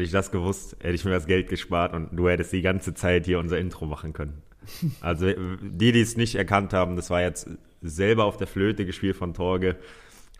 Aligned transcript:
Hätte 0.00 0.06
ich 0.06 0.12
das 0.12 0.30
gewusst, 0.30 0.78
hätte 0.80 0.94
ich 0.94 1.04
mir 1.04 1.10
das 1.10 1.26
Geld 1.26 1.50
gespart 1.50 1.92
und 1.92 2.16
du 2.16 2.26
hättest 2.26 2.54
die 2.54 2.62
ganze 2.62 2.94
Zeit 2.94 3.26
hier 3.26 3.38
unser 3.38 3.58
Intro 3.58 3.84
machen 3.84 4.14
können. 4.14 4.40
Also 5.02 5.26
die, 5.26 5.92
die 5.92 6.00
es 6.00 6.16
nicht 6.16 6.36
erkannt 6.36 6.72
haben, 6.72 6.96
das 6.96 7.10
war 7.10 7.20
jetzt 7.20 7.50
selber 7.82 8.24
auf 8.24 8.38
der 8.38 8.46
Flöte 8.46 8.86
gespielt 8.86 9.14
von 9.14 9.34
Torge, 9.34 9.76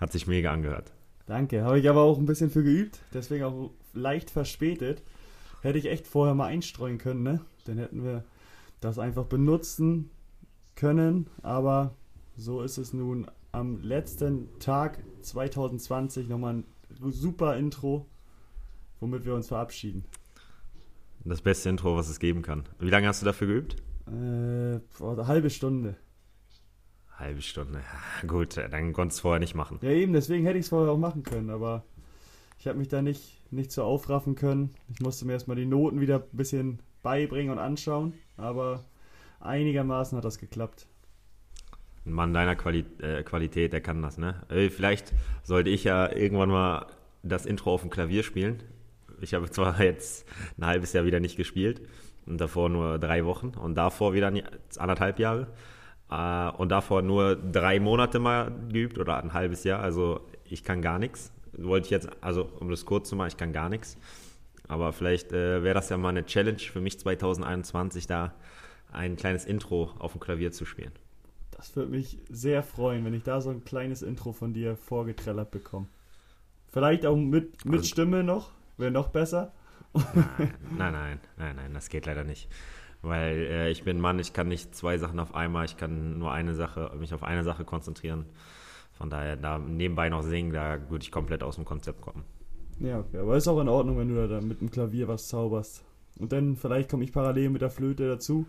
hat 0.00 0.12
sich 0.12 0.26
mega 0.26 0.50
angehört. 0.50 0.92
Danke, 1.26 1.62
habe 1.62 1.78
ich 1.78 1.90
aber 1.90 2.00
auch 2.00 2.16
ein 2.16 2.24
bisschen 2.24 2.48
für 2.48 2.62
geübt, 2.62 3.00
deswegen 3.12 3.44
auch 3.44 3.70
leicht 3.92 4.30
verspätet. 4.30 5.02
Hätte 5.60 5.78
ich 5.78 5.90
echt 5.90 6.06
vorher 6.06 6.34
mal 6.34 6.46
einstreuen 6.46 6.96
können, 6.96 7.22
ne? 7.22 7.40
Dann 7.66 7.76
hätten 7.76 8.02
wir 8.02 8.24
das 8.80 8.98
einfach 8.98 9.26
benutzen 9.26 10.08
können, 10.74 11.26
aber 11.42 11.94
so 12.34 12.62
ist 12.62 12.78
es 12.78 12.94
nun 12.94 13.26
am 13.52 13.82
letzten 13.82 14.48
Tag 14.58 15.02
2020 15.20 16.30
nochmal 16.30 16.54
ein 16.54 16.64
super 17.10 17.58
Intro, 17.58 18.06
womit 19.00 19.24
wir 19.24 19.34
uns 19.34 19.48
verabschieden. 19.48 20.04
Das 21.24 21.42
beste 21.42 21.68
Intro, 21.68 21.96
was 21.96 22.08
es 22.08 22.18
geben 22.18 22.42
kann. 22.42 22.64
Wie 22.78 22.88
lange 22.88 23.08
hast 23.08 23.20
du 23.20 23.26
dafür 23.26 23.46
geübt? 23.46 23.76
Äh, 24.06 24.80
eine 25.04 25.26
halbe 25.26 25.50
Stunde. 25.50 25.96
Halbe 27.18 27.42
Stunde. 27.42 27.80
Ja, 27.80 28.26
gut, 28.26 28.56
dann 28.56 28.92
konntest 28.92 29.18
du 29.18 29.18
es 29.18 29.20
vorher 29.20 29.40
nicht 29.40 29.54
machen. 29.54 29.78
Ja, 29.82 29.90
eben, 29.90 30.14
deswegen 30.14 30.46
hätte 30.46 30.58
ich 30.58 30.64
es 30.64 30.70
vorher 30.70 30.92
auch 30.92 30.98
machen 30.98 31.22
können, 31.22 31.50
aber 31.50 31.84
ich 32.58 32.66
habe 32.66 32.78
mich 32.78 32.88
da 32.88 33.02
nicht, 33.02 33.40
nicht 33.52 33.72
so 33.72 33.82
aufraffen 33.82 34.34
können. 34.34 34.70
Ich 34.88 35.00
musste 35.00 35.26
mir 35.26 35.32
erstmal 35.32 35.56
die 35.56 35.66
Noten 35.66 36.00
wieder 36.00 36.16
ein 36.16 36.36
bisschen 36.36 36.80
beibringen 37.02 37.52
und 37.52 37.58
anschauen, 37.58 38.14
aber 38.36 38.84
einigermaßen 39.40 40.16
hat 40.16 40.24
das 40.24 40.38
geklappt. 40.38 40.86
Ein 42.06 42.12
Mann 42.12 42.32
deiner 42.32 42.56
Quali 42.56 42.84
äh, 43.02 43.22
Qualität, 43.22 43.74
der 43.74 43.82
kann 43.82 44.02
das, 44.02 44.16
ne? 44.16 44.42
Äh, 44.48 44.70
vielleicht 44.70 45.12
sollte 45.42 45.68
ich 45.68 45.84
ja 45.84 46.10
irgendwann 46.10 46.48
mal 46.48 46.86
das 47.22 47.44
Intro 47.44 47.74
auf 47.74 47.82
dem 47.82 47.90
Klavier 47.90 48.22
spielen. 48.22 48.62
Ich 49.22 49.34
habe 49.34 49.50
zwar 49.50 49.80
jetzt 49.82 50.26
ein 50.58 50.66
halbes 50.66 50.92
Jahr 50.92 51.04
wieder 51.04 51.20
nicht 51.20 51.36
gespielt 51.36 51.80
und 52.26 52.40
davor 52.40 52.68
nur 52.68 52.98
drei 52.98 53.24
Wochen 53.24 53.48
und 53.48 53.74
davor 53.74 54.12
wieder 54.12 54.32
anderthalb 54.76 55.18
Jahre. 55.18 55.48
Äh, 56.10 56.50
und 56.56 56.70
davor 56.70 57.02
nur 57.02 57.36
drei 57.36 57.80
Monate 57.80 58.18
mal 58.18 58.52
geübt 58.70 58.98
oder 58.98 59.22
ein 59.22 59.32
halbes 59.32 59.64
Jahr. 59.64 59.80
Also 59.80 60.20
ich 60.44 60.64
kann 60.64 60.82
gar 60.82 60.98
nichts. 60.98 61.32
Wollte 61.52 61.86
ich 61.86 61.90
jetzt, 61.90 62.08
also 62.20 62.48
um 62.60 62.70
das 62.70 62.84
kurz 62.84 63.08
zu 63.08 63.16
machen, 63.16 63.28
ich 63.28 63.36
kann 63.36 63.52
gar 63.52 63.68
nichts. 63.68 63.96
Aber 64.68 64.92
vielleicht 64.92 65.32
äh, 65.32 65.62
wäre 65.62 65.74
das 65.74 65.88
ja 65.88 65.96
mal 65.96 66.10
eine 66.10 66.24
Challenge 66.24 66.58
für 66.58 66.80
mich 66.80 66.98
2021, 66.98 68.06
da 68.06 68.34
ein 68.92 69.16
kleines 69.16 69.44
Intro 69.44 69.90
auf 69.98 70.12
dem 70.12 70.20
Klavier 70.20 70.52
zu 70.52 70.64
spielen. 70.64 70.92
Das 71.50 71.74
würde 71.76 71.90
mich 71.90 72.18
sehr 72.30 72.62
freuen, 72.62 73.04
wenn 73.04 73.14
ich 73.14 73.22
da 73.22 73.40
so 73.40 73.50
ein 73.50 73.64
kleines 73.64 74.02
Intro 74.02 74.32
von 74.32 74.54
dir 74.54 74.76
vorgetrellert 74.76 75.50
bekomme. 75.50 75.86
Vielleicht 76.72 77.04
auch 77.04 77.16
mit, 77.16 77.64
mit 77.64 77.80
also, 77.80 77.88
Stimme 77.88 78.22
noch, 78.22 78.52
wäre 78.80 78.90
noch 78.90 79.08
besser. 79.08 79.52
Nein, 79.92 80.54
nein, 80.78 80.92
nein, 80.92 81.20
nein, 81.36 81.56
nein, 81.56 81.74
das 81.74 81.88
geht 81.88 82.06
leider 82.06 82.24
nicht. 82.24 82.48
Weil 83.02 83.36
äh, 83.36 83.70
ich 83.70 83.82
bin 83.84 84.00
Mann, 84.00 84.18
ich 84.18 84.32
kann 84.32 84.48
nicht 84.48 84.74
zwei 84.74 84.98
Sachen 84.98 85.18
auf 85.18 85.34
einmal, 85.34 85.64
ich 85.64 85.76
kann 85.76 86.18
nur 86.18 86.32
eine 86.32 86.54
Sache, 86.54 86.92
mich 86.98 87.14
auf 87.14 87.22
eine 87.22 87.44
Sache 87.44 87.64
konzentrieren. 87.64 88.26
Von 88.92 89.08
daher, 89.08 89.36
da 89.36 89.58
nebenbei 89.58 90.10
noch 90.10 90.22
singen, 90.22 90.52
da 90.52 90.78
würde 90.90 91.02
ich 91.02 91.10
komplett 91.10 91.42
aus 91.42 91.56
dem 91.56 91.64
Konzept 91.64 92.02
kommen. 92.02 92.24
Ja, 92.78 92.98
okay, 92.98 93.18
aber 93.18 93.36
ist 93.36 93.48
auch 93.48 93.60
in 93.60 93.68
Ordnung, 93.68 93.98
wenn 93.98 94.14
du 94.14 94.28
da 94.28 94.40
mit 94.40 94.60
dem 94.60 94.70
Klavier 94.70 95.08
was 95.08 95.28
zauberst. 95.28 95.84
Und 96.18 96.32
dann 96.32 96.56
vielleicht 96.56 96.90
komme 96.90 97.04
ich 97.04 97.12
parallel 97.12 97.50
mit 97.50 97.62
der 97.62 97.70
Flöte 97.70 98.06
dazu. 98.08 98.46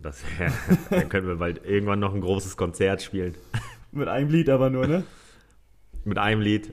Das, 0.00 0.22
ja, 0.38 0.52
dann 0.90 1.08
können 1.08 1.26
wir 1.26 1.36
bald 1.36 1.64
irgendwann 1.64 1.98
noch 1.98 2.14
ein 2.14 2.20
großes 2.20 2.56
Konzert 2.56 3.02
spielen. 3.02 3.34
mit 3.90 4.08
einem 4.08 4.30
Lied 4.30 4.48
aber 4.48 4.70
nur, 4.70 4.86
ne? 4.86 5.04
mit 6.04 6.18
einem 6.18 6.40
Lied. 6.40 6.72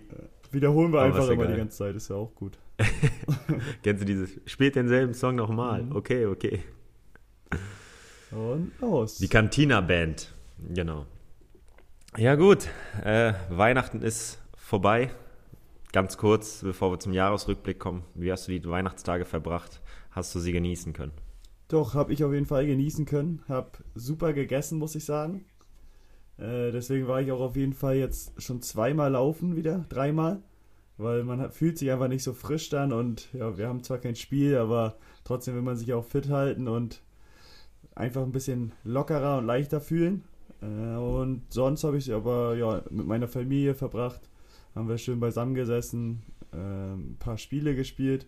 Wiederholen 0.52 0.92
wir 0.92 1.00
aber 1.02 1.14
einfach 1.14 1.30
immer 1.30 1.48
die 1.48 1.58
ganze 1.58 1.78
Zeit, 1.78 1.96
ist 1.96 2.10
ja 2.10 2.16
auch 2.16 2.34
gut. 2.34 2.58
Kennst 3.84 4.02
du 4.02 4.06
dieses? 4.06 4.40
Spielt 4.46 4.76
denselben 4.76 5.14
Song 5.14 5.36
nochmal. 5.36 5.84
Mhm. 5.84 5.96
Okay, 5.96 6.26
okay. 6.26 6.64
Und 8.32 8.72
los. 8.80 9.18
Die 9.18 9.28
Cantina 9.28 9.82
Band. 9.82 10.34
Genau. 10.74 11.06
Ja, 12.18 12.36
gut. 12.36 12.68
Äh, 13.04 13.34
Weihnachten 13.50 14.02
ist 14.02 14.40
vorbei. 14.56 15.12
Ganz 15.92 16.18
kurz, 16.18 16.62
bevor 16.62 16.92
wir 16.92 17.00
zum 17.00 17.14
Jahresrückblick 17.14 17.80
kommen. 17.80 18.04
Wie 18.14 18.32
hast 18.32 18.48
du 18.48 18.52
die 18.52 18.68
Weihnachtstage 18.68 19.26
verbracht? 19.26 19.82
Hast 20.12 20.34
du 20.36 20.40
sie 20.40 20.52
genießen 20.52 20.94
können? 20.94 21.14
Doch, 21.68 21.94
habe 21.94 22.14
ich 22.14 22.24
auf 22.24 22.34
jeden 22.34 22.46
Fall 22.46 22.66
genießen 22.66 23.06
können. 23.06 23.44
Hab 23.48 23.84
super 23.96 24.34
gegessen, 24.34 24.80
muss 24.80 24.96
ich 24.96 25.06
sagen. 25.06 25.46
Äh, 26.40 26.72
deswegen 26.72 27.08
war 27.08 27.22
ich 27.22 27.32
auch 27.32 27.42
auf 27.42 27.56
jeden 27.56 27.74
Fall 27.74 27.96
jetzt 27.96 28.42
schon 28.42 28.62
zweimal 28.62 29.12
laufen 29.12 29.56
wieder, 29.56 29.86
dreimal 29.90 30.42
weil 31.00 31.24
man 31.24 31.40
hat, 31.40 31.54
fühlt 31.54 31.78
sich 31.78 31.90
einfach 31.92 32.10
nicht 32.10 32.24
so 32.24 32.34
frisch 32.34 32.70
dann 32.70 32.92
und 32.92 33.34
ja, 33.34 33.58
wir 33.58 33.70
haben 33.70 33.84
zwar 33.84 34.00
kein 34.00 34.16
Spiel, 34.16 34.58
aber 34.58 34.98
trotzdem 35.24 35.56
will 35.56 35.62
man 35.62 35.78
sich 35.78 35.94
auch 35.94 36.04
fit 36.04 36.30
halten 36.30 36.68
und 36.68 37.02
einfach 37.96 38.22
ein 38.22 38.34
bisschen 38.34 38.74
lockerer 38.84 39.38
und 39.38 39.46
leichter 39.46 39.80
fühlen. 39.80 40.26
Äh, 40.62 40.98
und 40.98 41.44
sonst 41.50 41.86
habe 41.86 41.98
ich 41.98 42.14
aber 42.14 42.56
ja 42.58 42.84
mit 42.90 43.08
meiner 43.08 43.30
Familie 43.30 43.76
verbracht, 43.76 44.30
haben 44.76 44.90
wir 44.90 44.98
schön 44.98 45.22
beisammen 45.22 45.56
gesessen, 45.56 46.22
äh, 46.52 46.58
ein 46.58 47.16
paar 47.18 47.38
Spiele 47.38 47.76
gespielt, 47.76 48.28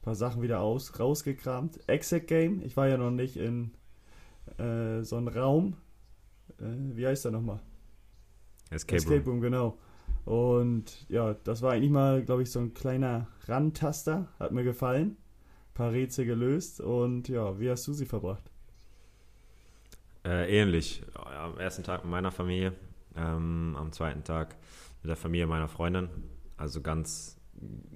ein 0.00 0.02
paar 0.02 0.16
Sachen 0.16 0.42
wieder 0.42 0.60
aus, 0.60 0.98
rausgekramt. 0.98 1.88
Exit 1.88 2.26
Game, 2.26 2.62
ich 2.62 2.76
war 2.76 2.88
ja 2.88 2.96
noch 2.96 3.12
nicht 3.12 3.36
in 3.36 3.70
äh, 4.58 5.04
so 5.04 5.16
einem 5.16 5.28
Raum. 5.28 5.76
Äh, 6.60 6.96
wie 6.96 7.06
heißt 7.06 7.24
der 7.24 7.32
nochmal? 7.32 7.60
Escape, 8.70 8.96
Escape 8.96 9.24
Room, 9.24 9.40
genau. 9.40 9.78
Und 10.24 11.08
ja, 11.08 11.34
das 11.34 11.62
war 11.62 11.72
eigentlich 11.72 11.90
mal, 11.90 12.22
glaube 12.24 12.42
ich, 12.42 12.50
so 12.50 12.60
ein 12.60 12.74
kleiner 12.74 13.28
Randtaster. 13.46 14.28
Hat 14.38 14.52
mir 14.52 14.64
gefallen. 14.64 15.16
Ein 15.16 15.74
paar 15.74 15.92
Rätsel 15.92 16.26
gelöst. 16.26 16.80
Und 16.80 17.28
ja, 17.28 17.58
wie 17.58 17.70
hast 17.70 17.86
du 17.86 17.92
sie 17.92 18.06
verbracht? 18.06 18.50
Äh, 20.24 20.60
ähnlich. 20.60 21.02
Am 21.14 21.58
ersten 21.58 21.82
Tag 21.82 22.04
mit 22.04 22.10
meiner 22.10 22.30
Familie, 22.30 22.74
ähm, 23.16 23.74
am 23.76 23.90
zweiten 23.92 24.22
Tag 24.22 24.56
mit 25.02 25.10
der 25.10 25.16
Familie 25.16 25.46
meiner 25.46 25.68
Freundin. 25.68 26.08
Also 26.56 26.80
ganz 26.80 27.40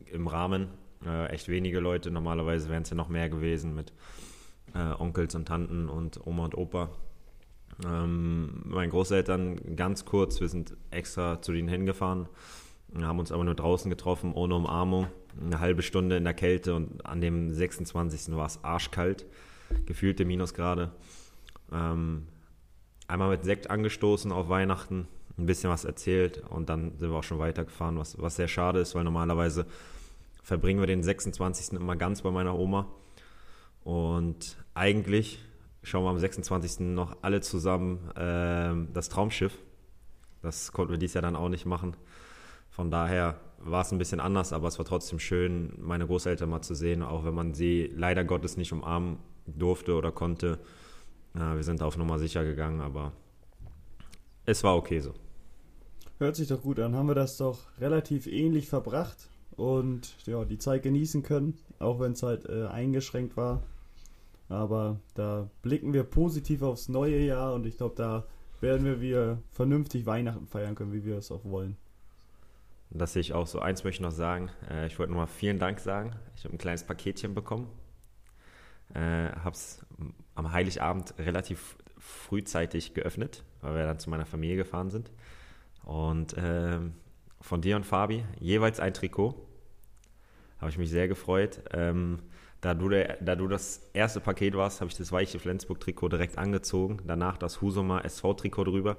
im 0.07 0.27
Rahmen. 0.27 0.69
Äh, 1.05 1.27
echt 1.27 1.49
wenige 1.49 1.79
Leute. 1.79 2.11
Normalerweise 2.11 2.69
wären 2.69 2.83
es 2.83 2.91
ja 2.91 2.97
noch 2.97 3.09
mehr 3.09 3.29
gewesen 3.29 3.75
mit 3.75 3.93
äh, 4.75 4.93
Onkels 4.99 5.35
und 5.37 5.47
Tanten 5.47 5.89
und 5.89 6.27
Oma 6.27 6.45
und 6.45 6.57
Opa. 6.57 6.91
Ähm, 7.85 8.63
meinen 8.65 8.91
Großeltern 8.91 9.77
ganz 9.77 10.05
kurz, 10.05 10.41
wir 10.41 10.49
sind 10.49 10.75
extra 10.91 11.43
zu 11.43 11.53
denen 11.53 11.69
hingefahren, 11.69 12.29
haben 13.01 13.19
uns 13.19 13.33
aber 13.33 13.45
nur 13.45 13.55
draußen 13.55 13.91
getroffen, 13.91 14.33
ohne 14.33 14.55
Umarmung. 14.55 15.09
Eine 15.39 15.61
halbe 15.61 15.83
Stunde 15.83 16.17
in 16.17 16.25
der 16.25 16.33
Kälte 16.33 16.75
und 16.75 17.05
an 17.05 17.21
dem 17.21 17.53
26. 17.53 18.35
war 18.35 18.47
es 18.47 18.65
arschkalt, 18.65 19.27
gefühlte 19.85 20.25
Minusgrade. 20.25 20.93
Ähm, 21.71 22.27
einmal 23.07 23.29
mit 23.31 23.45
Sekt 23.45 23.69
angestoßen 23.69 24.33
auf 24.33 24.49
Weihnachten, 24.49 25.07
ein 25.37 25.45
bisschen 25.45 25.69
was 25.69 25.85
erzählt 25.85 26.43
und 26.49 26.71
dann 26.71 26.97
sind 26.97 27.11
wir 27.11 27.19
auch 27.19 27.25
schon 27.25 27.39
weitergefahren, 27.39 27.99
was, 27.99 28.19
was 28.19 28.37
sehr 28.37 28.49
schade 28.49 28.81
ist, 28.81 28.95
weil 28.95 29.05
normalerweise 29.05 29.67
verbringen 30.43 30.81
wir 30.81 30.87
den 30.87 31.03
26. 31.03 31.79
immer 31.79 31.97
ganz 31.97 32.23
bei 32.23 32.31
meiner 32.31 32.59
Oma. 32.59 32.87
Und 33.85 34.57
eigentlich 34.75 35.41
schauen 35.87 36.05
wir 36.05 36.11
am 36.11 36.19
26. 36.19 36.81
noch 36.81 37.17
alle 37.23 37.41
zusammen 37.41 38.11
äh, 38.17 38.93
das 38.93 39.09
Traumschiff. 39.09 39.57
Das 40.43 40.73
konnten 40.73 40.93
wir 40.93 40.99
dieses 40.99 41.15
Jahr 41.15 41.23
dann 41.23 41.37
auch 41.37 41.49
nicht 41.49 41.65
machen. 41.65 41.97
Von 42.71 42.91
daher 42.91 43.41
war 43.59 43.83
es 43.83 43.93
ein 43.93 43.99
bisschen 43.99 44.19
anders, 44.19 44.53
aber 44.53 44.67
es 44.67 44.79
war 44.79 44.85
trotzdem 44.85 45.21
schön, 45.21 45.73
meine 45.79 46.07
Großeltern 46.07 46.51
mal 46.51 46.61
zu 46.61 46.75
sehen, 46.75 47.03
auch 47.03 47.25
wenn 47.25 47.35
man 47.35 47.55
sie 47.55 47.91
leider 47.95 48.25
Gottes 48.25 48.57
nicht 48.57 48.73
umarmen 48.73 49.19
durfte 49.47 49.95
oder 49.95 50.11
konnte. 50.11 50.59
Äh, 51.35 51.55
wir 51.55 51.63
sind 51.63 51.81
auf 51.83 51.97
Nummer 51.97 52.19
sicher 52.19 52.45
gegangen, 52.45 52.81
aber 52.81 53.13
es 54.45 54.65
war 54.65 54.77
okay 54.77 54.99
so. 54.99 55.15
Hört 56.19 56.35
sich 56.35 56.49
doch 56.49 56.63
gut 56.63 56.81
an. 56.81 56.97
Haben 56.97 57.09
wir 57.09 57.15
das 57.15 57.37
doch 57.37 57.61
relativ 57.81 58.27
ähnlich 58.27 58.69
verbracht 58.69 59.29
und 59.55 60.17
ja, 60.27 60.45
die 60.45 60.59
Zeit 60.59 60.83
genießen 60.83 61.23
können, 61.23 61.57
auch 61.79 62.01
wenn 62.01 62.13
es 62.13 62.25
halt 62.25 62.49
äh, 62.49 62.67
eingeschränkt 62.67 63.37
war. 63.37 63.63
Aber 64.49 65.01
da 65.15 65.51
blicken 65.63 65.93
wir 65.93 66.05
positiv 66.05 66.63
aufs 66.63 66.89
neue 66.89 67.19
Jahr 67.19 67.55
und 67.55 67.67
ich 67.67 67.77
glaube, 67.77 67.95
da 67.97 68.27
werden 68.61 68.87
wir 68.87 69.01
wieder 69.01 69.39
vernünftig 69.51 70.07
Weihnachten 70.07 70.47
feiern 70.47 70.75
können, 70.75 70.93
wie 70.93 71.05
wir 71.05 71.19
es 71.19 71.31
auch 71.31 71.45
wollen. 71.45 71.77
Das 72.91 73.13
sehe 73.13 73.21
ich 73.21 73.33
auch 73.33 73.47
so. 73.47 73.59
Eins 73.59 73.85
möchte 73.85 74.01
ich 74.01 74.09
noch 74.09 74.13
sagen. 74.13 74.51
Äh, 74.71 74.87
ich 74.87 74.99
wollte 74.99 75.13
nochmal 75.13 75.27
vielen 75.27 75.59
Dank 75.59 75.81
sagen. 75.81 76.15
Ich 76.37 76.45
habe 76.45 76.55
ein 76.55 76.59
kleines 76.59 76.85
Paketchen 76.85 77.35
bekommen. 77.35 77.69
Äh, 78.95 79.31
habe 79.33 79.51
es 79.51 79.85
am 80.35 80.53
Heiligabend 80.53 81.15
relativ 81.19 81.77
frühzeitig 81.99 82.95
geöffnet, 82.95 83.43
weil 83.61 83.75
wir 83.75 83.83
dann 83.87 83.99
zu 83.99 84.11
meiner 84.11 84.27
Familie 84.27 84.57
gefahren 84.57 84.91
sind. 84.91 85.11
Und 85.83 86.35
äh, 86.35 86.79
von 87.41 87.61
dir 87.61 87.77
und 87.77 87.85
Fabi 87.85 88.25
jeweils 88.39 88.79
ein 88.79 88.95
Trikot. 88.95 89.35
Habe 90.59 90.71
ich 90.71 90.79
mich 90.79 90.91
sehr 90.91 91.09
gefreut. 91.09 91.61
Ähm, 91.73 92.21
da 92.61 92.75
du, 92.75 92.89
der, 92.89 93.19
da 93.21 93.37
du 93.37 93.49
das 93.49 93.89
erste 93.93 94.21
Paket 94.21 94.55
warst, 94.55 94.81
habe 94.81 94.91
ich 94.91 94.97
das 94.97 95.13
weiche 95.13 95.39
Flensburg-Trikot 95.39 96.09
direkt 96.09 96.39
angezogen. 96.39 96.99
Danach 97.07 97.37
das 97.37 97.61
Husumer 97.61 98.05
SV-Trikot 98.05 98.65
drüber. 98.65 98.97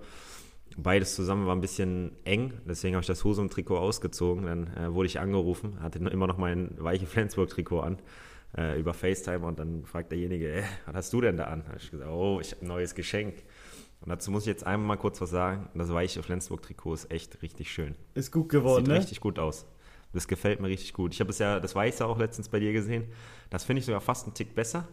beides 0.77 1.15
zusammen 1.15 1.47
war 1.47 1.55
ein 1.55 1.61
bisschen 1.61 2.11
eng, 2.23 2.53
deswegen 2.67 2.95
habe 2.95 3.01
ich 3.01 3.07
das 3.07 3.23
Husum-Trikot 3.23 3.77
ausgezogen. 3.77 4.45
Dann 4.45 4.67
äh, 4.75 4.93
wurde 4.93 5.07
ich 5.07 5.19
angerufen, 5.19 5.79
hatte 5.81 5.99
immer 5.99 6.27
noch 6.27 6.37
mein 6.37 6.75
weiche 6.77 7.05
Flensburg-Trikot 7.07 7.79
an 7.79 7.97
äh, 8.55 8.79
über 8.79 8.93
FaceTime 8.93 9.45
und 9.45 9.59
dann 9.59 9.85
fragt 9.85 10.11
derjenige, 10.11 10.51
äh, 10.51 10.63
was 10.85 10.95
hast 10.95 11.13
du 11.13 11.21
denn 11.21 11.37
da 11.37 11.45
an? 11.45 11.65
habe 11.67 11.77
ich 11.77 11.91
gesagt, 11.91 12.09
oh, 12.09 12.39
ich 12.41 12.51
habe 12.51 12.65
ein 12.65 12.67
neues 12.67 12.95
Geschenk. 12.95 13.43
Und 14.01 14.09
dazu 14.09 14.29
muss 14.29 14.43
ich 14.43 14.47
jetzt 14.47 14.65
einmal 14.65 14.95
mal 14.95 15.01
kurz 15.01 15.19
was 15.21 15.31
sagen. 15.31 15.69
Das 15.73 15.91
weiche 15.91 16.21
Flensburg-Trikot 16.21 16.93
ist 16.93 17.11
echt 17.11 17.41
richtig 17.41 17.71
schön. 17.71 17.95
Ist 18.13 18.31
gut 18.31 18.49
geworden, 18.49 18.85
Sieht 18.85 18.93
ne? 18.93 18.99
richtig 18.99 19.19
gut 19.19 19.39
aus. 19.39 19.65
Das 20.13 20.27
gefällt 20.27 20.59
mir 20.59 20.67
richtig 20.67 20.93
gut. 20.93 21.13
Ich 21.13 21.19
habe 21.19 21.29
es 21.29 21.39
ja, 21.39 21.59
das 21.59 21.75
Weiße 21.75 22.05
auch 22.05 22.17
letztens 22.17 22.49
bei 22.49 22.59
dir 22.59 22.73
gesehen. 22.73 23.05
Das 23.49 23.63
finde 23.63 23.79
ich 23.79 23.85
sogar 23.85 24.01
fast 24.01 24.25
einen 24.25 24.33
Tick 24.33 24.55
besser. 24.55 24.87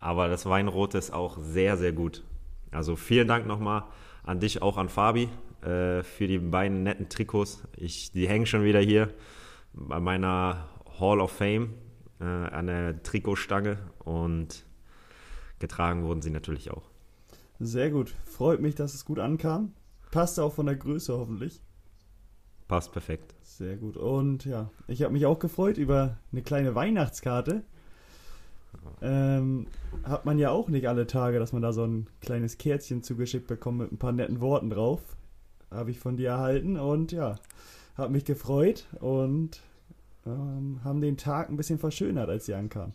Aber 0.00 0.28
das 0.28 0.46
Weinrote 0.46 0.98
ist 0.98 1.12
auch 1.12 1.38
sehr, 1.38 1.76
sehr 1.76 1.92
gut. 1.92 2.24
Also 2.70 2.96
vielen 2.96 3.28
Dank 3.28 3.46
nochmal 3.46 3.84
an 4.22 4.40
dich, 4.40 4.62
auch 4.62 4.76
an 4.76 4.88
Fabi, 4.88 5.28
äh, 5.62 6.02
für 6.02 6.26
die 6.26 6.38
beiden 6.38 6.82
netten 6.82 7.08
Trikots. 7.08 7.62
Ich, 7.76 8.12
die 8.12 8.28
hängen 8.28 8.46
schon 8.46 8.64
wieder 8.64 8.80
hier 8.80 9.14
bei 9.72 10.00
meiner 10.00 10.68
Hall 10.98 11.20
of 11.20 11.32
Fame 11.32 11.74
äh, 12.20 12.24
an 12.24 12.66
der 12.66 13.02
Trikotstange 13.02 13.78
und 14.04 14.64
getragen 15.58 16.04
wurden 16.04 16.22
sie 16.22 16.30
natürlich 16.30 16.70
auch. 16.70 16.90
Sehr 17.60 17.90
gut. 17.90 18.14
Freut 18.24 18.60
mich, 18.60 18.74
dass 18.74 18.94
es 18.94 19.04
gut 19.04 19.18
ankam. 19.18 19.72
Passt 20.10 20.38
auch 20.38 20.52
von 20.52 20.66
der 20.66 20.76
Größe 20.76 21.16
hoffentlich. 21.16 21.60
Passt 22.68 22.92
perfekt. 22.92 23.33
Sehr 23.56 23.76
gut. 23.76 23.96
Und 23.96 24.44
ja, 24.46 24.68
ich 24.88 25.02
habe 25.02 25.12
mich 25.12 25.26
auch 25.26 25.38
gefreut 25.38 25.78
über 25.78 26.16
eine 26.32 26.42
kleine 26.42 26.74
Weihnachtskarte. 26.74 27.62
Ähm, 29.00 29.68
hat 30.02 30.24
man 30.24 30.38
ja 30.40 30.50
auch 30.50 30.68
nicht 30.68 30.88
alle 30.88 31.06
Tage, 31.06 31.38
dass 31.38 31.52
man 31.52 31.62
da 31.62 31.72
so 31.72 31.84
ein 31.84 32.08
kleines 32.20 32.58
Kärtchen 32.58 33.04
zugeschickt 33.04 33.46
bekommt 33.46 33.78
mit 33.78 33.92
ein 33.92 33.98
paar 33.98 34.10
netten 34.10 34.40
Worten 34.40 34.70
drauf. 34.70 35.00
Habe 35.70 35.92
ich 35.92 36.00
von 36.00 36.16
dir 36.16 36.30
erhalten 36.30 36.76
und 36.76 37.12
ja, 37.12 37.36
habe 37.96 38.12
mich 38.12 38.24
gefreut 38.24 38.86
und 39.00 39.60
ähm, 40.26 40.80
haben 40.82 41.00
den 41.00 41.16
Tag 41.16 41.48
ein 41.48 41.56
bisschen 41.56 41.78
verschönert, 41.78 42.28
als 42.28 42.46
sie 42.46 42.54
ankam. 42.54 42.92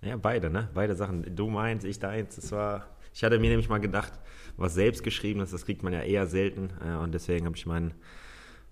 Ja, 0.00 0.16
beide, 0.16 0.48
ne? 0.48 0.68
Beide 0.74 0.94
Sachen. 0.94 1.34
Du 1.34 1.50
meinst, 1.50 1.84
ich 1.84 1.98
deins. 1.98 2.36
Das 2.36 2.52
war. 2.52 2.86
Ich 3.12 3.24
hatte 3.24 3.40
mir 3.40 3.50
nämlich 3.50 3.68
mal 3.68 3.78
gedacht, 3.78 4.12
was 4.56 4.74
selbst 4.74 5.02
geschrieben 5.02 5.40
ist, 5.40 5.52
das 5.52 5.64
kriegt 5.64 5.82
man 5.82 5.92
ja 5.92 6.02
eher 6.02 6.28
selten. 6.28 6.70
Äh, 6.86 6.94
und 6.98 7.12
deswegen 7.12 7.46
habe 7.46 7.56
ich 7.56 7.66
meinen, 7.66 7.94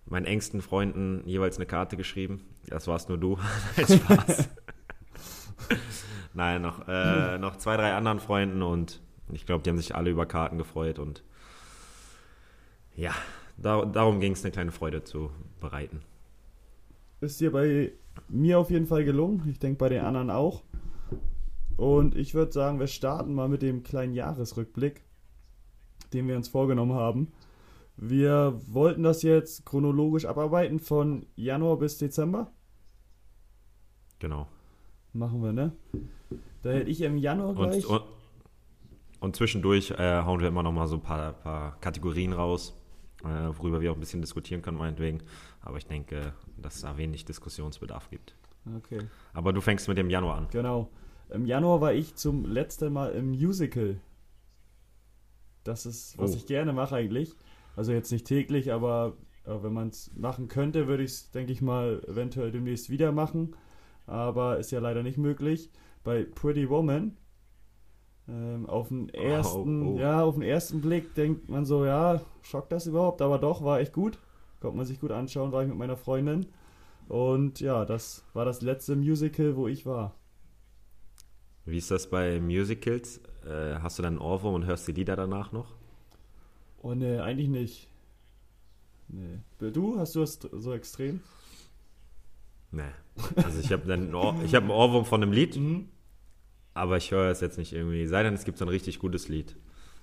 meinen 0.08 0.26
engsten 0.26 0.60
Freunden 0.62 1.22
jeweils 1.26 1.56
eine 1.56 1.66
Karte 1.66 1.96
geschrieben. 1.96 2.43
Das 2.66 2.87
warst 2.87 3.08
nur 3.08 3.19
du. 3.19 3.38
Nein, 3.76 3.99
Spaß. 3.99 4.49
Nein, 6.34 6.62
noch, 6.62 6.87
äh, 6.88 7.38
noch 7.38 7.56
zwei, 7.56 7.76
drei 7.76 7.94
anderen 7.94 8.20
Freunden 8.20 8.62
und 8.62 9.00
ich 9.32 9.46
glaube, 9.46 9.62
die 9.62 9.70
haben 9.70 9.76
sich 9.76 9.94
alle 9.94 10.10
über 10.10 10.26
Karten 10.26 10.58
gefreut 10.58 10.99
und 10.99 11.22
ja, 12.94 13.14
da, 13.56 13.84
darum 13.84 14.20
ging 14.20 14.32
es, 14.32 14.44
eine 14.44 14.52
kleine 14.52 14.72
Freude 14.72 15.05
zu 15.05 15.31
bereiten. 15.60 16.00
Ist 17.20 17.40
dir 17.40 17.52
bei 17.52 17.93
mir 18.28 18.58
auf 18.58 18.70
jeden 18.70 18.87
Fall 18.87 19.05
gelungen. 19.05 19.49
Ich 19.50 19.58
denke 19.58 19.78
bei 19.78 19.88
den 19.88 20.02
anderen 20.02 20.31
auch. 20.31 20.62
Und 21.76 22.16
ich 22.16 22.34
würde 22.34 22.52
sagen, 22.52 22.81
wir 22.81 22.88
starten 22.88 23.34
mal 23.34 23.49
mit 23.49 23.62
dem 23.62 23.82
kleinen 23.82 24.14
Jahresrückblick, 24.14 25.02
den 26.12 26.26
wir 26.26 26.37
uns 26.37 26.49
vorgenommen 26.49 26.94
haben. 26.94 27.32
Wir 28.00 28.61
wollten 28.67 29.03
das 29.03 29.23
jetzt 29.23 29.67
chronologisch 29.67 30.25
abarbeiten 30.25 30.79
von 30.79 31.27
Januar 31.35 31.79
bis 31.79 31.99
Dezember. 31.99 32.53
Genau. 34.21 34.47
Machen 35.12 35.43
wir, 35.43 35.53
ne? 35.53 35.73
Da 36.62 36.71
hätte 36.71 36.91
ich 36.91 37.00
im 37.00 37.17
Januar 37.19 37.55
gleich. 37.55 37.85
Und, 37.87 37.97
und, 37.97 38.05
und 39.21 39.37
zwischendurch 39.37 39.91
äh, 39.91 40.23
hauen 40.23 40.41
wir 40.41 40.47
immer 40.47 40.62
noch 40.62 40.71
mal 40.73 40.87
so 40.87 40.95
ein 40.97 41.03
paar, 41.03 41.33
paar 41.33 41.81
Kategorien 41.81 42.33
raus, 42.33 42.73
äh, 43.25 43.27
worüber 43.59 43.81
wir 43.81 43.91
auch 43.91 43.97
ein 43.97 44.01
bisschen 44.01 44.21
diskutieren 44.21 44.62
können, 44.62 44.79
meinetwegen. 44.79 45.23
Aber 45.61 45.79
ich 45.79 45.87
denke, 45.87 46.35
dass 46.56 46.77
es 46.77 46.83
da 46.83 46.97
wenig 46.97 47.25
Diskussionsbedarf 47.25 48.11
gibt. 48.11 48.37
Okay. 48.77 49.01
Aber 49.33 49.53
du 49.53 49.61
fängst 49.61 49.89
mit 49.89 49.99
dem 49.99 50.11
Januar 50.11 50.37
an. 50.39 50.47
Genau. 50.53 50.89
Im 51.31 51.47
Januar 51.47 51.81
war 51.81 51.93
ich 51.93 52.15
zum 52.15 52.44
letzten 52.44 52.93
Mal 52.93 53.11
im 53.11 53.31
Musical. 53.31 54.01
Das 55.65 55.85
ist, 55.85 56.17
was 56.17 56.33
Oh. 56.33 56.37
ich 56.37 56.47
gerne 56.47 56.73
mache 56.73 56.94
eigentlich. 56.94 57.35
Also 57.79 57.93
jetzt 57.93 58.11
nicht 58.11 58.27
täglich, 58.27 58.73
aber 58.73 59.17
äh, 59.45 59.55
wenn 59.63 59.73
man 59.73 59.91
es 59.91 60.11
machen 60.17 60.49
könnte, 60.49 60.89
würde 60.89 61.05
ich 61.05 61.13
es, 61.13 61.31
denke 61.31 61.53
ich 61.53 61.63
mal, 61.63 62.03
eventuell 62.09 62.51
demnächst 62.51 62.91
wieder 62.91 63.13
machen. 63.13 63.55
Aber 64.05 64.59
ist 64.59 64.73
ja 64.73 64.81
leider 64.81 65.05
nicht 65.05 65.17
möglich. 65.17 65.71
Bei 66.03 66.25
Pretty 66.25 66.69
Woman 66.69 67.17
ähm, 68.29 68.67
auf 68.67 68.89
den 68.89 69.11
ersten, 69.11 69.87
oh. 69.87 69.97
ja, 69.97 70.25
auf 70.25 70.35
den 70.35 70.43
ersten 70.43 70.81
Blick 70.81 71.15
denkt 71.15 71.49
man 71.49 71.65
so, 71.65 71.87
ja, 71.87 72.21
schockt 72.43 72.73
das 72.73 72.89
überhaupt? 72.89 73.23
Aber 73.23 73.39
doch, 73.39 73.63
war 73.63 73.79
echt 73.79 73.93
gut. 73.93 74.19
Konnte 74.59 74.77
man 74.77 74.85
sich 74.85 74.99
gut 74.99 75.13
anschauen, 75.13 75.53
war 75.53 75.63
ich 75.63 75.69
mit 75.69 75.79
meiner 75.79 75.97
Freundin. 75.97 76.47
Und 77.07 77.61
ja, 77.61 77.85
das 77.85 78.25
war 78.33 78.45
das 78.45 78.61
letzte 78.61 78.97
Musical, 78.97 79.55
wo 79.55 79.69
ich 79.69 79.87
war. 79.87 80.17
Wie 81.65 81.79
ist 81.79 81.93
das 81.93 82.11
bei 82.11 82.41
Musicals? 82.41 83.21
Äh, 83.47 83.77
hast 83.81 84.01
du 84.01 84.03
dann 84.03 84.15
einen 84.15 84.23
Ohrwurm 84.23 84.57
und 84.57 84.67
hörst 84.67 84.89
die 84.89 84.93
Lieder 84.93 85.15
danach 85.15 85.53
noch? 85.53 85.78
Oh 86.83 86.95
ne, 86.95 87.23
eigentlich 87.23 87.49
nicht. 87.49 87.89
Nee. 89.09 89.39
Du, 89.73 89.99
hast 89.99 90.15
du 90.15 90.21
das 90.21 90.39
so 90.53 90.73
extrem? 90.73 91.21
Nee. 92.71 92.83
Also 93.37 93.61
ich 93.61 93.73
habe 93.73 93.91
einen 93.93 94.15
Ohr, 94.15 94.37
ich 94.45 94.55
hab 94.55 94.63
einen 94.63 94.71
Ohrwurm 94.71 95.05
von 95.05 95.23
einem 95.23 95.33
Lied, 95.33 95.57
Mhm. 95.57 95.89
aber 96.75 96.99
ich 96.99 97.11
höre 97.11 97.31
es 97.31 97.41
jetzt 97.41 97.59
nicht 97.59 97.73
irgendwie. 97.73 98.07
Sei 98.07 98.23
denn, 98.23 98.35
es 98.35 98.45
gibt 98.45 98.59
so 98.59 98.65
ein 98.65 98.69
richtig 98.69 98.99
gutes 98.99 99.29
Lied. 99.29 99.57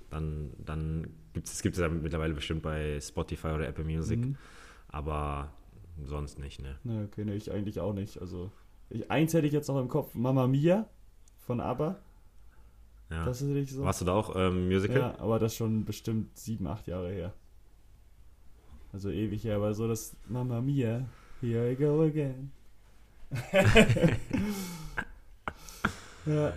Dann, 0.09 0.51
dann 0.57 1.07
gibt 1.33 1.47
es, 1.47 1.53
es 1.53 1.61
gibt 1.61 1.75
es 1.75 1.81
ja 1.81 1.87
mittlerweile 1.89 2.33
bestimmt 2.33 2.61
bei 2.63 2.99
Spotify 2.99 3.47
oder 3.49 3.67
Apple 3.67 3.85
Music, 3.85 4.19
Mhm. 4.19 4.37
aber 4.87 5.51
sonst 6.03 6.39
nicht, 6.39 6.61
ne? 6.61 6.77
Ne, 6.83 7.07
okay, 7.11 7.23
ne, 7.25 7.35
ich 7.35 7.51
eigentlich 7.51 7.79
auch 7.79 7.93
nicht. 7.93 8.19
Also, 8.19 8.51
ich, 8.89 9.09
eins 9.11 9.33
hätte 9.33 9.47
ich 9.47 9.53
jetzt 9.53 9.67
noch 9.67 9.79
im 9.79 9.87
Kopf. 9.87 10.13
Mama 10.15 10.47
Mia 10.47 10.87
von 11.37 11.59
ABBA. 11.61 11.99
Ja. 13.09 13.25
Das 13.25 13.41
ist 13.41 13.47
nicht 13.47 13.71
so. 13.71 13.83
Warst 13.83 14.01
du 14.01 14.05
da 14.05 14.13
auch 14.13 14.35
ähm, 14.35 14.67
Musical? 14.67 14.97
Ja, 14.97 15.15
aber 15.19 15.39
das 15.39 15.55
schon 15.55 15.85
bestimmt 15.85 16.37
sieben, 16.37 16.67
acht 16.67 16.87
Jahre 16.87 17.11
her. 17.11 17.33
Also 18.93 19.09
ewig 19.09 19.43
her, 19.43 19.57
aber 19.57 19.73
so 19.73 19.87
das 19.87 20.15
Mama 20.27 20.61
Mia, 20.61 21.05
here 21.41 21.71
I 21.71 21.75
go 21.75 22.01
again. 22.03 22.51
ja, 26.25 26.53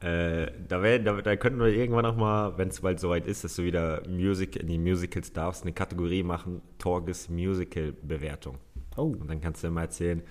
Äh, 0.00 0.52
da, 0.68 0.82
wär, 0.82 0.98
da, 0.98 1.22
da 1.22 1.36
könnten 1.36 1.58
wir 1.58 1.68
irgendwann 1.68 2.02
noch 2.02 2.16
mal, 2.16 2.58
wenn 2.58 2.68
es 2.68 2.82
bald 2.82 3.00
soweit 3.00 3.26
ist, 3.26 3.44
dass 3.44 3.56
du 3.56 3.64
wieder 3.64 4.02
Music 4.08 4.56
in 4.56 4.66
die 4.68 4.78
Musicals 4.78 5.32
darfst, 5.32 5.62
eine 5.62 5.72
Kategorie 5.72 6.22
machen, 6.22 6.60
Torges 6.78 7.30
Musical 7.30 7.92
Bewertung. 8.02 8.58
oh, 8.96 9.04
Und 9.18 9.28
dann 9.28 9.40
kannst 9.40 9.62
du 9.62 9.68
immer 9.68 9.80
erzählen, 9.82 10.22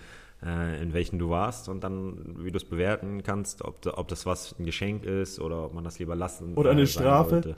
äh, 0.46 0.82
in 0.82 0.94
welchen 0.94 1.18
du 1.20 1.30
warst 1.30 1.68
und 1.70 1.84
dann, 1.84 2.36
wie 2.44 2.52
du 2.52 2.58
es 2.58 2.66
bewerten 2.66 3.24
kannst, 3.24 3.64
ob, 3.64 3.82
da- 3.82 3.96
ob 3.98 4.08
das 4.08 4.26
was 4.26 4.58
ein 4.60 4.66
Geschenk 4.66 5.04
ist 5.04 5.40
oder 5.40 5.66
ob 5.66 5.74
man 5.74 5.84
das 5.84 5.98
lieber 6.00 6.16
lassen 6.16 6.54
Oder 6.56 6.72
eine 6.72 6.84
äh, 6.84 6.88
Strafe. 6.88 7.56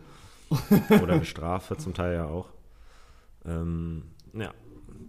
Oder 1.02 1.14
eine 1.16 1.26
Strafe, 1.26 1.76
zum 1.78 1.94
Teil 1.94 2.16
ja 2.16 2.26
auch. 2.26 2.50
Ähm, 3.46 4.04
ja, 4.34 4.54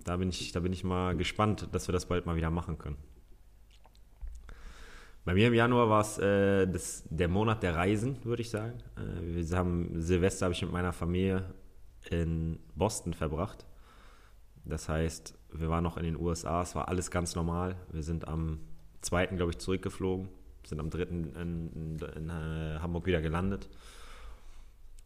da 0.04 0.16
bin, 0.16 0.28
ich, 0.30 0.50
da 0.52 0.60
bin 0.60 0.72
ich 0.72 0.82
mal 0.84 1.16
gespannt, 1.16 1.68
dass 1.72 1.86
wir 1.88 1.92
das 1.92 2.06
bald 2.06 2.26
mal 2.26 2.34
wieder 2.36 2.50
machen 2.50 2.76
können. 2.78 2.96
Bei 5.24 5.34
mir 5.34 5.48
im 5.48 5.54
Januar 5.54 5.90
war 5.90 6.00
es 6.00 6.18
äh, 6.18 6.66
das- 6.66 7.04
der 7.10 7.28
Monat 7.28 7.62
der 7.62 7.76
Reisen, 7.76 8.16
würde 8.24 8.42
ich 8.42 8.50
sagen. 8.50 8.78
Äh, 8.96 9.36
wir 9.46 9.56
haben 9.58 10.00
Silvester 10.00 10.46
habe 10.46 10.54
ich 10.54 10.62
mit 10.62 10.72
meiner 10.72 10.92
Familie 10.92 11.44
in 12.10 12.58
Boston 12.74 13.12
verbracht. 13.12 13.66
Das 14.64 14.88
heißt, 14.88 15.37
wir 15.52 15.68
waren 15.68 15.84
noch 15.84 15.96
in 15.96 16.04
den 16.04 16.16
USA, 16.16 16.62
es 16.62 16.74
war 16.74 16.88
alles 16.88 17.10
ganz 17.10 17.34
normal. 17.34 17.76
Wir 17.90 18.02
sind 18.02 18.28
am 18.28 18.60
2. 19.00 19.26
glaube 19.26 19.52
ich, 19.52 19.58
zurückgeflogen, 19.58 20.28
sind 20.64 20.80
am 20.80 20.90
3. 20.90 21.02
in, 21.02 21.34
in, 21.34 21.98
in 22.16 22.28
äh, 22.28 22.78
Hamburg 22.80 23.06
wieder 23.06 23.20
gelandet. 23.20 23.68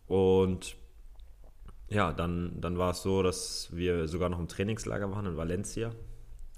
Und 0.06 0.76
ja, 1.88 2.12
dann, 2.12 2.60
dann 2.60 2.78
war 2.78 2.90
es 2.90 3.02
so, 3.02 3.22
dass 3.22 3.68
wir 3.72 4.08
sogar 4.08 4.28
noch 4.28 4.38
im 4.38 4.48
Trainingslager 4.48 5.10
waren 5.10 5.26
in 5.26 5.36
Valencia. 5.36 5.90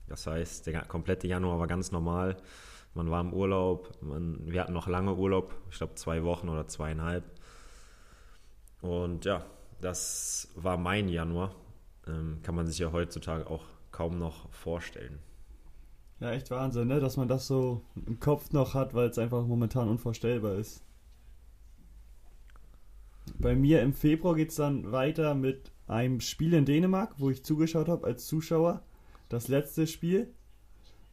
Das 0.06 0.26
heißt, 0.26 0.66
der 0.66 0.84
komplette 0.84 1.26
Januar 1.26 1.58
war 1.58 1.66
ganz 1.66 1.90
normal. 1.90 2.36
Man 2.94 3.10
war 3.10 3.20
im 3.20 3.32
Urlaub, 3.32 3.90
man, 4.00 4.40
wir 4.46 4.60
hatten 4.60 4.72
noch 4.72 4.86
lange 4.86 5.14
Urlaub, 5.14 5.54
ich 5.70 5.78
glaube 5.78 5.94
zwei 5.94 6.22
Wochen 6.22 6.48
oder 6.48 6.68
zweieinhalb. 6.68 7.24
Und 8.80 9.24
ja, 9.24 9.44
das 9.80 10.48
war 10.54 10.76
mein 10.76 11.08
Januar. 11.08 11.54
Ähm, 12.06 12.40
kann 12.42 12.54
man 12.54 12.66
sich 12.66 12.78
ja 12.78 12.92
heutzutage 12.92 13.48
auch 13.48 13.64
kaum 13.94 14.18
noch 14.18 14.50
vorstellen. 14.50 15.20
ja, 16.18 16.32
echt 16.32 16.50
Wahnsinn, 16.50 16.88
ne? 16.88 16.98
Dass 16.98 17.16
man 17.16 17.28
das 17.28 17.46
so 17.46 17.82
im 18.06 18.18
Kopf 18.18 18.52
noch 18.52 18.74
hat, 18.74 18.92
weil 18.92 19.08
es 19.08 19.18
einfach 19.18 19.46
momentan 19.46 19.88
unvorstellbar 19.88 20.56
ist. 20.56 20.82
Bei 23.38 23.54
mir 23.54 23.82
im 23.82 23.94
Februar 23.94 24.34
geht 24.34 24.50
es 24.50 24.56
dann 24.56 24.90
weiter 24.90 25.34
mit 25.34 25.70
einem 25.86 26.20
Spiel 26.20 26.54
in 26.54 26.64
Dänemark, 26.64 27.14
wo 27.18 27.30
ich 27.30 27.44
zugeschaut 27.44 27.88
habe 27.88 28.06
als 28.06 28.26
Zuschauer. 28.26 28.82
Das 29.28 29.46
letzte 29.46 29.86
Spiel. 29.86 30.34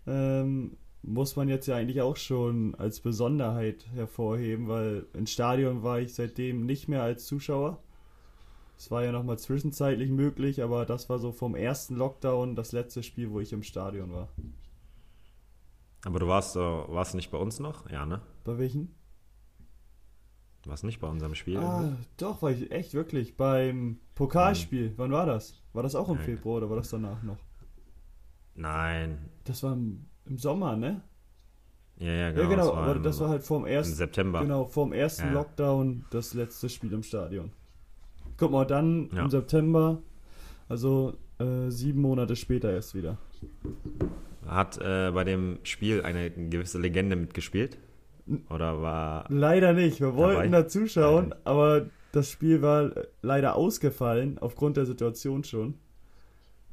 Ähm, 0.08 0.78
muss 1.04 1.36
man 1.36 1.50
jetzt 1.50 1.68
ja 1.68 1.76
eigentlich 1.76 2.02
auch 2.02 2.18
schon 2.18 2.74
als 2.76 3.00
Besonderheit 3.00 3.86
hervorheben, 3.94 4.68
weil 4.68 5.06
ins 5.14 5.32
Stadion 5.32 5.84
war 5.84 6.00
ich 6.00 6.16
seitdem 6.16 6.66
nicht 6.66 6.88
mehr 6.88 7.04
als 7.04 7.26
Zuschauer, 7.26 7.82
Es 8.82 8.90
war 8.90 9.04
ja 9.04 9.12
nochmal 9.12 9.38
zwischenzeitlich 9.38 10.10
möglich, 10.10 10.64
aber 10.64 10.88
das 10.88 11.08
war 11.08 11.20
so 11.20 11.32
vom 11.32 11.54
ersten 11.54 11.98
Lockdown 11.98 12.56
das 12.56 12.72
letzte 12.72 13.04
Spiel, 13.04 13.30
wo 13.30 13.40
ich 13.40 13.54
im 13.54 13.62
Stadion 13.62 14.12
war. 14.12 14.30
Aber 16.04 16.18
du 16.18 16.28
warst, 16.28 16.56
warst 16.56 17.14
nicht 17.14 17.30
bei 17.30 17.38
uns 17.38 17.60
noch? 17.60 17.88
Ja, 17.92 18.08
ne? 18.08 18.22
Bei 18.44 18.58
welchen? 18.58 18.96
Du 20.64 20.72
warst 20.72 20.84
nicht 20.84 21.00
bei 21.00 21.08
unserem 21.08 21.36
Spiel? 21.36 21.58
Ah, 21.58 21.96
doch, 22.18 22.42
war 22.42 22.50
ich 22.50 22.72
echt 22.72 22.96
wirklich. 22.96 23.38
Beim 23.38 24.00
Pokalspiel. 24.16 24.90
Mhm. 24.90 24.94
Wann 24.98 25.12
war 25.12 25.28
das? 25.28 25.62
War 25.74 25.84
das 25.84 25.94
auch 25.94 26.10
im 26.10 26.16
Nein. 26.16 26.26
Februar 26.26 26.58
oder 26.58 26.72
war 26.72 26.78
das 26.78 26.90
danach 26.90 27.22
noch? 27.22 27.38
Nein. 28.56 29.30
Das 29.44 29.62
war 29.62 29.74
im, 29.74 30.08
im 30.26 30.40
Sommer, 30.40 30.76
ne? 30.76 31.04
Ja, 31.98 32.12
ja, 32.12 32.32
genau. 32.32 32.42
Ja, 32.42 32.50
genau, 32.50 32.66
das 32.66 32.76
war, 32.76 32.84
aber 32.84 33.00
das 33.00 33.20
war 33.20 33.30
halt 33.30 33.44
vorm 33.44 33.66
ersten. 33.68 33.94
September. 33.94 34.42
Genau, 34.42 34.66
vorm 34.66 34.92
ersten 34.92 35.28
ja. 35.28 35.34
Lockdown 35.34 36.06
das 36.10 36.34
letzte 36.34 36.68
Spiel 36.68 36.92
im 36.94 37.04
Stadion. 37.04 37.52
Guck 38.42 38.52
mal, 38.52 38.66
dann 38.66 39.12
ja. 39.14 39.22
im 39.22 39.30
September, 39.30 40.02
also 40.68 41.14
äh, 41.38 41.70
sieben 41.70 42.02
Monate 42.02 42.36
später 42.36 42.74
erst 42.74 42.96
wieder. 42.96 43.20
Hat 44.48 44.80
äh, 44.82 45.12
bei 45.12 45.24
dem 45.24 45.60
Spiel 45.62 46.02
eine 46.02 46.32
gewisse 46.32 46.80
Legende 46.80 47.16
mitgespielt? 47.16 47.78
Oder 48.50 48.82
war. 48.82 49.26
Leider 49.30 49.74
nicht. 49.74 50.02
Wir 50.02 50.16
wollten 50.16 50.52
da 50.52 50.68
zuschauen, 50.68 51.36
aber 51.44 51.86
das 52.14 52.32
Spiel 52.32 52.64
war 52.64 52.92
leider 53.22 53.56
ausgefallen, 53.56 54.40
aufgrund 54.40 54.76
der 54.76 54.88
Situation 54.88 55.44
schon. 55.44 55.76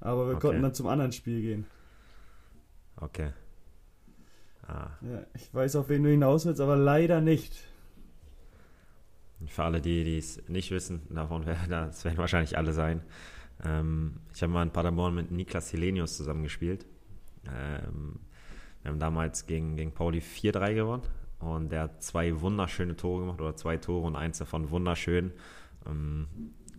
Aber 0.00 0.26
wir 0.26 0.36
okay. 0.36 0.46
konnten 0.46 0.62
dann 0.62 0.72
zum 0.72 0.86
anderen 0.86 1.12
Spiel 1.12 1.42
gehen. 1.42 1.66
Okay. 2.96 3.32
Ah. 4.66 4.88
Ja, 5.02 5.26
ich 5.34 5.52
weiß, 5.52 5.76
auf 5.76 5.90
wen 5.90 6.02
du 6.02 6.08
hinaus 6.08 6.46
willst, 6.46 6.62
aber 6.62 6.76
leider 6.76 7.20
nicht. 7.20 7.52
Für 9.46 9.64
alle, 9.64 9.80
die 9.80 10.18
es 10.18 10.42
nicht 10.48 10.70
wissen, 10.70 11.02
davon 11.10 11.46
werden, 11.46 11.60
das 11.70 12.04
werden 12.04 12.18
wahrscheinlich 12.18 12.56
alle 12.56 12.72
sein. 12.72 13.02
Ähm, 13.64 14.14
ich 14.34 14.42
habe 14.42 14.52
mal 14.52 14.62
in 14.62 14.70
Paderborn 14.70 15.14
mit 15.14 15.30
Niklas 15.30 15.72
Helenius 15.72 16.16
zusammengespielt. 16.16 16.86
Ähm, 17.46 18.20
wir 18.82 18.90
haben 18.90 18.98
damals 18.98 19.46
gegen, 19.46 19.76
gegen 19.76 19.92
Pauli 19.92 20.18
4-3 20.18 20.74
gewonnen 20.74 21.02
und 21.40 21.70
der 21.70 21.82
hat 21.82 22.02
zwei 22.02 22.40
wunderschöne 22.40 22.96
Tore 22.96 23.20
gemacht 23.22 23.40
oder 23.40 23.56
zwei 23.56 23.76
Tore 23.76 24.06
und 24.06 24.16
eins 24.16 24.38
davon 24.38 24.70
wunderschön. 24.70 25.32
Ähm, 25.86 26.26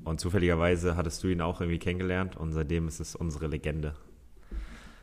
und 0.04 0.20
zufälligerweise 0.20 0.96
hattest 0.96 1.24
du 1.24 1.28
ihn 1.28 1.42
auch 1.42 1.62
irgendwie 1.62 1.80
kennengelernt 1.80 2.38
und 2.38 2.54
seitdem 2.54 2.88
ist 2.88 3.00
es 3.00 3.16
unsere 3.16 3.48
Legende. 3.48 3.96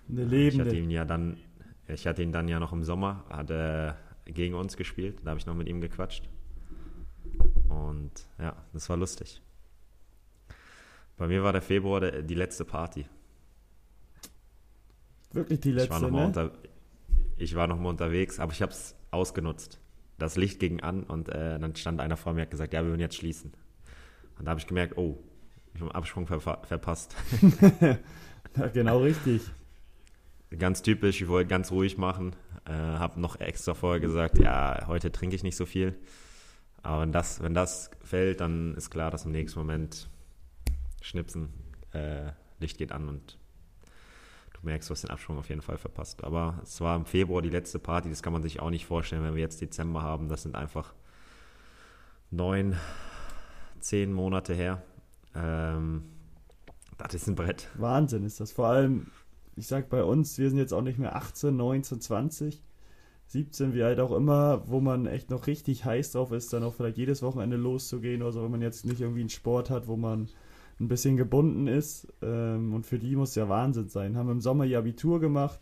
Eine 0.09 0.25
lebende. 0.25 0.47
Ich 0.47 0.61
hatte 0.61 0.77
ihn 0.77 0.91
ja 0.91 1.05
dann, 1.05 1.37
ich 1.89 2.07
hatte 2.07 2.23
ihn 2.23 2.33
dann 2.33 2.49
ja 2.49 2.59
noch 2.59 2.73
im 2.73 2.83
Sommer, 2.83 3.25
hat 3.29 3.51
er 3.51 3.99
gegen 4.25 4.55
uns 4.55 4.77
gespielt, 4.77 5.19
da 5.25 5.31
habe 5.31 5.41
ich 5.41 5.47
noch 5.47 5.55
mit 5.55 5.69
ihm 5.69 5.81
gequatscht. 5.81 6.29
Und 7.69 8.13
ja, 8.39 8.57
das 8.73 8.89
war 8.89 8.97
lustig. 8.97 9.41
Bei 11.17 11.27
mir 11.27 11.43
war 11.43 11.53
der 11.53 11.63
Februar 11.63 12.01
der, 12.01 12.23
die 12.23 12.35
letzte 12.35 12.65
Party. 12.65 13.07
Wirklich 15.33 15.61
die 15.61 15.73
letzte, 15.73 15.87
ich 15.87 15.91
war 15.91 16.01
noch 16.01 16.11
ne? 16.11 16.17
mal 16.17 16.27
unter, 16.27 16.53
Ich 17.37 17.55
war 17.55 17.67
noch 17.67 17.79
mal 17.79 17.89
unterwegs, 17.89 18.39
aber 18.39 18.53
ich 18.53 18.63
habe 18.63 18.73
es 18.73 18.95
ausgenutzt. 19.11 19.81
Das 20.19 20.37
Licht 20.37 20.61
ging 20.61 20.81
an 20.81 21.03
und 21.05 21.29
äh, 21.29 21.59
dann 21.59 21.75
stand 21.77 22.01
einer 22.01 22.17
vor 22.17 22.33
mir 22.33 22.41
und 22.41 22.47
hat 22.47 22.51
gesagt, 22.51 22.73
ja, 22.73 22.83
wir 22.83 22.91
würden 22.91 23.01
jetzt 23.01 23.17
schließen. 23.17 23.53
Und 24.39 24.45
da 24.45 24.51
habe 24.51 24.61
ich 24.61 24.67
gemerkt, 24.67 24.97
oh, 24.97 25.19
ich 25.75 25.81
habe 25.81 25.91
den 25.91 25.95
Absprung 25.95 26.27
ver 26.27 26.41
verpasst. 26.41 27.15
ja, 28.57 28.67
genau 28.69 29.01
richtig. 29.01 29.43
Ganz 30.59 30.83
typisch, 30.83 31.21
ich 31.21 31.29
wollte 31.29 31.49
ganz 31.49 31.71
ruhig 31.71 31.99
machen. 31.99 32.35
Äh, 32.65 32.73
habe 32.73 33.21
noch 33.21 33.41
extra 33.41 33.75
vorher 33.75 34.01
gesagt, 34.01 34.39
ja, 34.39 34.87
heute 34.87 35.13
trinke 35.13 35.37
ich 35.37 35.43
nicht 35.43 35.57
so 35.57 35.67
viel. 35.67 35.99
Aber 36.87 37.03
wenn 37.03 37.11
das, 37.11 37.43
wenn 37.43 37.53
das 37.53 37.91
fällt, 38.01 38.41
dann 38.41 38.77
ist 38.77 38.91
klar, 38.91 39.11
dass 39.11 39.25
im 39.25 39.33
nächsten 39.33 39.59
Moment 39.59 40.09
schnipsen, 41.01 41.49
äh, 41.93 42.31
Licht 42.61 42.79
geht 42.79 42.93
an 42.93 43.09
und 43.09 43.39
du 44.53 44.61
merkst, 44.63 44.89
du 44.89 44.93
hast 44.93 45.03
den 45.03 45.11
Absprung 45.11 45.37
auf 45.37 45.49
jeden 45.49 45.63
Fall 45.63 45.79
verpasst. 45.79 46.23
Aber 46.23 46.61
es 46.63 46.81
war 46.81 46.95
im 46.95 47.05
Februar 47.05 47.43
die 47.43 47.51
letzte 47.51 47.81
Party, 47.81 48.09
das 48.09 48.23
kann 48.23 48.33
man 48.33 48.43
sich 48.43 48.61
auch 48.61 48.71
nicht 48.71 48.87
vorstellen, 48.87 49.25
wenn 49.25 49.35
wir 49.35 49.43
jetzt 49.43 49.61
Dezember 49.61 50.03
haben. 50.03 50.29
Das 50.29 50.43
sind 50.43 50.55
einfach 50.55 50.95
neun, 52.31 52.77
zehn 53.81 54.13
Monate 54.13 54.55
her. 54.55 54.81
Ähm, 55.35 56.05
das 56.99 57.15
ist 57.15 57.27
ein 57.27 57.35
Brett. 57.35 57.69
Wahnsinn 57.75 58.25
ist 58.25 58.39
das. 58.39 58.53
Vor 58.53 58.69
allem, 58.69 59.09
ich 59.57 59.67
sag 59.67 59.91
bei 59.91 60.05
uns, 60.05 60.39
wir 60.39 60.51
sind 60.51 60.59
jetzt 60.61 60.73
auch 60.73 60.83
nicht 60.83 61.01
mehr 61.01 61.17
18, 61.17 61.57
19, 61.57 62.01
20, 62.01 62.63
17, 63.29 63.75
wie 63.75 63.83
alt 63.83 63.99
auch 63.99 64.13
immer, 64.13 64.63
wo 64.67 64.81
man 64.81 65.07
echt 65.07 65.31
noch 65.31 65.47
richtig 65.47 65.85
heiß 65.85 66.13
drauf 66.13 66.33
ist, 66.33 66.53
dann 66.53 66.63
auch 66.63 66.75
vielleicht 66.75 66.97
jedes 66.97 67.23
Wochenende 67.23 67.57
loszugehen 67.57 68.23
oder 68.23 68.33
so, 68.33 68.43
wenn 68.43 68.51
man 68.51 68.63
jetzt 68.63 68.85
nicht 68.85 69.01
irgendwie 69.01 69.21
einen 69.21 69.31
Sport 69.31 69.69
hat, 69.71 69.89
wo 69.89 69.97
man 69.97 70.29
ein 70.79 70.89
bisschen 70.89 71.17
gebunden 71.17 71.67
ist. 71.67 72.07
Ähm, 72.23 72.73
und 72.73 72.87
für 72.87 72.99
die 72.99 73.17
muss 73.17 73.35
ja 73.35 73.49
Wahnsinn 73.49 73.89
sein. 73.89 74.17
Haben 74.17 74.31
im 74.31 74.41
Sommer 74.41 74.65
ihr 74.65 74.79
Abitur 74.79 75.21
gemacht 75.21 75.61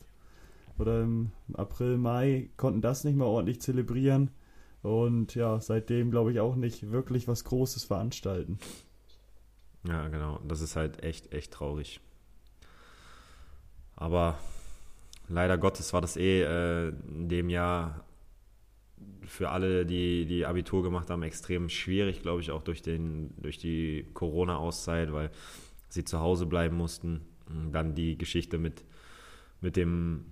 oder 0.78 1.02
im 1.02 1.30
April, 1.54 1.96
Mai, 1.96 2.50
konnten 2.56 2.80
das 2.80 3.04
nicht 3.04 3.16
mehr 3.16 3.26
ordentlich 3.26 3.60
zelebrieren. 3.62 4.30
Und 4.82 5.34
ja, 5.34 5.60
seitdem 5.60 6.10
glaube 6.10 6.32
ich 6.32 6.40
auch 6.40 6.56
nicht 6.56 6.90
wirklich 6.90 7.28
was 7.28 7.44
Großes 7.44 7.84
veranstalten. 7.84 8.58
Ja, 9.86 10.08
genau. 10.08 10.40
Das 10.46 10.60
ist 10.60 10.76
halt 10.76 11.02
echt, 11.02 11.32
echt 11.32 11.52
traurig. 11.52 12.00
Aber 13.96 14.38
leider 15.28 15.58
Gottes 15.58 15.92
war 15.92 16.00
das 16.00 16.16
eh 16.16 16.42
äh, 16.42 16.88
in 17.08 17.28
dem 17.28 17.50
Jahr 17.50 18.04
für 19.26 19.50
alle, 19.50 19.86
die, 19.86 20.26
die 20.26 20.46
Abitur 20.46 20.82
gemacht 20.82 21.10
haben, 21.10 21.22
extrem 21.22 21.68
schwierig, 21.68 22.22
glaube 22.22 22.40
ich, 22.40 22.50
auch 22.50 22.62
durch, 22.62 22.82
den, 22.82 23.34
durch 23.38 23.58
die 23.58 24.06
Corona-Auszeit, 24.14 25.12
weil 25.12 25.30
sie 25.88 26.04
zu 26.04 26.20
Hause 26.20 26.46
bleiben 26.46 26.76
mussten. 26.76 27.22
Dann 27.72 27.94
die 27.94 28.16
Geschichte 28.16 28.58
mit, 28.58 28.84
mit, 29.60 29.76
dem, 29.76 30.26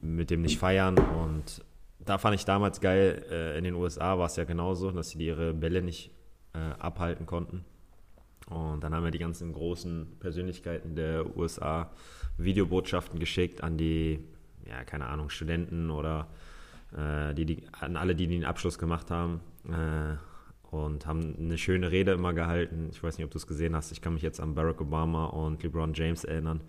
mit 0.00 0.30
dem 0.30 0.42
nicht 0.42 0.58
feiern. 0.58 0.98
Und 0.98 1.64
da 1.98 2.18
fand 2.18 2.34
ich 2.34 2.44
damals 2.44 2.80
geil, 2.80 3.24
äh, 3.30 3.58
in 3.58 3.64
den 3.64 3.74
USA 3.74 4.18
war 4.18 4.26
es 4.26 4.36
ja 4.36 4.44
genauso, 4.44 4.90
dass 4.90 5.10
sie 5.10 5.24
ihre 5.24 5.52
Bälle 5.54 5.82
nicht 5.82 6.10
äh, 6.54 6.58
abhalten 6.58 7.26
konnten. 7.26 7.64
Und 8.46 8.82
dann 8.82 8.94
haben 8.94 9.04
wir 9.04 9.10
die 9.10 9.18
ganzen 9.18 9.52
großen 9.52 10.18
Persönlichkeiten 10.20 10.94
der 10.94 11.36
USA 11.36 11.90
Videobotschaften 12.38 13.18
geschickt 13.18 13.62
an 13.62 13.76
die, 13.76 14.20
ja, 14.68 14.84
keine 14.84 15.06
Ahnung, 15.06 15.30
Studenten 15.30 15.90
oder 15.90 16.28
äh, 16.96 17.34
die, 17.34 17.44
die, 17.44 17.62
an 17.72 17.96
alle, 17.96 18.14
die 18.14 18.26
den 18.28 18.44
Abschluss 18.44 18.78
gemacht 18.78 19.10
haben. 19.10 19.40
Äh, 19.68 20.16
und 20.70 21.06
haben 21.06 21.34
eine 21.38 21.58
schöne 21.58 21.90
Rede 21.90 22.12
immer 22.12 22.32
gehalten. 22.32 22.88
Ich 22.90 23.02
weiß 23.02 23.18
nicht, 23.18 23.24
ob 23.24 23.30
du 23.30 23.38
es 23.38 23.46
gesehen 23.46 23.74
hast. 23.74 23.92
Ich 23.92 24.00
kann 24.00 24.14
mich 24.14 24.22
jetzt 24.22 24.40
an 24.40 24.54
Barack 24.54 24.80
Obama 24.80 25.26
und 25.26 25.62
LeBron 25.62 25.94
James 25.94 26.24
erinnern, 26.24 26.60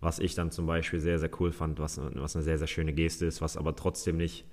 was 0.00 0.18
ich 0.18 0.34
dann 0.34 0.50
zum 0.50 0.66
Beispiel 0.66 1.00
sehr, 1.00 1.18
sehr 1.18 1.30
cool 1.40 1.52
fand, 1.52 1.78
was, 1.78 2.00
was 2.14 2.36
eine 2.36 2.42
sehr, 2.42 2.58
sehr 2.58 2.66
schöne 2.66 2.92
Geste 2.92 3.26
ist, 3.26 3.40
was 3.40 3.56
aber 3.56 3.74
trotzdem 3.76 4.16
nicht 4.16 4.44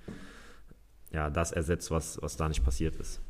ja, 1.12 1.30
das 1.30 1.52
ersetzt, 1.52 1.90
was, 1.90 2.20
was 2.22 2.36
da 2.36 2.48
nicht 2.48 2.64
passiert 2.64 2.96
ist. 2.96 3.20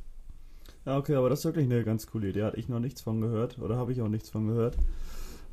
Ja, 0.87 0.97
okay, 0.99 1.16
aber 1.16 1.28
das 1.28 1.40
ist 1.40 1.45
wirklich 1.45 1.64
eine 1.66 1.83
ganz 1.83 2.07
coole 2.07 2.28
Idee. 2.28 2.45
Hatte 2.45 2.61
ich 2.61 2.69
noch 2.69 2.78
nichts 2.78 3.00
von 3.00 3.21
gehört 3.21 3.59
oder 3.59 3.76
habe 3.76 3.90
ich 3.93 4.00
auch 4.00 4.09
nichts 4.09 4.31
von 4.31 4.47
gehört. 4.47 4.76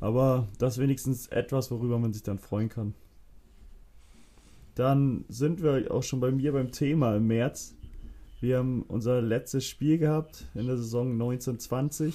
Aber 0.00 0.46
das 0.58 0.74
ist 0.74 0.78
wenigstens 0.80 1.26
etwas, 1.26 1.72
worüber 1.72 1.98
man 1.98 2.12
sich 2.12 2.22
dann 2.22 2.38
freuen 2.38 2.68
kann. 2.68 2.94
Dann 4.76 5.24
sind 5.28 5.60
wir 5.62 5.92
auch 5.92 6.04
schon 6.04 6.20
bei 6.20 6.30
mir 6.30 6.52
beim 6.52 6.70
Thema 6.70 7.16
im 7.16 7.26
März. 7.26 7.74
Wir 8.40 8.58
haben 8.58 8.82
unser 8.82 9.20
letztes 9.22 9.66
Spiel 9.66 9.98
gehabt 9.98 10.46
in 10.54 10.66
der 10.66 10.76
Saison 10.76 11.12
1920. 11.12 12.14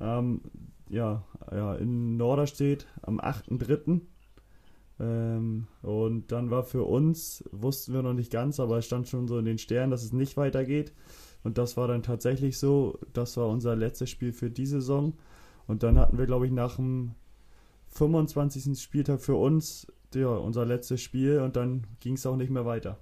Ähm, 0.00 0.42
ja, 0.90 1.24
ja, 1.50 1.76
in 1.76 2.18
Norderstedt 2.18 2.86
am 3.02 3.20
8.3. 3.20 4.00
Ähm, 5.00 5.66
und 5.82 6.32
dann 6.32 6.50
war 6.50 6.64
für 6.64 6.84
uns, 6.84 7.44
wussten 7.52 7.92
wir 7.92 8.02
noch 8.02 8.14
nicht 8.14 8.32
ganz, 8.32 8.60
aber 8.60 8.78
es 8.78 8.86
stand 8.86 9.08
schon 9.08 9.28
so 9.28 9.38
in 9.38 9.44
den 9.44 9.58
Sternen, 9.58 9.90
dass 9.90 10.02
es 10.02 10.12
nicht 10.12 10.36
weitergeht. 10.36 10.92
Und 11.44 11.58
das 11.58 11.76
war 11.76 11.86
dann 11.88 12.02
tatsächlich 12.02 12.58
so. 12.58 12.98
Das 13.12 13.36
war 13.36 13.48
unser 13.48 13.76
letztes 13.76 14.10
Spiel 14.10 14.32
für 14.32 14.50
die 14.50 14.66
Saison. 14.66 15.16
Und 15.66 15.82
dann 15.82 15.98
hatten 15.98 16.18
wir, 16.18 16.26
glaube 16.26 16.46
ich, 16.46 16.52
nach 16.52 16.76
dem 16.76 17.14
25. 17.88 18.80
Spieltag 18.80 19.20
für 19.20 19.36
uns 19.36 19.86
ja, 20.14 20.28
unser 20.28 20.64
letztes 20.64 21.02
Spiel 21.02 21.40
und 21.40 21.56
dann 21.56 21.86
ging 22.00 22.14
es 22.14 22.26
auch 22.26 22.36
nicht 22.36 22.50
mehr 22.50 22.64
weiter. 22.64 22.98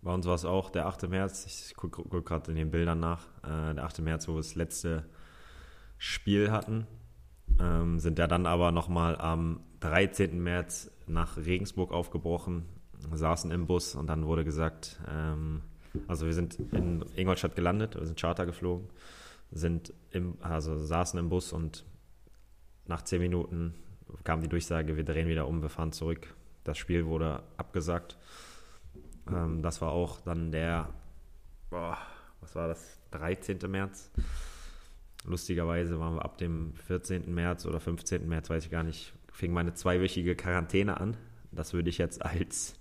Bei 0.00 0.14
uns 0.14 0.26
war 0.26 0.34
es 0.34 0.44
auch 0.44 0.70
der 0.70 0.86
8. 0.86 1.08
März, 1.08 1.44
ich 1.46 1.74
gucke 1.74 2.02
guck 2.08 2.24
gerade 2.24 2.50
in 2.50 2.56
den 2.56 2.70
Bildern 2.70 3.00
nach, 3.00 3.26
äh, 3.42 3.74
der 3.74 3.84
8. 3.84 4.00
März, 4.00 4.28
wo 4.28 4.34
wir 4.34 4.38
das 4.38 4.54
letzte 4.54 5.04
Spiel 5.98 6.50
hatten, 6.50 6.86
ähm, 7.60 7.98
sind 7.98 8.18
ja 8.18 8.26
dann 8.26 8.46
aber 8.46 8.72
nochmal 8.72 9.16
am 9.20 9.60
13. 9.80 10.42
März 10.42 10.90
nach 11.06 11.36
Regensburg 11.36 11.92
aufgebrochen, 11.92 12.64
saßen 13.12 13.50
im 13.50 13.66
Bus 13.66 13.94
und 13.94 14.06
dann 14.08 14.26
wurde 14.26 14.44
gesagt, 14.44 15.00
ähm, 15.08 15.62
also 16.06 16.26
wir 16.26 16.34
sind 16.34 16.58
in 16.72 17.04
Ingolstadt 17.16 17.56
gelandet, 17.56 17.96
wir 17.96 18.06
sind 18.06 18.20
Charter 18.20 18.46
geflogen, 18.46 18.88
sind 19.50 19.92
im, 20.10 20.36
also 20.40 20.76
saßen 20.76 21.18
im 21.18 21.28
Bus 21.28 21.52
und 21.52 21.84
nach 22.86 23.02
zehn 23.02 23.20
Minuten 23.20 23.74
kam 24.24 24.40
die 24.40 24.48
Durchsage, 24.48 24.96
wir 24.96 25.04
drehen 25.04 25.28
wieder 25.28 25.46
um, 25.46 25.62
wir 25.62 25.68
fahren 25.68 25.92
zurück. 25.92 26.34
Das 26.64 26.78
Spiel 26.78 27.06
wurde 27.06 27.42
abgesagt. 27.56 28.16
Ähm, 29.30 29.62
das 29.62 29.80
war 29.80 29.92
auch 29.92 30.20
dann 30.20 30.50
der, 30.52 30.88
boah, 31.70 31.98
was 32.40 32.54
war 32.54 32.68
das? 32.68 32.98
13. 33.12 33.58
März. 33.70 34.10
Lustigerweise 35.24 35.98
waren 35.98 36.14
wir 36.14 36.24
ab 36.24 36.38
dem 36.38 36.74
14. 36.86 37.32
März 37.32 37.66
oder 37.66 37.80
15. 37.80 38.28
März, 38.28 38.50
weiß 38.50 38.64
ich 38.64 38.70
gar 38.70 38.82
nicht, 38.82 39.12
fing 39.32 39.52
meine 39.52 39.74
zweiwöchige 39.74 40.36
Quarantäne 40.36 41.00
an. 41.00 41.16
Das 41.52 41.72
würde 41.72 41.90
ich 41.90 41.98
jetzt 41.98 42.24
als 42.24 42.78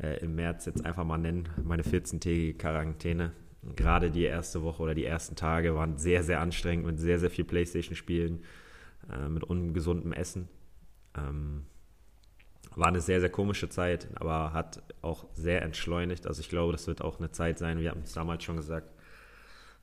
äh, 0.00 0.20
im 0.20 0.34
März 0.34 0.66
jetzt 0.66 0.84
einfach 0.84 1.04
mal 1.04 1.18
nennen, 1.18 1.48
meine 1.62 1.82
14-tägige 1.82 2.56
Quarantäne. 2.56 3.32
Gerade 3.74 4.10
die 4.10 4.24
erste 4.24 4.62
Woche 4.62 4.82
oder 4.82 4.94
die 4.94 5.04
ersten 5.04 5.36
Tage 5.36 5.74
waren 5.74 5.98
sehr, 5.98 6.22
sehr 6.22 6.40
anstrengend 6.40 6.86
mit 6.86 7.00
sehr, 7.00 7.18
sehr 7.18 7.30
viel 7.30 7.44
Playstation-Spielen, 7.44 8.44
äh, 9.12 9.28
mit 9.28 9.44
ungesundem 9.44 10.12
Essen. 10.12 10.48
Ähm, 11.16 11.64
war 12.76 12.86
eine 12.86 13.00
sehr, 13.00 13.20
sehr 13.20 13.30
komische 13.30 13.68
Zeit, 13.68 14.08
aber 14.14 14.52
hat 14.52 14.82
auch 15.02 15.26
sehr 15.34 15.62
entschleunigt. 15.62 16.26
Also 16.26 16.40
ich 16.40 16.48
glaube, 16.48 16.72
das 16.72 16.86
wird 16.86 17.02
auch 17.02 17.18
eine 17.18 17.32
Zeit 17.32 17.58
sein, 17.58 17.80
wir 17.80 17.90
haben 17.90 18.02
es 18.02 18.12
damals 18.12 18.44
schon 18.44 18.56
gesagt, 18.56 18.88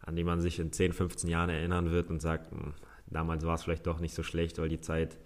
an 0.05 0.15
die 0.15 0.23
man 0.23 0.41
sich 0.41 0.59
in 0.59 0.71
10, 0.71 0.93
15 0.93 1.29
Jahren 1.29 1.49
erinnern 1.49 1.91
wird 1.91 2.09
und 2.09 2.21
sagt, 2.21 2.51
hm, 2.51 2.73
damals 3.07 3.45
war 3.45 3.55
es 3.55 3.63
vielleicht 3.63 3.87
doch 3.87 3.99
nicht 3.99 4.13
so 4.13 4.23
schlecht, 4.23 4.57
weil 4.59 4.69
die 4.69 4.81
Zeit, 4.81 5.17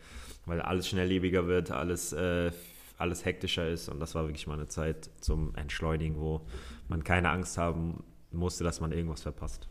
weil 0.45 0.61
alles 0.61 0.87
schnelllebiger 0.87 1.47
wird, 1.47 1.71
alles, 1.71 2.13
äh, 2.13 2.51
alles 2.97 3.25
hektischer 3.25 3.67
ist 3.67 3.89
und 3.89 3.99
das 3.99 4.15
war 4.15 4.25
wirklich 4.25 4.47
mal 4.47 4.55
eine 4.55 4.67
Zeit 4.67 5.09
zum 5.21 5.55
Entschleunigen, 5.55 6.19
wo 6.19 6.41
man 6.87 7.03
keine 7.03 7.29
Angst 7.29 7.57
haben 7.57 8.03
musste, 8.31 8.63
dass 8.63 8.81
man 8.81 8.91
irgendwas 8.91 9.21
verpasst. 9.21 9.67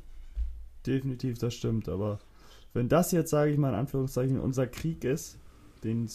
Definitiv, 0.87 1.39
das 1.39 1.55
stimmt, 1.55 1.89
aber 1.89 2.19
wenn 2.73 2.89
das 2.89 3.13
jetzt, 3.13 3.31
sage 3.31 3.51
ich 3.51 3.59
mal 3.59 3.71
in 3.71 3.75
Anführungszeichen, 3.75 4.39
unser 4.39 4.67
Krieg 4.67 5.05
ist, 5.05 5.39
den, 5.85 6.09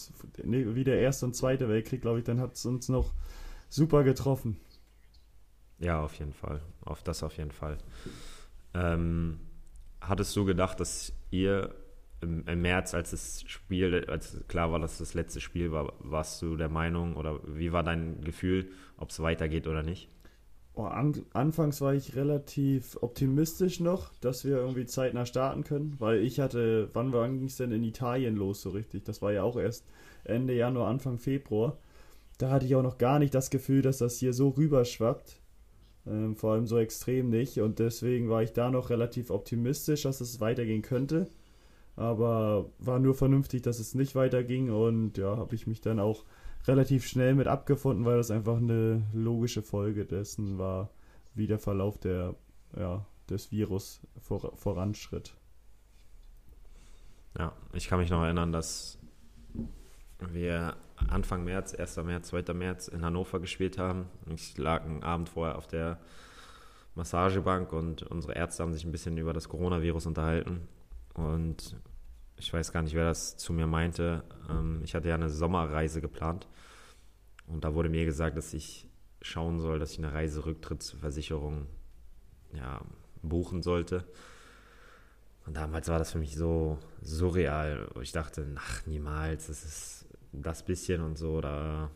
wie 0.44 0.84
der 0.84 1.00
Erste 1.00 1.26
und 1.26 1.36
Zweite 1.36 1.70
Weltkrieg, 1.70 2.02
glaube 2.02 2.20
ich, 2.20 2.26
dann 2.26 2.40
hat 2.40 2.56
es 2.56 2.66
uns 2.66 2.90
noch 2.90 3.14
super 3.70 4.04
getroffen. 4.04 4.58
Ja, 5.80 6.02
auf 6.02 6.14
jeden 6.16 6.34
Fall. 6.34 6.62
Auf 6.82 7.04
das 7.04 7.24
auf 7.24 7.38
jeden 7.38 7.52
Fall. 7.52 7.78
Ähm, 8.74 9.40
hattest 10.02 10.36
du 10.36 10.46
gedacht, 10.46 10.80
dass 10.80 11.14
ihr 11.32 11.74
im, 12.22 12.46
im, 12.48 12.62
März, 12.62 12.94
als 12.94 13.12
das 13.12 13.44
Spiel, 13.48 14.06
als 14.08 14.42
klar 14.48 14.72
war, 14.72 14.80
dass 14.80 14.98
das 14.98 15.14
letzte 15.14 15.42
Spiel 15.42 15.72
war, 15.72 15.94
warst 16.00 16.42
du 16.42 16.56
der 16.56 16.70
Meinung 16.70 17.16
oder 17.16 17.40
wie 17.46 17.74
war 17.74 17.84
dein 17.84 18.22
Gefühl, 18.22 18.70
ob 18.98 19.10
es 19.10 19.20
weitergeht 19.22 19.68
oder 19.68 19.84
nicht? 19.84 20.10
Oh, 20.76 20.86
an, 20.86 21.14
anfangs 21.34 21.82
war 21.82 21.94
ich 21.94 22.16
relativ 22.16 22.98
optimistisch 23.02 23.80
noch, 23.80 24.12
dass 24.22 24.44
wir 24.44 24.58
irgendwie 24.58 24.88
zeitnah 24.88 25.28
starten 25.28 25.64
können, 25.64 25.96
weil 26.00 26.20
ich 26.20 26.40
hatte, 26.40 26.90
wann 26.94 27.12
ging 27.12 27.46
es 27.46 27.58
denn 27.58 27.72
in 27.72 27.84
Italien 27.84 28.36
los 28.36 28.64
so 28.64 28.72
richtig? 28.72 29.04
Das 29.06 29.22
war 29.22 29.32
ja 29.32 29.44
auch 29.44 29.58
erst 29.58 29.86
Ende 30.24 30.56
Januar, 30.56 30.88
Anfang 30.88 31.20
Februar. 31.20 31.78
Da 32.40 32.50
hatte 32.50 32.66
ich 32.66 32.76
auch 32.76 32.82
noch 32.82 32.98
gar 32.98 33.20
nicht 33.20 33.36
das 33.36 33.52
Gefühl, 33.52 33.84
dass 33.84 34.00
das 34.00 34.18
hier 34.18 34.34
so 34.34 34.50
rüberschwappt. 34.50 35.43
Ähm, 36.06 36.36
vor 36.36 36.54
allem 36.54 36.68
so 36.68 36.78
extrem 36.78 37.30
nicht. 37.30 37.60
Und 37.60 37.80
deswegen 37.80 38.30
war 38.30 38.44
ich 38.44 38.54
da 38.54 38.70
noch 38.70 38.90
relativ 38.90 39.30
optimistisch, 39.30 40.04
dass 40.04 40.22
es 40.22 40.40
weitergehen 40.42 40.82
könnte. 40.82 41.28
Aber 41.96 42.70
war 42.80 43.00
nur 43.00 43.14
vernünftig, 43.14 43.62
dass 43.62 43.80
es 43.80 43.96
nicht 43.96 44.16
weiterging. 44.16 44.70
Und 44.70 45.18
ja, 45.18 45.38
habe 45.38 45.56
ich 45.56 45.68
mich 45.68 45.82
dann 45.82 46.00
auch 46.00 46.26
relativ 46.68 47.06
schnell 47.06 47.36
mit 47.36 47.48
abgefunden, 47.48 48.06
weil 48.06 48.18
das 48.18 48.32
einfach 48.32 48.58
eine 48.58 49.04
logische 49.14 49.62
Folge 49.62 50.06
dessen 50.06 50.58
war, 50.58 50.90
wie 51.36 51.48
der 51.48 51.60
Verlauf 51.60 51.98
der, 51.98 52.36
ja, 52.78 53.06
des 53.30 53.52
Virus 53.52 54.02
vor, 54.20 54.56
voranschritt. 54.56 55.36
Ja, 57.38 57.54
ich 57.74 57.88
kann 57.88 58.00
mich 58.00 58.10
noch 58.10 58.24
erinnern, 58.24 58.52
dass 58.52 59.00
wir 60.32 60.76
Anfang 61.10 61.44
März, 61.44 61.74
1. 61.74 61.98
März, 61.98 62.28
2. 62.30 62.54
März 62.54 62.88
in 62.88 63.04
Hannover 63.04 63.40
gespielt 63.40 63.78
haben. 63.78 64.06
Ich 64.34 64.58
lag 64.58 64.84
einen 64.84 65.04
Abend 65.04 65.30
vorher 65.30 65.58
auf 65.58 65.68
der 65.68 66.00
Massagebank 66.96 67.74
und 67.74 68.04
unsere 68.04 68.34
Ärzte 68.36 68.64
haben 68.64 68.74
sich 68.74 68.86
ein 68.86 68.92
bisschen 68.92 69.18
über 69.18 69.34
das 69.34 69.50
Coronavirus 69.50 70.06
unterhalten. 70.06 70.68
Und 71.14 71.76
ich 72.38 72.52
weiß 72.52 72.72
gar 72.72 72.82
nicht, 72.84 72.96
wer 72.96 73.06
das 73.06 73.38
zu 73.38 73.54
mir 73.54 73.68
meinte. 73.68 74.24
Ähm, 74.50 74.82
ich 74.84 74.96
hatte 74.96 75.10
ja 75.10 75.16
eine 75.16 75.30
Sommerreise 75.30 76.02
geplant 76.02 76.48
und 77.48 77.64
da 77.64 77.74
wurde 77.74 77.90
mir 77.90 78.06
gesagt, 78.06 78.38
dass 78.38 78.54
ich 78.54 78.88
schauen 79.22 79.60
soll, 79.60 79.80
dass 79.80 79.94
ich 79.94 80.00
eine 80.00 80.14
Reiserücktrittsversicherung 80.14 81.68
ja, 82.54 82.82
buchen 83.22 83.62
sollte. 83.62 84.06
Und 85.46 85.58
damals 85.58 85.88
war 85.90 86.00
das 86.00 86.12
für 86.12 86.20
mich 86.20 86.36
so 86.36 86.80
surreal. 87.02 87.90
Ich 88.02 88.12
dachte, 88.12 88.46
ach, 88.56 88.86
niemals, 88.86 89.48
das 89.48 89.64
ist 89.64 90.03
das 90.34 90.64
bisschen 90.64 91.02
und 91.02 91.18
so, 91.18 91.42
da, 91.42 91.90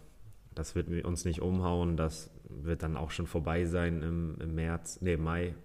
das 0.56 0.76
wird 0.76 0.90
uns 1.04 1.26
nicht 1.26 1.42
umhauen, 1.42 1.98
das 1.98 2.30
wird 2.50 2.84
dann 2.84 2.98
auch 2.98 3.12
schon 3.12 3.28
vorbei 3.28 3.66
sein 3.66 4.02
im, 4.02 4.38
im 4.40 4.56
März, 4.56 5.00
nee, 5.02 5.18
Mai. 5.18 5.56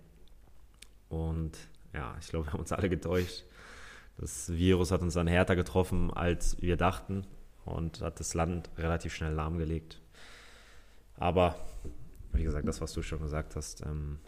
Und 1.09 1.57
ja, 1.93 2.17
ich 2.21 2.29
glaube, 2.29 2.47
wir 2.47 2.53
haben 2.53 2.61
uns 2.61 2.73
alle 2.73 2.89
getäuscht. 2.89 3.45
Das 4.19 4.53
Virus 4.53 4.91
hat 4.91 5.03
uns 5.03 5.15
dann 5.15 5.27
härter 5.27 5.57
getroffen, 5.57 6.11
als 6.11 6.61
wir 6.61 6.77
dachten 6.77 7.27
und 7.65 8.01
hat 8.01 8.21
das 8.21 8.35
Land 8.35 8.71
relativ 8.79 9.15
schnell 9.15 9.33
lahmgelegt. 9.33 10.01
Aber 11.17 11.57
wie 12.33 12.43
gesagt, 12.43 12.67
das, 12.67 12.81
was 12.81 12.93
du 12.93 13.03
schon 13.03 13.21
gesagt 13.21 13.57
hast, 13.57 13.83
ähm, 13.83 14.19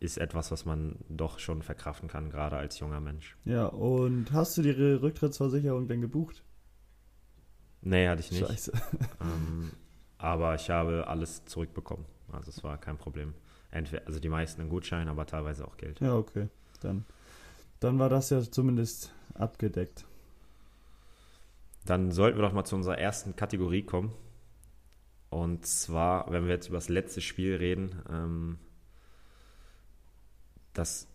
ist 0.00 0.18
etwas, 0.18 0.50
was 0.50 0.64
man 0.64 0.96
doch 1.08 1.38
schon 1.38 1.62
verkraften 1.62 2.08
kann, 2.08 2.30
gerade 2.30 2.56
als 2.56 2.78
junger 2.78 3.00
Mensch. 3.00 3.36
Ja, 3.44 3.66
und 3.66 4.32
hast 4.32 4.58
du 4.58 4.62
die 4.62 4.70
Rücktrittsversicherung 4.70 5.88
denn 5.88 6.00
gebucht? 6.00 6.42
Nee, 7.84 8.08
hatte 8.08 8.20
ich 8.20 8.32
nicht. 8.32 8.46
Scheiße. 8.46 8.72
Ähm, 9.20 9.70
aber 10.18 10.54
ich 10.54 10.70
habe 10.70 11.06
alles 11.06 11.44
zurückbekommen. 11.44 12.04
Also 12.32 12.50
es 12.50 12.64
war 12.64 12.78
kein 12.78 12.96
Problem. 12.96 13.34
Entweder, 13.70 14.06
also 14.06 14.20
die 14.20 14.28
meisten 14.28 14.60
einen 14.60 14.70
Gutschein, 14.70 15.08
aber 15.08 15.26
teilweise 15.26 15.66
auch 15.66 15.76
Geld. 15.76 16.00
Ja, 16.00 16.14
okay. 16.16 16.48
Dann, 16.80 17.04
dann 17.80 17.98
war 17.98 18.08
das 18.08 18.30
ja 18.30 18.40
zumindest 18.42 19.12
abgedeckt. 19.34 20.06
Dann 21.84 22.10
sollten 22.10 22.38
wir 22.38 22.42
doch 22.42 22.52
mal 22.52 22.64
zu 22.64 22.76
unserer 22.76 22.98
ersten 22.98 23.36
Kategorie 23.36 23.82
kommen. 23.82 24.12
Und 25.28 25.66
zwar, 25.66 26.30
wenn 26.30 26.46
wir 26.46 26.54
jetzt 26.54 26.68
über 26.68 26.78
das 26.78 26.88
letzte 26.88 27.20
Spiel 27.20 27.56
reden, 27.56 28.02
ähm, 28.10 28.58
das 30.72 31.08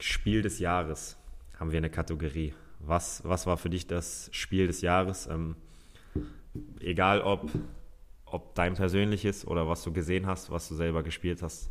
Spiel 0.00 0.42
des 0.42 0.58
Jahres 0.58 1.16
haben 1.58 1.70
wir 1.70 1.78
eine 1.78 1.90
Kategorie. 1.90 2.54
Was, 2.80 3.24
was 3.24 3.46
war 3.46 3.56
für 3.56 3.70
dich 3.70 3.86
das 3.86 4.28
Spiel 4.32 4.66
des 4.66 4.80
Jahres? 4.80 5.26
Ähm, 5.28 5.56
egal 6.80 7.20
ob, 7.22 7.50
ob 8.26 8.54
dein 8.54 8.74
persönliches 8.74 9.46
oder 9.46 9.68
was 9.68 9.82
du 9.82 9.92
gesehen 9.92 10.26
hast, 10.26 10.50
was 10.50 10.68
du 10.68 10.74
selber 10.74 11.02
gespielt 11.02 11.42
hast, 11.42 11.70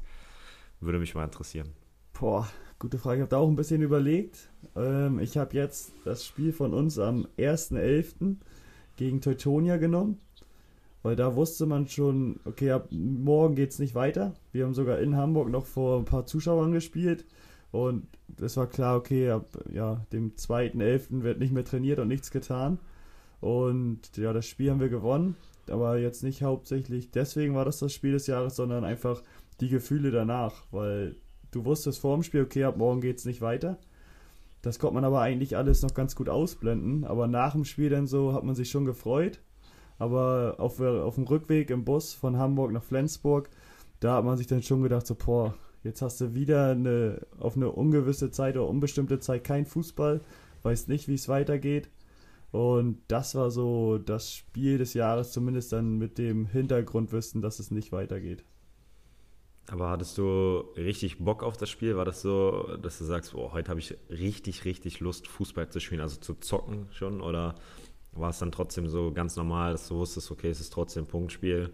würde 0.79 0.99
mich 0.99 1.15
mal 1.15 1.25
interessieren. 1.25 1.69
Boah, 2.13 2.47
gute 2.79 2.97
Frage. 2.97 3.17
Ich 3.17 3.21
habe 3.21 3.29
da 3.29 3.37
auch 3.37 3.47
ein 3.47 3.55
bisschen 3.55 3.81
überlegt. 3.81 4.49
Ähm, 4.75 5.19
ich 5.19 5.37
habe 5.37 5.55
jetzt 5.55 5.93
das 6.05 6.25
Spiel 6.25 6.53
von 6.53 6.73
uns 6.73 6.99
am 6.99 7.27
1.11. 7.37 8.35
gegen 8.95 9.21
Teutonia 9.21 9.77
genommen. 9.77 10.19
Weil 11.03 11.15
da 11.15 11.35
wusste 11.35 11.65
man 11.65 11.87
schon, 11.87 12.39
okay, 12.45 12.71
ab 12.71 12.89
morgen 12.91 13.55
geht 13.55 13.71
es 13.71 13.79
nicht 13.79 13.95
weiter. 13.95 14.35
Wir 14.51 14.65
haben 14.65 14.75
sogar 14.75 14.99
in 14.99 15.15
Hamburg 15.15 15.49
noch 15.49 15.65
vor 15.65 15.97
ein 15.97 16.05
paar 16.05 16.27
Zuschauern 16.27 16.71
gespielt. 16.73 17.25
Und 17.71 18.05
es 18.39 18.57
war 18.57 18.67
klar, 18.67 18.97
okay, 18.97 19.31
ab 19.31 19.47
ja, 19.73 20.05
dem 20.11 20.35
2.11. 20.35 21.23
wird 21.23 21.39
nicht 21.39 21.53
mehr 21.53 21.65
trainiert 21.65 21.99
und 21.99 22.07
nichts 22.07 22.29
getan. 22.29 22.77
Und 23.41 24.15
ja, 24.17 24.31
das 24.33 24.45
Spiel 24.45 24.69
haben 24.69 24.79
wir 24.79 24.89
gewonnen, 24.89 25.35
aber 25.67 25.97
jetzt 25.97 26.23
nicht 26.23 26.43
hauptsächlich 26.43 27.11
deswegen 27.11 27.55
war 27.55 27.65
das 27.65 27.79
das 27.79 27.91
Spiel 27.91 28.13
des 28.13 28.27
Jahres, 28.27 28.55
sondern 28.55 28.85
einfach 28.85 29.21
die 29.59 29.69
Gefühle 29.69 30.11
danach, 30.11 30.63
weil 30.71 31.15
du 31.51 31.65
wusstest 31.65 31.99
vor 31.99 32.15
dem 32.15 32.23
Spiel, 32.23 32.43
okay, 32.43 32.63
ab 32.63 32.77
morgen 32.77 33.01
geht 33.01 33.17
es 33.17 33.25
nicht 33.25 33.41
weiter. 33.41 33.77
Das 34.61 34.77
konnte 34.77 34.95
man 34.95 35.05
aber 35.05 35.21
eigentlich 35.21 35.57
alles 35.57 35.81
noch 35.81 35.93
ganz 35.93 36.15
gut 36.15 36.29
ausblenden, 36.29 37.03
aber 37.03 37.27
nach 37.27 37.53
dem 37.53 37.65
Spiel 37.65 37.89
dann 37.89 38.05
so 38.05 38.33
hat 38.33 38.43
man 38.43 38.55
sich 38.55 38.69
schon 38.69 38.85
gefreut. 38.85 39.39
Aber 39.97 40.55
auf, 40.57 40.79
auf 40.79 41.15
dem 41.15 41.25
Rückweg 41.25 41.69
im 41.69 41.83
Bus 41.83 42.13
von 42.13 42.37
Hamburg 42.37 42.71
nach 42.71 42.83
Flensburg, 42.83 43.49
da 43.99 44.15
hat 44.15 44.25
man 44.25 44.37
sich 44.37 44.47
dann 44.47 44.63
schon 44.63 44.81
gedacht, 44.81 45.05
so, 45.05 45.15
boah, 45.15 45.53
jetzt 45.83 46.01
hast 46.01 46.21
du 46.21 46.33
wieder 46.33 46.71
eine, 46.71 47.21
auf 47.39 47.55
eine 47.55 47.71
ungewisse 47.71 48.31
Zeit 48.31 48.55
oder 48.55 48.67
unbestimmte 48.67 49.19
Zeit 49.19 49.43
kein 49.43 49.65
Fußball, 49.65 50.21
weißt 50.63 50.89
nicht, 50.89 51.07
wie 51.07 51.15
es 51.15 51.27
weitergeht. 51.27 51.89
Und 52.51 53.01
das 53.07 53.33
war 53.35 53.49
so 53.49 53.97
das 53.97 54.33
Spiel 54.33 54.77
des 54.77 54.93
Jahres, 54.93 55.31
zumindest 55.31 55.71
dann 55.71 55.97
mit 55.97 56.17
dem 56.17 56.45
Hintergrundwissen, 56.45 57.41
dass 57.41 57.59
es 57.59 57.71
nicht 57.71 57.91
weitergeht. 57.91 58.43
Aber 59.69 59.89
hattest 59.89 60.17
du 60.17 60.65
richtig 60.75 61.19
Bock 61.19 61.43
auf 61.43 61.55
das 61.55 61.69
Spiel? 61.69 61.95
War 61.95 62.03
das 62.03 62.21
so, 62.21 62.75
dass 62.81 62.97
du 62.97 63.05
sagst, 63.05 63.35
oh, 63.35 63.53
heute 63.53 63.69
habe 63.69 63.79
ich 63.79 63.95
richtig, 64.09 64.65
richtig 64.65 64.99
Lust, 64.99 65.27
Fußball 65.27 65.69
zu 65.69 65.79
spielen, 65.79 66.01
also 66.01 66.19
zu 66.19 66.33
zocken 66.35 66.87
schon? 66.91 67.21
Oder 67.21 67.55
war 68.11 68.31
es 68.31 68.39
dann 68.39 68.51
trotzdem 68.51 68.89
so 68.89 69.13
ganz 69.13 69.37
normal, 69.37 69.71
dass 69.71 69.87
du 69.87 69.95
wusstest, 69.95 70.29
okay, 70.29 70.49
es 70.49 70.59
ist 70.59 70.73
trotzdem 70.73 71.05
ein 71.05 71.07
Punktspiel, 71.07 71.71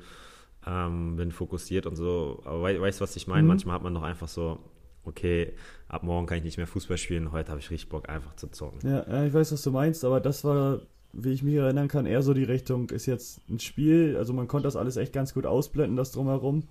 ähm, 0.68 1.16
bin 1.16 1.32
fokussiert 1.32 1.88
und 1.88 1.96
so? 1.96 2.42
Aber 2.46 2.62
weißt 2.62 3.00
du, 3.00 3.04
was 3.04 3.16
ich 3.16 3.26
meine? 3.26 3.44
Mhm. 3.44 3.48
Manchmal 3.48 3.76
hat 3.76 3.84
man 3.84 3.96
doch 3.96 4.04
einfach 4.04 4.28
so, 4.28 4.60
okay, 5.08 5.54
ab 5.88 6.04
morgen 6.04 6.28
kann 6.28 6.38
ich 6.38 6.44
nicht 6.44 6.58
mehr 6.58 6.68
Fußball 6.68 6.98
spielen, 6.98 7.32
heute 7.32 7.50
habe 7.50 7.60
ich 7.60 7.72
richtig 7.72 7.90
Bock, 7.90 8.10
einfach 8.10 8.36
zu 8.36 8.48
zocken. 8.48 8.88
Ja, 8.88 9.26
ich 9.26 9.34
weiß, 9.34 9.52
was 9.52 9.62
du 9.62 9.72
meinst, 9.72 10.06
aber 10.06 10.20
das 10.20 10.44
war, 10.44 10.82
wie 11.14 11.32
ich 11.32 11.44
mich 11.44 11.56
erinnern 11.56 11.88
kann, 11.88 12.06
eher 12.06 12.22
so 12.22 12.34
die 12.34 12.44
Richtung, 12.44 12.90
ist 12.90 13.06
jetzt 13.06 13.42
ein 13.50 13.60
Spiel, 13.60 14.16
also 14.18 14.34
man 14.34 14.48
konnte 14.48 14.68
das 14.68 14.76
alles 14.76 14.98
echt 14.98 15.14
ganz 15.14 15.34
gut 15.34 15.46
ausblenden, 15.46 15.96
das 15.96 16.12
drumherum, 16.12 16.68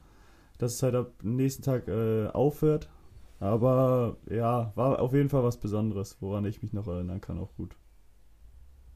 dass 0.58 0.74
es 0.74 0.82
halt 0.82 0.94
am 0.94 1.06
nächsten 1.22 1.62
Tag 1.62 1.88
äh, 1.88 2.28
aufhört. 2.28 2.88
Aber 3.38 4.16
ja, 4.30 4.72
war 4.76 5.00
auf 5.00 5.12
jeden 5.12 5.28
Fall 5.28 5.42
was 5.42 5.58
Besonderes, 5.58 6.16
woran 6.20 6.46
ich 6.46 6.62
mich 6.62 6.72
noch 6.72 6.86
erinnern 6.86 7.20
kann, 7.20 7.38
auch 7.38 7.54
gut. 7.56 7.76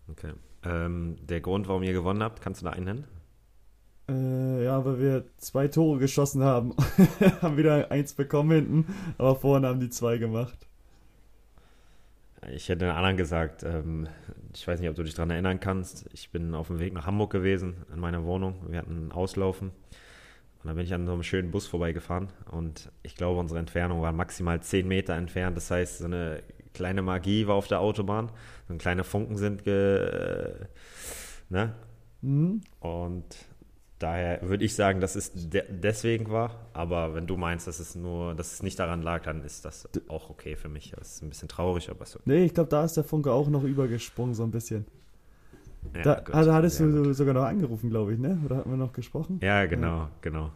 Okay. 0.08 0.32
Ähm, 0.64 1.16
der 1.22 1.40
Grund, 1.40 1.68
warum 1.68 1.82
ihr 1.82 1.92
gewonnen 1.92 2.22
habt, 2.22 2.40
kannst 2.40 2.60
du 2.60 2.64
da 2.64 2.72
einen 2.72 2.84
nennen? 2.84 3.04
Äh, 4.10 4.64
ja, 4.64 4.84
weil 4.84 4.98
wir 4.98 5.24
zwei 5.38 5.68
Tore 5.68 5.98
geschossen 5.98 6.42
haben. 6.42 6.74
haben 7.42 7.56
wieder 7.56 7.90
eins 7.90 8.12
bekommen 8.12 8.50
hinten, 8.50 8.94
aber 9.18 9.36
vorne 9.36 9.68
haben 9.68 9.80
die 9.80 9.90
zwei 9.90 10.18
gemacht. 10.18 10.66
Ich 12.52 12.68
hätte 12.68 12.86
den 12.86 12.90
anderen 12.90 13.16
gesagt, 13.16 13.62
ähm, 13.62 14.08
ich 14.54 14.66
weiß 14.66 14.80
nicht, 14.80 14.88
ob 14.88 14.96
du 14.96 15.04
dich 15.04 15.14
daran 15.14 15.30
erinnern 15.30 15.60
kannst. 15.60 16.06
Ich 16.12 16.30
bin 16.30 16.54
auf 16.54 16.68
dem 16.68 16.80
Weg 16.80 16.92
nach 16.92 17.06
Hamburg 17.06 17.30
gewesen, 17.30 17.84
in 17.92 18.00
meiner 18.00 18.24
Wohnung. 18.24 18.56
Wir 18.68 18.78
hatten 18.78 19.12
Auslaufen. 19.12 19.68
Und 19.68 20.66
dann 20.66 20.76
bin 20.76 20.84
ich 20.84 20.92
an 20.92 21.06
so 21.06 21.12
einem 21.12 21.22
schönen 21.22 21.50
Bus 21.50 21.66
vorbeigefahren. 21.66 22.28
Und 22.50 22.90
ich 23.02 23.14
glaube, 23.14 23.38
unsere 23.38 23.60
Entfernung 23.60 24.02
war 24.02 24.12
maximal 24.12 24.60
10 24.60 24.88
Meter 24.88 25.14
entfernt. 25.14 25.56
Das 25.56 25.70
heißt, 25.70 25.98
so 25.98 26.06
eine 26.06 26.42
kleine 26.74 27.02
Magie 27.02 27.46
war 27.46 27.54
auf 27.54 27.68
der 27.68 27.80
Autobahn. 27.80 28.30
So 28.68 28.74
kleine 28.76 29.04
Funken 29.04 29.36
sind 29.36 29.64
ge. 29.64 29.98
Äh, 29.98 30.66
ne? 31.50 31.74
Mhm. 32.22 32.62
Und 32.80 33.36
Daher 34.00 34.40
würde 34.40 34.64
ich 34.64 34.74
sagen, 34.74 35.02
dass 35.02 35.14
es 35.14 35.30
de 35.34 35.62
deswegen 35.68 36.30
war. 36.30 36.56
Aber 36.72 37.14
wenn 37.14 37.26
du 37.26 37.36
meinst, 37.36 37.66
dass 37.66 37.80
es 37.80 37.94
nur, 37.94 38.34
dass 38.34 38.54
es 38.54 38.62
nicht 38.62 38.78
daran 38.78 39.02
lag, 39.02 39.22
dann 39.24 39.44
ist 39.44 39.66
das 39.66 39.86
auch 40.08 40.30
okay 40.30 40.56
für 40.56 40.70
mich. 40.70 40.94
Das 40.96 41.16
ist 41.16 41.22
ein 41.22 41.28
bisschen 41.28 41.48
traurig, 41.48 41.90
aber 41.90 42.06
so. 42.06 42.18
Nee, 42.24 42.44
ich 42.44 42.54
glaube, 42.54 42.70
da 42.70 42.82
ist 42.82 42.96
der 42.96 43.04
Funke 43.04 43.30
auch 43.30 43.48
noch 43.48 43.62
übergesprungen, 43.62 44.34
so 44.34 44.42
ein 44.42 44.50
bisschen. 44.50 44.86
Ja, 45.94 46.02
da 46.02 46.14
gut, 46.20 46.34
also 46.34 46.54
hattest 46.54 46.80
du 46.80 47.02
gut. 47.02 47.14
sogar 47.14 47.34
noch 47.34 47.44
angerufen, 47.44 47.90
glaube 47.90 48.14
ich, 48.14 48.18
ne? 48.18 48.40
Oder 48.42 48.56
hatten 48.56 48.70
wir 48.70 48.78
noch 48.78 48.94
gesprochen? 48.94 49.38
Ja, 49.42 49.66
genau, 49.66 49.96
ja. 49.98 50.10
genau. 50.22 50.50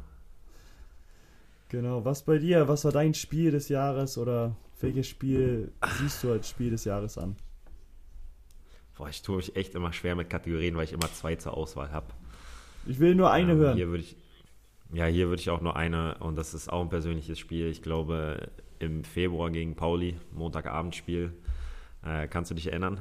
Genau. 1.68 2.02
Was 2.02 2.22
bei 2.22 2.38
dir? 2.38 2.66
Was 2.66 2.86
war 2.86 2.92
dein 2.92 3.12
Spiel 3.12 3.50
des 3.50 3.68
Jahres 3.68 4.16
oder 4.16 4.56
welches 4.80 5.06
Spiel 5.06 5.70
siehst 5.98 6.24
du 6.24 6.32
als 6.32 6.48
Spiel 6.48 6.70
des 6.70 6.86
Jahres 6.86 7.18
an? 7.18 7.36
Boah, 8.96 9.10
ich 9.10 9.20
tue 9.20 9.36
mich 9.36 9.54
echt 9.54 9.74
immer 9.74 9.92
schwer 9.92 10.14
mit 10.14 10.30
Kategorien, 10.30 10.76
weil 10.76 10.84
ich 10.84 10.92
immer 10.94 11.12
zwei 11.12 11.36
zur 11.36 11.54
Auswahl 11.58 11.92
habe. 11.92 12.06
Ich 12.86 12.98
will 12.98 13.14
nur 13.14 13.30
eine 13.30 13.52
ähm, 13.52 13.58
hören. 13.58 13.76
Hier 13.76 13.88
würde 13.88 14.02
ich, 14.02 14.16
ja, 14.92 15.06
hier 15.06 15.28
würde 15.28 15.40
ich 15.40 15.50
auch 15.50 15.60
nur 15.60 15.76
eine, 15.76 16.18
und 16.18 16.36
das 16.36 16.54
ist 16.54 16.68
auch 16.68 16.82
ein 16.82 16.88
persönliches 16.88 17.38
Spiel. 17.38 17.68
Ich 17.68 17.82
glaube, 17.82 18.50
im 18.78 19.04
Februar 19.04 19.50
gegen 19.50 19.74
Pauli, 19.74 20.16
Montagabendspiel. 20.32 21.32
Äh, 22.04 22.28
kannst 22.28 22.50
du 22.50 22.54
dich 22.54 22.68
erinnern? 22.68 23.00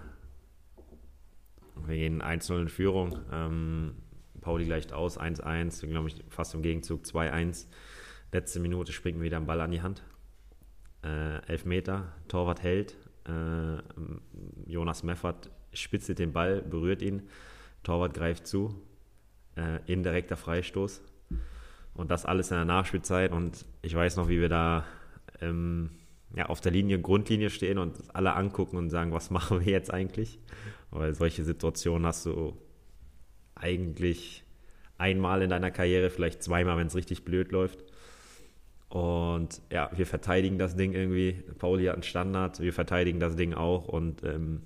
Wir 1.86 1.98
gehen 1.98 2.22
1-0 2.22 2.62
in 2.62 2.70
Führung. 2.70 3.20
Ähm, 3.32 3.96
Pauli 4.42 4.66
gleicht 4.66 4.94
aus, 4.94 5.20
1-1, 5.20 5.88
glaube 5.88 6.08
ich, 6.08 6.24
fast 6.30 6.54
im 6.54 6.62
Gegenzug 6.62 7.04
2-1. 7.04 7.68
Letzte 8.32 8.60
Minute 8.60 8.92
springt 8.92 9.18
mir 9.18 9.26
wieder 9.26 9.38
ein 9.38 9.46
Ball 9.46 9.62
an 9.62 9.72
die 9.72 9.82
Hand. 9.82 10.04
Äh, 11.04 11.46
elf 11.48 11.66
Meter, 11.66 12.14
Torwart 12.28 12.64
hält. 12.64 12.96
Äh, 13.26 13.78
Jonas 14.66 15.04
Meffert 15.04 15.50
spitzelt 15.74 16.20
den 16.20 16.34
Ball, 16.34 16.62
berührt 16.62 17.02
ihn. 17.02 17.24
Torwart 17.84 18.14
greift 18.14 18.48
zu, 18.48 18.82
äh, 19.56 19.80
indirekter 19.92 20.38
Freistoß. 20.38 21.02
Und 21.94 22.10
das 22.12 22.26
alles 22.26 22.52
in 22.52 22.58
der 22.58 22.66
Nachspielzeit. 22.66 23.32
Und 23.32 23.66
ich 23.82 23.94
weiß 23.96 24.18
noch, 24.18 24.28
wie 24.28 24.42
wir 24.42 24.50
da 24.50 24.86
ähm, 25.42 25.92
ja, 26.36 26.48
auf 26.48 26.62
der 26.62 26.72
Linie, 26.72 27.00
Grundlinie 27.00 27.50
stehen 27.50 27.78
und 27.78 27.98
alle 28.14 28.34
angucken 28.34 28.78
und 28.78 28.90
sagen, 28.90 29.12
was 29.12 29.30
machen 29.30 29.64
wir 29.64 29.72
jetzt 29.72 29.94
eigentlich? 29.94 30.40
Weil 30.92 31.14
solche 31.14 31.44
Situationen 31.44 32.06
hast 32.06 32.26
du 32.26 32.58
eigentlich 33.56 34.44
einmal 34.98 35.42
in 35.42 35.50
deiner 35.50 35.72
Karriere, 35.72 36.10
vielleicht 36.10 36.44
zweimal, 36.44 36.78
wenn 36.78 36.88
es 36.88 36.96
richtig 36.96 37.26
blöd 37.26 37.52
läuft. 37.52 37.84
Und 38.90 39.62
ja, 39.72 39.90
wir 39.96 40.06
verteidigen 40.06 40.60
das 40.60 40.76
Ding 40.76 40.94
irgendwie. 40.94 41.44
Pauli 41.58 41.86
hat 41.86 41.96
einen 41.96 42.04
Standard, 42.04 42.60
wir 42.60 42.74
verteidigen 42.74 43.20
das 43.20 43.36
Ding 43.36 43.54
auch 43.56 43.88
und 43.88 44.24
ähm, 44.24 44.62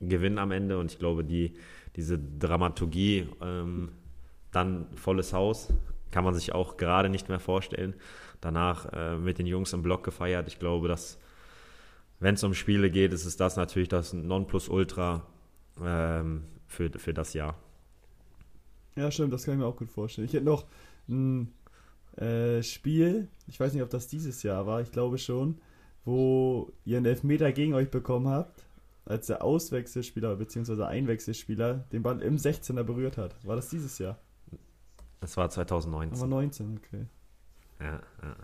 gewinnen 0.00 0.38
am 0.38 0.50
Ende. 0.50 0.78
Und 0.78 0.90
ich 0.90 0.98
glaube, 0.98 1.24
die, 1.24 1.54
diese 1.96 2.18
Dramaturgie, 2.18 3.28
ähm, 3.40 3.90
dann 4.50 4.86
volles 4.94 5.32
Haus, 5.32 5.68
kann 6.10 6.24
man 6.24 6.34
sich 6.34 6.54
auch 6.54 6.76
gerade 6.76 7.08
nicht 7.08 7.28
mehr 7.28 7.40
vorstellen. 7.40 7.94
Danach 8.40 8.92
äh, 8.92 9.16
mit 9.16 9.38
den 9.38 9.46
Jungs 9.46 9.72
im 9.72 9.82
Block 9.82 10.04
gefeiert. 10.04 10.48
Ich 10.48 10.58
glaube, 10.58 10.86
dass, 10.88 11.18
wenn 12.20 12.34
es 12.34 12.44
um 12.44 12.54
Spiele 12.54 12.90
geht, 12.90 13.12
ist 13.12 13.24
es 13.24 13.36
das 13.36 13.56
natürlich 13.56 13.88
das 13.88 14.12
Nonplusultra 14.12 15.26
ähm, 15.82 16.44
für, 16.66 16.90
für 16.98 17.14
das 17.14 17.34
Jahr. 17.34 17.56
Ja, 18.96 19.10
stimmt, 19.10 19.32
das 19.32 19.44
kann 19.44 19.54
ich 19.54 19.60
mir 19.60 19.66
auch 19.66 19.76
gut 19.76 19.90
vorstellen. 19.90 20.26
Ich 20.26 20.34
hätte 20.34 20.44
noch 20.44 20.66
ein 21.08 21.52
äh, 22.16 22.62
Spiel, 22.62 23.28
ich 23.48 23.58
weiß 23.58 23.72
nicht, 23.72 23.82
ob 23.82 23.90
das 23.90 24.06
dieses 24.06 24.42
Jahr 24.44 24.66
war, 24.66 24.80
ich 24.80 24.92
glaube 24.92 25.18
schon, 25.18 25.58
wo 26.04 26.70
ihr 26.84 26.98
einen 26.98 27.06
Elfmeter 27.06 27.50
gegen 27.50 27.74
euch 27.74 27.90
bekommen 27.90 28.28
habt 28.28 28.64
als 29.04 29.26
der 29.26 29.44
Auswechselspieler 29.44 30.36
bzw. 30.36 30.84
Einwechselspieler 30.84 31.84
den 31.92 32.02
Ball 32.02 32.22
im 32.22 32.36
16er 32.36 32.82
berührt 32.82 33.18
hat. 33.18 33.34
War 33.44 33.56
das 33.56 33.68
dieses 33.68 33.98
Jahr? 33.98 34.18
Das 35.20 35.36
war 35.36 35.48
2019. 35.50 36.18
Aber 36.18 36.28
19, 36.28 36.78
okay. 36.78 37.06
Ja, 37.80 38.02
ja. 38.22 38.36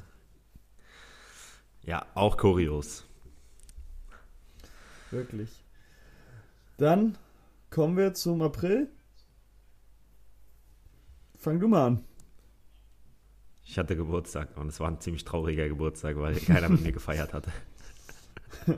Ja, 1.83 2.07
auch 2.15 2.37
kurios. 2.37 3.07
Wirklich. 5.11 5.65
Dann 6.77 7.17
kommen 7.71 7.97
wir 7.97 8.15
zum 8.15 8.43
April. 8.43 8.89
Fang 11.37 11.59
du 11.59 11.69
mal 11.69 11.87
an. 11.87 12.05
Ich 13.65 13.79
hatte 13.79 13.97
Geburtstag 13.97 14.57
und 14.57 14.69
es 14.69 14.81
war 14.81 14.89
ein 14.89 15.01
ziemlich 15.01 15.25
trauriger 15.25 15.69
Geburtstag, 15.69 16.17
weil 16.17 16.35
keiner 16.37 16.69
mit 16.69 16.83
mir 16.83 16.93
gefeiert 16.93 17.33
hatte. 17.33 17.53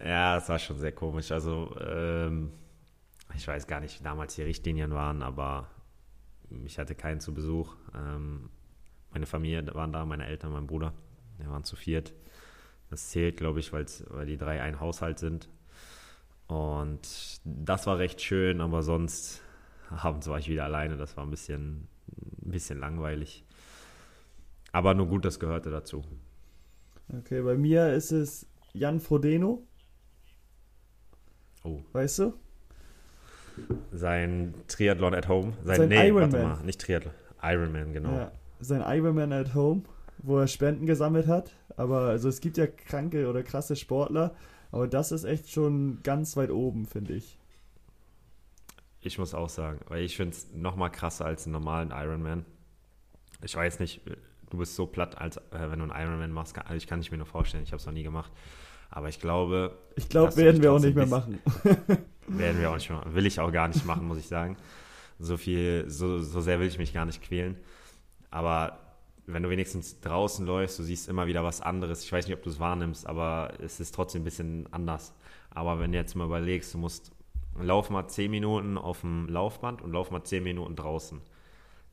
Ja, 0.00 0.36
es 0.36 0.48
war 0.48 0.58
schon 0.58 0.78
sehr 0.78 0.92
komisch. 0.92 1.32
Also, 1.32 1.74
ähm, 1.80 2.52
ich 3.34 3.46
weiß 3.46 3.66
gar 3.66 3.80
nicht, 3.80 3.98
wie 4.00 4.04
damals 4.04 4.34
die 4.36 4.42
Richtlinien 4.42 4.92
waren, 4.92 5.22
aber 5.22 5.68
ich 6.64 6.78
hatte 6.78 6.94
keinen 6.94 7.20
zu 7.20 7.34
Besuch. 7.34 7.74
Ähm, 7.94 8.50
meine 9.10 9.26
Familie 9.26 9.66
waren 9.74 9.92
da, 9.92 10.04
meine 10.04 10.26
Eltern, 10.26 10.52
mein 10.52 10.66
Bruder. 10.66 10.92
Wir 11.38 11.48
waren 11.48 11.64
zu 11.64 11.76
viert. 11.76 12.14
Das 12.90 13.10
zählt, 13.10 13.36
glaube 13.36 13.60
ich, 13.60 13.72
weil 13.72 13.86
die 14.26 14.38
drei 14.38 14.62
ein 14.62 14.80
Haushalt 14.80 15.18
sind. 15.18 15.48
Und 16.46 17.40
das 17.44 17.86
war 17.86 17.98
recht 17.98 18.22
schön, 18.22 18.60
aber 18.60 18.82
sonst 18.82 19.42
abends 19.90 20.26
war 20.28 20.38
ich 20.38 20.48
wieder 20.48 20.64
alleine. 20.64 20.96
Das 20.96 21.16
war 21.16 21.24
ein 21.24 21.30
bisschen, 21.30 21.88
ein 22.42 22.50
bisschen 22.50 22.78
langweilig. 22.78 23.44
Aber 24.72 24.94
nur 24.94 25.06
gut, 25.06 25.24
das 25.24 25.40
gehörte 25.40 25.70
dazu. 25.70 26.04
Okay, 27.18 27.42
bei 27.42 27.56
mir 27.56 27.92
ist 27.92 28.12
es 28.12 28.46
Jan 28.72 29.00
Frodeno. 29.00 29.66
Oh. 31.64 31.80
Weißt 31.92 32.20
du? 32.20 32.34
Sein 33.92 34.54
Triathlon 34.68 35.14
at 35.14 35.28
Home. 35.28 35.52
Sein, 35.64 35.76
sein 35.76 35.88
nee, 35.88 36.08
Ironman. 36.08 36.32
warte 36.32 36.46
mal, 36.46 36.64
nicht 36.64 36.80
Triathlon. 36.80 37.12
Ironman, 37.42 37.92
genau. 37.92 38.12
Ja, 38.12 38.32
sein 38.60 38.82
Ironman 38.86 39.32
at 39.32 39.54
Home, 39.54 39.82
wo 40.18 40.38
er 40.38 40.46
Spenden 40.46 40.86
gesammelt 40.86 41.26
hat. 41.26 41.52
Aber 41.76 42.00
also 42.02 42.28
es 42.28 42.40
gibt 42.40 42.56
ja 42.56 42.66
kranke 42.66 43.28
oder 43.28 43.42
krasse 43.42 43.76
Sportler, 43.76 44.34
aber 44.72 44.88
das 44.88 45.12
ist 45.12 45.24
echt 45.24 45.50
schon 45.50 46.00
ganz 46.02 46.36
weit 46.36 46.50
oben, 46.50 46.86
finde 46.86 47.14
ich. 47.14 47.38
Ich 49.00 49.18
muss 49.18 49.32
auch 49.32 49.48
sagen, 49.48 49.80
weil 49.88 50.02
ich 50.02 50.16
finde 50.16 50.36
es 50.36 50.52
nochmal 50.52 50.90
krasser 50.90 51.24
als 51.24 51.46
einen 51.46 51.52
normalen 51.52 51.90
Ironman. 51.92 52.44
Ich 53.42 53.54
weiß 53.54 53.78
nicht, 53.78 54.02
du 54.50 54.58
bist 54.58 54.74
so 54.74 54.86
platt, 54.86 55.16
als 55.18 55.36
äh, 55.36 55.70
wenn 55.70 55.78
du 55.78 55.84
einen 55.84 56.08
Ironman 56.08 56.32
machst. 56.32 56.58
Also 56.58 56.74
ich 56.74 56.86
kann 56.86 57.00
es 57.00 57.10
mir 57.10 57.18
nur 57.18 57.26
vorstellen, 57.26 57.62
ich 57.62 57.70
habe 57.70 57.78
es 57.78 57.86
noch 57.86 57.92
nie 57.92 58.02
gemacht. 58.02 58.32
Aber 58.90 59.08
ich 59.08 59.20
glaube. 59.20 59.78
Ich 59.96 60.08
glaube, 60.08 60.36
werden 60.36 60.62
wir 60.62 60.72
auch 60.72 60.80
nicht 60.80 60.94
mehr 60.94 61.06
machen. 61.06 61.38
werden 62.26 62.60
wir 62.60 62.70
auch 62.70 62.76
nicht 62.76 62.88
mehr 62.88 62.98
machen. 62.98 63.14
Will 63.14 63.26
ich 63.26 63.40
auch 63.40 63.52
gar 63.52 63.68
nicht 63.68 63.84
machen, 63.84 64.06
muss 64.06 64.18
ich 64.18 64.28
sagen. 64.28 64.56
So 65.18 65.36
viel, 65.36 65.84
so, 65.88 66.20
so 66.20 66.40
sehr 66.40 66.60
will 66.60 66.68
ich 66.68 66.78
mich 66.78 66.92
gar 66.92 67.04
nicht 67.04 67.22
quälen. 67.22 67.56
Aber 68.30 68.78
wenn 69.26 69.42
du 69.42 69.50
wenigstens 69.50 70.00
draußen 70.00 70.46
läufst, 70.46 70.78
du 70.78 70.82
siehst 70.82 71.08
immer 71.08 71.26
wieder 71.26 71.44
was 71.44 71.60
anderes. 71.60 72.02
Ich 72.02 72.12
weiß 72.12 72.26
nicht, 72.26 72.36
ob 72.36 72.42
du 72.42 72.50
es 72.50 72.60
wahrnimmst, 72.60 73.06
aber 73.06 73.52
es 73.62 73.80
ist 73.80 73.94
trotzdem 73.94 74.22
ein 74.22 74.24
bisschen 74.24 74.72
anders. 74.72 75.14
Aber 75.50 75.80
wenn 75.80 75.92
du 75.92 75.98
jetzt 75.98 76.14
mal 76.14 76.24
überlegst, 76.24 76.72
du 76.72 76.78
musst 76.78 77.12
lauf 77.60 77.90
mal 77.90 78.06
10 78.08 78.30
Minuten 78.30 78.78
auf 78.78 79.00
dem 79.00 79.28
Laufband 79.28 79.82
und 79.82 79.92
lauf 79.92 80.10
mal 80.10 80.22
10 80.22 80.42
Minuten 80.42 80.76
draußen. 80.76 81.20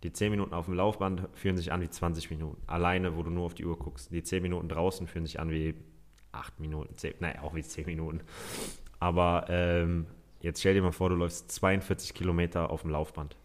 Die 0.03 0.13
10 0.13 0.31
Minuten 0.31 0.53
auf 0.53 0.65
dem 0.65 0.75
Laufband 0.75 1.27
fühlen 1.34 1.58
sich 1.58 1.71
an 1.71 1.81
wie 1.81 1.89
20 1.89 2.29
Minuten. 2.29 2.62
Alleine, 2.67 3.17
wo 3.17 3.23
du 3.23 3.31
nur 3.31 3.45
auf 3.45 3.55
die 3.55 3.65
Uhr 3.65 3.77
guckst. 3.77 4.12
Die 4.12 4.23
10 4.23 4.43
Minuten 4.43 4.69
draußen 4.69 5.08
fühlen 5.08 5.25
sich 5.25 5.39
an 5.39 5.49
wie 5.49 5.75
acht 6.35 6.59
Minuten, 6.59 6.95
zehn, 6.97 7.13
naja, 7.19 7.41
auch 7.41 7.55
wie 7.55 7.63
zehn 7.63 7.85
Minuten. 7.85 8.21
Aber 8.99 9.45
ähm, 9.49 10.07
jetzt 10.41 10.59
stell 10.59 10.73
dir 10.73 10.81
mal 10.81 10.91
vor, 10.91 11.09
du 11.09 11.15
läufst 11.15 11.51
42 11.51 12.13
Kilometer 12.13 12.69
auf 12.69 12.81
dem 12.81 12.91
Laufband. 12.91 13.35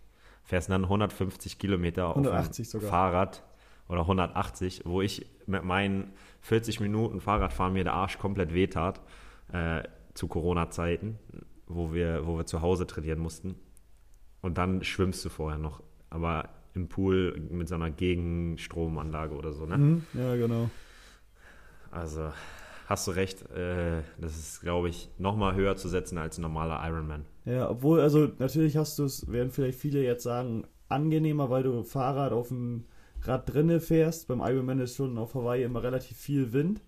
Fährst 0.45 0.71
dann 0.71 0.85
150 0.85 1.59
Kilometer 1.59 2.09
auf 2.09 2.23
dem. 2.81 2.89
Fahrrad 2.89 3.43
oder 3.89 4.01
180, 4.03 4.83
wo 4.85 5.03
ich 5.03 5.27
mit 5.47 5.65
meinen 5.65 6.13
40 6.43 6.81
Minuten 6.81 7.21
Fahrradfahren 7.21 7.73
mir 7.73 7.85
der 7.85 7.95
Arsch 7.95 8.19
komplett 8.19 8.55
wehtat 8.55 9.01
äh, 9.53 9.83
zu 10.15 10.29
Corona-Zeiten, 10.29 11.19
wo 11.67 11.93
wir, 11.93 12.27
wo 12.27 12.37
wir 12.37 12.47
zu 12.47 12.63
Hause 12.63 12.87
trainieren 12.87 13.19
mussten. 13.19 13.57
Und 14.43 14.59
dann 14.59 14.83
schwimmst 14.85 15.25
du 15.25 15.29
vorher 15.29 15.59
noch, 15.59 15.83
aber 16.09 16.49
im 16.75 16.89
Pool 16.89 17.41
mit 17.51 17.69
so 17.69 17.75
einer 17.75 17.91
Gegenstromanlage 17.91 19.35
oder 19.35 19.53
so, 19.53 19.67
ne? 19.67 19.77
Mhm, 19.77 20.07
ja, 20.15 20.37
genau. 20.37 20.71
also 21.91 22.33
hast 22.91 23.07
du 23.07 23.13
recht. 23.13 23.49
Äh, 23.53 24.03
das 24.21 24.37
ist, 24.37 24.61
glaube 24.61 24.89
ich, 24.89 25.09
nochmal 25.17 25.55
höher 25.55 25.77
zu 25.77 25.89
setzen 25.89 26.19
als 26.19 26.37
ein 26.37 26.43
normaler 26.43 26.81
Ironman. 26.87 27.25
Ja, 27.45 27.71
obwohl, 27.71 28.01
also 28.01 28.29
natürlich 28.39 28.77
hast 28.77 28.99
du 28.99 29.05
es, 29.05 29.31
werden 29.31 29.53
vielleicht 29.53 29.79
viele 29.79 30.03
jetzt 30.03 30.25
sagen, 30.25 30.67
angenehmer, 30.89 31.49
weil 31.51 31.63
du 31.63 31.85
Fahrrad 31.85 32.33
auf 32.33 32.49
dem 32.49 32.85
Rad 33.23 33.53
drinne 33.53 33.81
fährst. 33.81 34.27
Beim 34.27 34.41
Ironman 34.41 34.81
ist 34.81 34.97
schon 34.97 35.17
auf 35.19 35.35
Hawaii 35.35 35.63
immer 35.63 35.85
relativ 35.85 36.17
viel 36.17 36.53
Wind, 36.53 36.81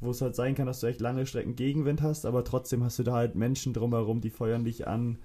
wo 0.00 0.10
es 0.10 0.20
halt 0.20 0.34
sein 0.34 0.56
kann, 0.56 0.66
dass 0.66 0.80
du 0.80 0.88
echt 0.88 1.00
lange 1.00 1.24
Strecken 1.26 1.54
Gegenwind 1.54 2.02
hast, 2.02 2.26
aber 2.26 2.42
trotzdem 2.42 2.82
hast 2.82 2.98
du 2.98 3.04
da 3.04 3.12
halt 3.12 3.36
Menschen 3.36 3.72
drumherum, 3.72 4.20
die 4.20 4.30
feuern 4.30 4.64
dich 4.64 4.88
an 4.88 5.18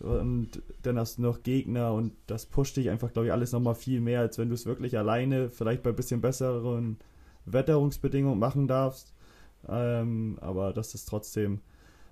und 0.00 0.62
dann 0.82 0.98
hast 0.98 1.16
du 1.16 1.22
noch 1.22 1.42
Gegner 1.42 1.94
und 1.94 2.12
das 2.26 2.44
pusht 2.44 2.76
dich 2.76 2.90
einfach, 2.90 3.12
glaube 3.14 3.28
ich, 3.28 3.32
alles 3.32 3.52
nochmal 3.52 3.74
viel 3.74 4.02
mehr, 4.02 4.20
als 4.20 4.36
wenn 4.36 4.48
du 4.48 4.54
es 4.54 4.66
wirklich 4.66 4.98
alleine, 4.98 5.48
vielleicht 5.48 5.82
bei 5.82 5.90
ein 5.90 5.96
bisschen 5.96 6.20
besseren 6.20 6.98
Wetterungsbedingungen 7.46 8.38
machen 8.38 8.68
darfst. 8.68 9.15
Ähm, 9.68 10.38
aber 10.40 10.72
das 10.72 10.94
ist 10.94 11.06
trotzdem 11.06 11.60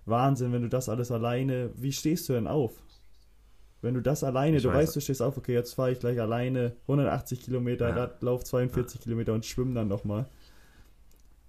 Wahnsinn, 0.07 0.53
wenn 0.53 0.63
du 0.63 0.69
das 0.69 0.89
alles 0.89 1.11
alleine. 1.11 1.71
Wie 1.77 1.93
stehst 1.93 2.29
du 2.29 2.35
denn 2.35 2.47
auf? 2.47 2.83
Wenn 3.83 3.95
du 3.95 4.01
das 4.01 4.25
alleine, 4.25 4.57
ich 4.57 4.63
du 4.63 4.71
weiß, 4.71 4.77
weißt, 4.77 4.97
du 4.97 5.01
stehst 5.01 5.21
auf, 5.21 5.37
okay, 5.37 5.53
jetzt 5.53 5.75
fahre 5.75 5.93
ich 5.93 6.01
gleich 6.01 6.19
alleine 6.21 6.75
180 6.83 7.43
Kilometer, 7.43 7.91
ja. 7.91 7.95
Radlauf 7.95 8.45
42 8.45 9.01
ja. 9.01 9.03
Kilometer 9.05 9.35
und 9.35 9.45
schwimme 9.45 9.75
dann 9.75 9.89
nochmal. 9.89 10.27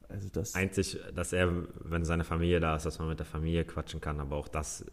Also 0.10 0.30
das. 0.32 0.54
Einzig, 0.54 1.00
dass 1.14 1.34
er, 1.34 1.52
wenn 1.80 2.04
seine 2.04 2.24
Familie 2.24 2.60
da 2.60 2.76
ist, 2.76 2.86
dass 2.86 3.00
man 3.00 3.08
mit 3.08 3.20
der 3.20 3.26
Familie 3.26 3.64
quatschen 3.64 4.02
kann, 4.02 4.20
aber 4.20 4.36
auch 4.36 4.48
das 4.48 4.86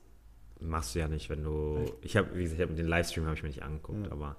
machst 0.60 0.94
du 0.94 1.00
ja 1.00 1.08
nicht, 1.08 1.28
wenn 1.30 1.42
du. 1.42 1.84
Ich 2.00 2.16
habe, 2.16 2.34
wie 2.36 2.44
gesagt, 2.44 2.60
hab, 2.60 2.76
den 2.76 2.86
Livestream 2.86 3.24
habe 3.24 3.34
ich 3.34 3.42
mir 3.42 3.48
nicht 3.48 3.62
angeguckt, 3.62 4.06
ja. 4.06 4.12
aber 4.12 4.36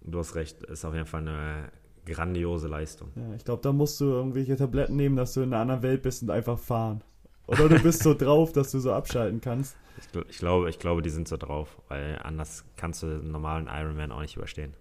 du 0.00 0.18
hast 0.18 0.34
recht, 0.34 0.62
ist 0.64 0.84
auf 0.84 0.94
jeden 0.94 1.06
Fall 1.06 1.20
eine 1.20 1.70
grandiose 2.08 2.68
Leistung. 2.68 3.10
Ja, 3.14 3.34
ich 3.34 3.44
glaube, 3.44 3.62
da 3.62 3.72
musst 3.72 4.00
du 4.00 4.06
irgendwelche 4.06 4.56
Tabletten 4.56 4.96
nehmen, 4.96 5.16
dass 5.16 5.34
du 5.34 5.40
in 5.40 5.52
einer 5.52 5.62
anderen 5.62 5.82
Welt 5.82 6.02
bist 6.02 6.22
und 6.22 6.30
einfach 6.30 6.58
fahren. 6.58 7.02
Oder 7.46 7.68
du 7.68 7.80
bist 7.80 8.02
so 8.02 8.14
drauf, 8.18 8.52
dass 8.52 8.72
du 8.72 8.80
so 8.80 8.92
abschalten 8.92 9.40
kannst. 9.40 9.76
Ich, 9.98 10.20
ich, 10.28 10.38
glaube, 10.38 10.68
ich 10.70 10.78
glaube, 10.78 11.02
die 11.02 11.10
sind 11.10 11.28
so 11.28 11.36
drauf, 11.36 11.80
weil 11.88 12.18
anders 12.22 12.64
kannst 12.76 13.02
du 13.02 13.06
einen 13.06 13.30
normalen 13.30 13.66
Ironman 13.66 14.12
auch 14.12 14.20
nicht 14.20 14.36
überstehen. 14.36 14.74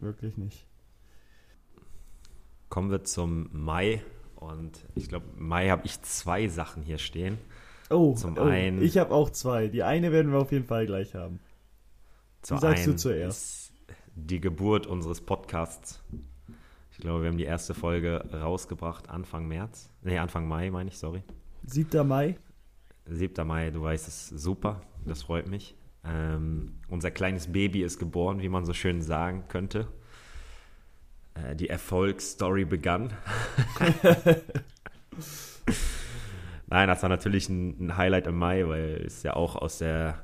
Wirklich 0.00 0.36
nicht. 0.36 0.66
Kommen 2.68 2.90
wir 2.90 3.04
zum 3.04 3.48
Mai. 3.52 4.02
Und 4.36 4.84
ich 4.94 5.08
glaube, 5.08 5.26
Mai 5.36 5.68
habe 5.70 5.86
ich 5.86 6.02
zwei 6.02 6.48
Sachen 6.48 6.82
hier 6.82 6.98
stehen. 6.98 7.38
Oh, 7.90 8.14
zum 8.14 8.36
oh, 8.36 8.42
einen. 8.42 8.82
Ich 8.82 8.98
habe 8.98 9.14
auch 9.14 9.30
zwei. 9.30 9.68
Die 9.68 9.82
eine 9.82 10.12
werden 10.12 10.32
wir 10.32 10.40
auf 10.40 10.52
jeden 10.52 10.66
Fall 10.66 10.86
gleich 10.86 11.14
haben. 11.14 11.40
Zum 12.42 12.58
sagst 12.58 12.86
du 12.86 12.96
zuerst? 12.96 13.72
Die 14.14 14.40
Geburt 14.40 14.86
unseres 14.86 15.20
Podcasts. 15.20 16.02
Ich 16.94 17.00
glaube, 17.00 17.22
wir 17.22 17.28
haben 17.28 17.38
die 17.38 17.44
erste 17.44 17.74
Folge 17.74 18.24
rausgebracht 18.32 19.10
Anfang 19.10 19.48
März. 19.48 19.90
Nee, 20.02 20.16
Anfang 20.18 20.46
Mai, 20.46 20.70
meine 20.70 20.90
ich, 20.90 20.96
sorry. 20.96 21.24
7. 21.64 22.06
Mai. 22.06 22.38
7. 23.06 23.44
Mai, 23.44 23.70
du 23.70 23.82
weißt 23.82 24.06
es 24.06 24.28
super. 24.28 24.80
Das 25.04 25.24
freut 25.24 25.48
mich. 25.48 25.74
Ähm, 26.04 26.76
unser 26.88 27.10
kleines 27.10 27.50
Baby 27.50 27.82
ist 27.82 27.98
geboren, 27.98 28.42
wie 28.42 28.48
man 28.48 28.64
so 28.64 28.72
schön 28.72 29.02
sagen 29.02 29.42
könnte. 29.48 29.88
Äh, 31.34 31.56
die 31.56 31.68
Erfolgsstory 31.68 32.64
begann. 32.64 33.12
Nein, 36.68 36.88
das 36.88 37.02
war 37.02 37.08
natürlich 37.08 37.48
ein, 37.48 37.86
ein, 37.86 37.96
Highlight 37.96 38.28
im 38.28 38.36
Mai, 38.36 38.68
weil 38.68 39.02
es 39.04 39.24
ja 39.24 39.34
auch 39.34 39.56
aus 39.56 39.78
der, 39.78 40.22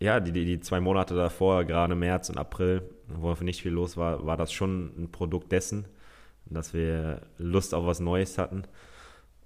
ja, 0.00 0.20
die, 0.20 0.32
die, 0.32 0.44
die 0.44 0.60
zwei 0.60 0.80
Monate 0.80 1.14
davor, 1.14 1.64
gerade 1.64 1.94
März 1.94 2.28
und 2.28 2.38
April, 2.38 2.82
wo 3.08 3.32
nicht 3.34 3.62
viel 3.62 3.72
los 3.72 3.96
war, 3.96 4.26
war 4.26 4.36
das 4.36 4.52
schon 4.52 4.92
ein 4.98 5.12
Produkt 5.12 5.52
dessen, 5.52 5.86
dass 6.46 6.74
wir 6.74 7.22
Lust 7.38 7.74
auf 7.74 7.86
was 7.86 8.00
Neues 8.00 8.38
hatten. 8.38 8.64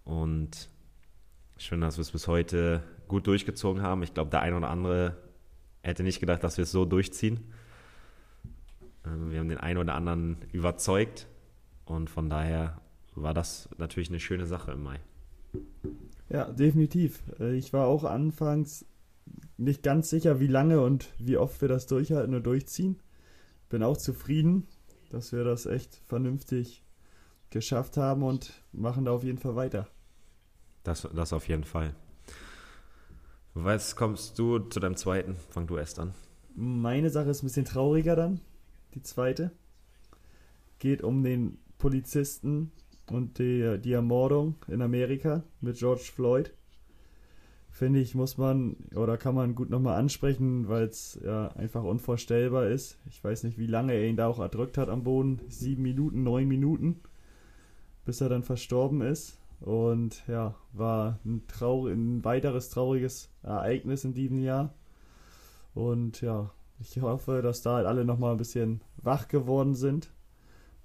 Und 0.04 0.68
schön, 1.58 1.80
dass 1.80 1.98
wir 1.98 2.02
es 2.02 2.10
bis 2.10 2.28
heute 2.28 2.82
gut 3.08 3.26
durchgezogen 3.26 3.82
haben. 3.82 4.02
Ich 4.02 4.14
glaube, 4.14 4.30
der 4.30 4.40
eine 4.40 4.56
oder 4.56 4.70
andere 4.70 5.16
hätte 5.82 6.02
nicht 6.02 6.20
gedacht, 6.20 6.42
dass 6.44 6.56
wir 6.56 6.62
es 6.62 6.72
so 6.72 6.84
durchziehen. 6.84 7.52
Ähm, 9.06 9.30
wir 9.30 9.40
haben 9.40 9.48
den 9.48 9.58
einen 9.58 9.78
oder 9.78 9.94
anderen 9.94 10.38
überzeugt 10.52 11.26
und 11.84 12.10
von 12.10 12.30
daher 12.30 12.80
war 13.14 13.34
das 13.34 13.68
natürlich 13.78 14.08
eine 14.08 14.20
schöne 14.20 14.46
Sache 14.46 14.72
im 14.72 14.82
Mai. 14.82 15.00
Ja, 16.28 16.44
definitiv. 16.50 17.22
Äh, 17.40 17.56
ich 17.56 17.72
war 17.72 17.86
auch 17.86 18.04
anfangs 18.04 18.84
nicht 19.58 19.82
ganz 19.82 20.08
sicher, 20.08 20.40
wie 20.40 20.46
lange 20.46 20.80
und 20.80 21.12
wie 21.18 21.36
oft 21.36 21.60
wir 21.60 21.68
das 21.68 21.86
durchhalten 21.86 22.34
und 22.34 22.46
durchziehen. 22.46 23.00
Bin 23.68 23.82
auch 23.82 23.96
zufrieden, 23.96 24.66
dass 25.10 25.32
wir 25.32 25.44
das 25.44 25.66
echt 25.66 25.96
vernünftig 26.06 26.84
geschafft 27.50 27.96
haben 27.96 28.22
und 28.22 28.62
machen 28.72 29.04
da 29.04 29.12
auf 29.12 29.24
jeden 29.24 29.38
Fall 29.38 29.56
weiter. 29.56 29.88
Das, 30.84 31.06
das 31.14 31.32
auf 31.32 31.48
jeden 31.48 31.64
Fall. 31.64 31.94
Was 33.54 33.96
kommst 33.96 34.38
du 34.38 34.58
zu 34.58 34.80
deinem 34.80 34.96
zweiten? 34.96 35.36
Fang 35.50 35.66
du 35.66 35.76
erst 35.76 35.98
an. 35.98 36.14
Meine 36.54 37.10
Sache 37.10 37.30
ist 37.30 37.42
ein 37.42 37.46
bisschen 37.46 37.64
trauriger 37.64 38.16
dann, 38.16 38.40
die 38.94 39.02
zweite. 39.02 39.50
Geht 40.78 41.02
um 41.02 41.22
den 41.22 41.58
Polizisten, 41.78 42.72
und 43.10 43.38
die, 43.38 43.78
die 43.82 43.92
Ermordung 43.92 44.56
in 44.68 44.82
Amerika 44.82 45.42
mit 45.60 45.76
George 45.76 46.10
Floyd. 46.14 46.52
Finde 47.78 48.00
ich, 48.00 48.16
muss 48.16 48.38
man 48.38 48.74
oder 48.96 49.16
kann 49.16 49.36
man 49.36 49.54
gut 49.54 49.70
nochmal 49.70 50.00
ansprechen, 50.00 50.66
weil 50.66 50.86
es 50.86 51.16
ja 51.24 51.46
einfach 51.52 51.84
unvorstellbar 51.84 52.66
ist. 52.66 52.98
Ich 53.08 53.22
weiß 53.22 53.44
nicht, 53.44 53.56
wie 53.56 53.68
lange 53.68 53.92
er 53.92 54.04
ihn 54.04 54.16
da 54.16 54.26
auch 54.26 54.40
erdrückt 54.40 54.76
hat 54.76 54.88
am 54.88 55.04
Boden. 55.04 55.40
Sieben 55.46 55.82
Minuten, 55.84 56.24
neun 56.24 56.48
Minuten, 56.48 56.98
bis 58.04 58.20
er 58.20 58.30
dann 58.30 58.42
verstorben 58.42 59.00
ist. 59.00 59.38
Und 59.60 60.26
ja, 60.26 60.56
war 60.72 61.20
ein, 61.24 61.46
traurig, 61.46 61.94
ein 61.94 62.24
weiteres 62.24 62.68
trauriges 62.70 63.30
Ereignis 63.44 64.02
in 64.02 64.12
diesem 64.12 64.40
Jahr. 64.40 64.74
Und 65.72 66.20
ja, 66.20 66.50
ich 66.80 67.00
hoffe, 67.00 67.42
dass 67.42 67.62
da 67.62 67.76
halt 67.76 67.86
alle 67.86 68.04
nochmal 68.04 68.32
ein 68.32 68.38
bisschen 68.38 68.80
wach 68.96 69.28
geworden 69.28 69.76
sind 69.76 70.12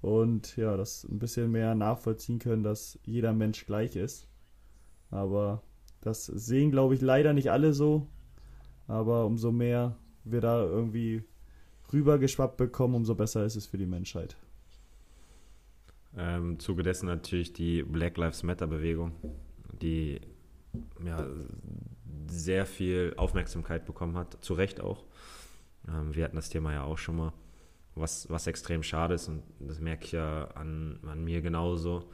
und 0.00 0.56
ja, 0.56 0.76
das 0.76 1.02
ein 1.10 1.18
bisschen 1.18 1.50
mehr 1.50 1.74
nachvollziehen 1.74 2.38
können, 2.38 2.62
dass 2.62 3.00
jeder 3.02 3.32
Mensch 3.32 3.66
gleich 3.66 3.96
ist. 3.96 4.28
Aber 5.10 5.60
das 6.06 6.26
sehen, 6.26 6.70
glaube 6.70 6.94
ich, 6.94 7.00
leider 7.00 7.32
nicht 7.32 7.50
alle 7.50 7.72
so. 7.72 8.06
Aber 8.86 9.26
umso 9.26 9.52
mehr 9.52 9.96
wir 10.24 10.40
da 10.40 10.62
irgendwie 10.62 11.24
rübergeschwappt 11.92 12.56
bekommen, 12.56 12.94
umso 12.94 13.14
besser 13.14 13.44
ist 13.44 13.56
es 13.56 13.66
für 13.66 13.78
die 13.78 13.86
Menschheit. 13.86 14.36
Ähm, 16.16 16.58
Zuge 16.58 16.82
dessen 16.82 17.06
natürlich 17.06 17.52
die 17.52 17.82
Black 17.82 18.16
Lives 18.16 18.42
Matter 18.42 18.66
Bewegung, 18.66 19.12
die 19.80 20.20
ja, 21.04 21.26
sehr 22.28 22.66
viel 22.66 23.14
Aufmerksamkeit 23.16 23.84
bekommen 23.84 24.16
hat, 24.16 24.44
zu 24.44 24.54
Recht 24.54 24.80
auch. 24.80 25.04
Ähm, 25.88 26.14
wir 26.14 26.24
hatten 26.24 26.36
das 26.36 26.50
Thema 26.50 26.72
ja 26.72 26.84
auch 26.84 26.98
schon 26.98 27.16
mal 27.16 27.32
was, 27.94 28.28
was 28.28 28.46
extrem 28.46 28.82
schade 28.82 29.14
ist 29.14 29.28
und 29.28 29.42
das 29.60 29.80
merke 29.80 30.04
ich 30.04 30.12
ja 30.12 30.46
an, 30.54 30.98
an 31.06 31.22
mir 31.22 31.42
genauso. 31.42 32.10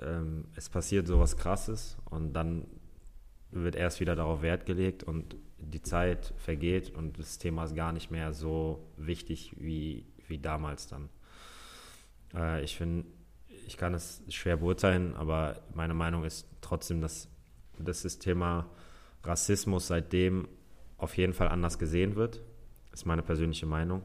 Ähm, 0.00 0.46
es 0.54 0.68
passiert 0.68 1.06
sowas 1.06 1.36
Krasses 1.36 1.96
und 2.10 2.32
dann 2.32 2.66
wird 3.50 3.76
erst 3.76 4.00
wieder 4.00 4.16
darauf 4.16 4.42
Wert 4.42 4.66
gelegt 4.66 5.02
und 5.02 5.36
die 5.58 5.82
Zeit 5.82 6.34
vergeht 6.36 6.90
und 6.94 7.18
das 7.18 7.38
Thema 7.38 7.64
ist 7.64 7.74
gar 7.74 7.92
nicht 7.92 8.10
mehr 8.10 8.32
so 8.32 8.86
wichtig 8.96 9.54
wie, 9.56 10.04
wie 10.26 10.38
damals 10.38 10.86
dann. 10.86 11.08
Äh, 12.34 12.62
ich 12.62 12.76
finde, 12.76 13.06
ich 13.66 13.76
kann 13.76 13.94
es 13.94 14.22
schwer 14.28 14.56
beurteilen, 14.56 15.14
aber 15.16 15.60
meine 15.74 15.94
Meinung 15.94 16.24
ist 16.24 16.46
trotzdem, 16.60 17.00
dass, 17.00 17.28
dass 17.78 18.02
das 18.02 18.18
Thema 18.18 18.68
Rassismus 19.24 19.88
seitdem 19.88 20.48
auf 20.96 21.16
jeden 21.16 21.32
Fall 21.32 21.48
anders 21.48 21.78
gesehen 21.78 22.16
wird. 22.16 22.40
Ist 22.92 23.06
meine 23.06 23.22
persönliche 23.22 23.66
Meinung 23.66 24.02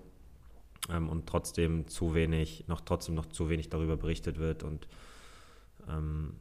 ähm, 0.90 1.10
und 1.10 1.28
trotzdem 1.28 1.88
zu 1.88 2.14
wenig, 2.14 2.68
noch 2.68 2.82
trotzdem 2.82 3.16
noch 3.16 3.26
zu 3.26 3.50
wenig 3.50 3.70
darüber 3.70 3.98
berichtet 3.98 4.38
wird 4.38 4.64
und 4.64 4.88
ähm, 5.90 6.36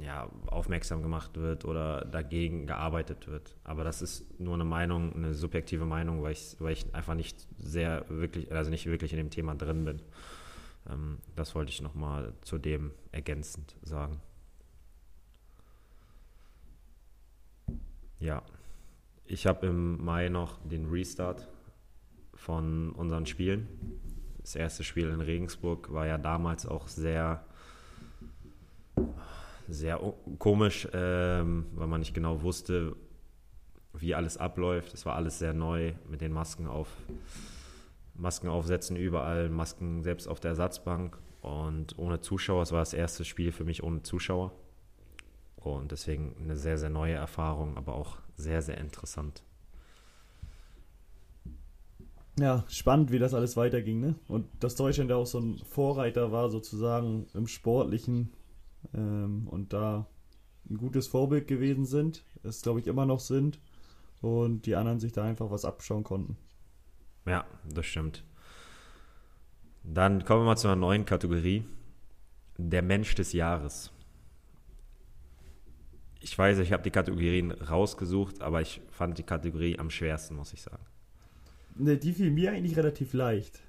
ja, 0.00 0.28
aufmerksam 0.46 1.02
gemacht 1.02 1.36
wird 1.36 1.64
oder 1.64 2.04
dagegen 2.04 2.66
gearbeitet 2.66 3.28
wird. 3.28 3.56
Aber 3.64 3.84
das 3.84 4.02
ist 4.02 4.40
nur 4.40 4.54
eine 4.54 4.64
Meinung, 4.64 5.14
eine 5.14 5.34
subjektive 5.34 5.84
Meinung, 5.84 6.22
weil 6.22 6.32
ich, 6.32 6.56
weil 6.58 6.72
ich 6.72 6.94
einfach 6.94 7.14
nicht 7.14 7.46
sehr 7.58 8.04
wirklich, 8.08 8.50
also 8.52 8.70
nicht 8.70 8.86
wirklich 8.86 9.12
in 9.12 9.18
dem 9.18 9.30
Thema 9.30 9.54
drin 9.54 9.84
bin. 9.84 10.02
Ähm, 10.90 11.18
das 11.36 11.54
wollte 11.54 11.70
ich 11.70 11.80
nochmal 11.82 12.32
zu 12.42 12.58
dem 12.58 12.92
ergänzend 13.12 13.76
sagen. 13.82 14.20
Ja, 18.20 18.42
ich 19.26 19.46
habe 19.46 19.66
im 19.66 20.04
Mai 20.04 20.28
noch 20.28 20.58
den 20.66 20.86
Restart 20.86 21.48
von 22.34 22.90
unseren 22.92 23.26
Spielen. 23.26 23.68
Das 24.38 24.54
erste 24.54 24.84
Spiel 24.84 25.08
in 25.08 25.20
Regensburg 25.20 25.92
war 25.92 26.06
ja 26.06 26.18
damals 26.18 26.66
auch 26.66 26.88
sehr, 26.88 27.44
sehr 29.68 30.00
komisch, 30.38 30.88
ähm, 30.92 31.66
weil 31.74 31.86
man 31.86 32.00
nicht 32.00 32.14
genau 32.14 32.42
wusste, 32.42 32.96
wie 33.92 34.14
alles 34.14 34.36
abläuft. 34.36 34.94
Es 34.94 35.06
war 35.06 35.16
alles 35.16 35.38
sehr 35.38 35.52
neu 35.52 35.92
mit 36.08 36.20
den 36.20 36.32
Masken 36.32 36.66
auf, 36.66 36.88
Masken 38.14 38.48
aufsetzen 38.48 38.96
überall, 38.96 39.48
Masken 39.48 40.02
selbst 40.02 40.28
auf 40.28 40.40
der 40.40 40.50
Ersatzbank. 40.50 41.18
Und 41.40 41.98
ohne 41.98 42.20
Zuschauer, 42.20 42.62
es 42.62 42.72
war 42.72 42.80
das 42.80 42.94
erste 42.94 43.24
Spiel 43.24 43.52
für 43.52 43.64
mich 43.64 43.82
ohne 43.82 44.02
Zuschauer. 44.02 44.52
Und 45.56 45.92
deswegen 45.92 46.34
eine 46.40 46.56
sehr, 46.56 46.78
sehr 46.78 46.90
neue 46.90 47.14
Erfahrung, 47.14 47.76
aber 47.76 47.94
auch 47.94 48.18
sehr, 48.36 48.62
sehr 48.62 48.78
interessant. 48.78 49.42
Ja, 52.38 52.64
spannend, 52.68 53.12
wie 53.12 53.18
das 53.18 53.32
alles 53.32 53.56
weiterging, 53.56 54.00
ne? 54.00 54.16
Und 54.26 54.46
dass 54.58 54.74
Deutschland 54.74 55.10
ja 55.10 55.16
auch 55.16 55.26
so 55.26 55.38
ein 55.38 55.58
Vorreiter 55.58 56.32
war, 56.32 56.50
sozusagen 56.50 57.26
im 57.32 57.46
Sportlichen 57.46 58.32
ähm, 58.92 59.48
und 59.48 59.72
da 59.72 60.06
ein 60.68 60.76
gutes 60.76 61.06
Vorbild 61.06 61.46
gewesen 61.46 61.84
sind, 61.84 62.24
es 62.42 62.62
glaube 62.62 62.80
ich 62.80 62.86
immer 62.86 63.06
noch 63.06 63.20
sind 63.20 63.60
und 64.20 64.66
die 64.66 64.76
anderen 64.76 65.00
sich 65.00 65.12
da 65.12 65.24
einfach 65.24 65.50
was 65.50 65.64
abschauen 65.64 66.04
konnten. 66.04 66.36
Ja, 67.26 67.44
das 67.72 67.86
stimmt. 67.86 68.24
Dann 69.82 70.24
kommen 70.24 70.42
wir 70.42 70.46
mal 70.46 70.56
zu 70.56 70.68
einer 70.68 70.76
neuen 70.76 71.04
Kategorie. 71.04 71.64
Der 72.56 72.82
Mensch 72.82 73.14
des 73.14 73.32
Jahres. 73.32 73.90
Ich 76.20 76.38
weiß, 76.38 76.58
ich 76.58 76.72
habe 76.72 76.82
die 76.82 76.90
Kategorien 76.90 77.50
rausgesucht, 77.50 78.40
aber 78.40 78.62
ich 78.62 78.80
fand 78.90 79.18
die 79.18 79.24
Kategorie 79.24 79.78
am 79.78 79.90
schwersten, 79.90 80.36
muss 80.36 80.54
ich 80.54 80.62
sagen. 80.62 80.82
Ne, 81.76 81.98
die 81.98 82.12
fiel 82.12 82.30
mir 82.30 82.52
eigentlich 82.52 82.76
relativ 82.76 83.12
leicht. 83.12 83.60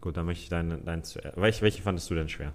Gut, 0.00 0.16
dann 0.16 0.26
möchte 0.26 0.42
ich 0.42 0.48
deine, 0.50 0.78
dein, 0.78 1.02
welche, 1.36 1.62
welche 1.62 1.80
fandest 1.80 2.10
du 2.10 2.14
denn 2.14 2.28
schwer? 2.28 2.54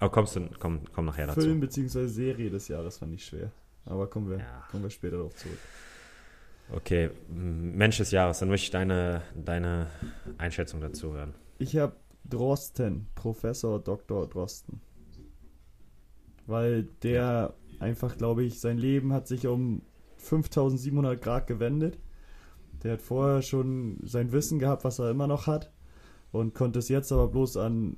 Aber 0.00 0.10
kommst 0.10 0.34
du, 0.34 0.48
komm, 0.58 0.80
komm 0.92 1.04
nachher 1.04 1.26
dazu. 1.26 1.42
Film 1.42 1.60
bzw. 1.60 2.06
Serie 2.06 2.50
des 2.50 2.68
Jahres 2.68 2.98
fand 2.98 3.14
ich 3.14 3.24
schwer. 3.24 3.52
Aber 3.84 4.08
kommen 4.08 4.28
wir, 4.30 4.38
ja. 4.38 4.64
kommen 4.70 4.82
wir 4.82 4.90
später 4.90 5.18
darauf 5.18 5.34
zurück. 5.36 5.58
Okay, 6.72 7.10
Mensch 7.28 7.98
des 7.98 8.10
Jahres, 8.10 8.38
dann 8.38 8.48
möchte 8.48 8.64
ich 8.64 8.70
deine, 8.70 9.22
deine 9.34 9.88
Einschätzung 10.38 10.80
dazu 10.80 11.12
hören. 11.12 11.34
Ich 11.58 11.76
habe 11.76 11.94
Drosten, 12.24 13.08
Professor 13.14 13.78
Dr. 13.78 14.28
Drosten. 14.28 14.80
Weil 16.46 16.84
der 17.02 17.54
einfach, 17.78 18.16
glaube 18.16 18.44
ich, 18.44 18.60
sein 18.60 18.78
Leben 18.78 19.12
hat 19.12 19.26
sich 19.26 19.46
um 19.46 19.82
5700 20.16 21.20
Grad 21.20 21.46
gewendet. 21.46 21.98
Der 22.82 22.94
hat 22.94 23.02
vorher 23.02 23.42
schon 23.42 23.98
sein 24.04 24.32
Wissen 24.32 24.58
gehabt, 24.58 24.84
was 24.84 24.98
er 24.98 25.10
immer 25.10 25.26
noch 25.26 25.46
hat. 25.46 25.72
Und 26.32 26.54
konnte 26.54 26.78
es 26.78 26.88
jetzt 26.88 27.10
aber 27.12 27.28
bloß 27.28 27.56
an 27.56 27.96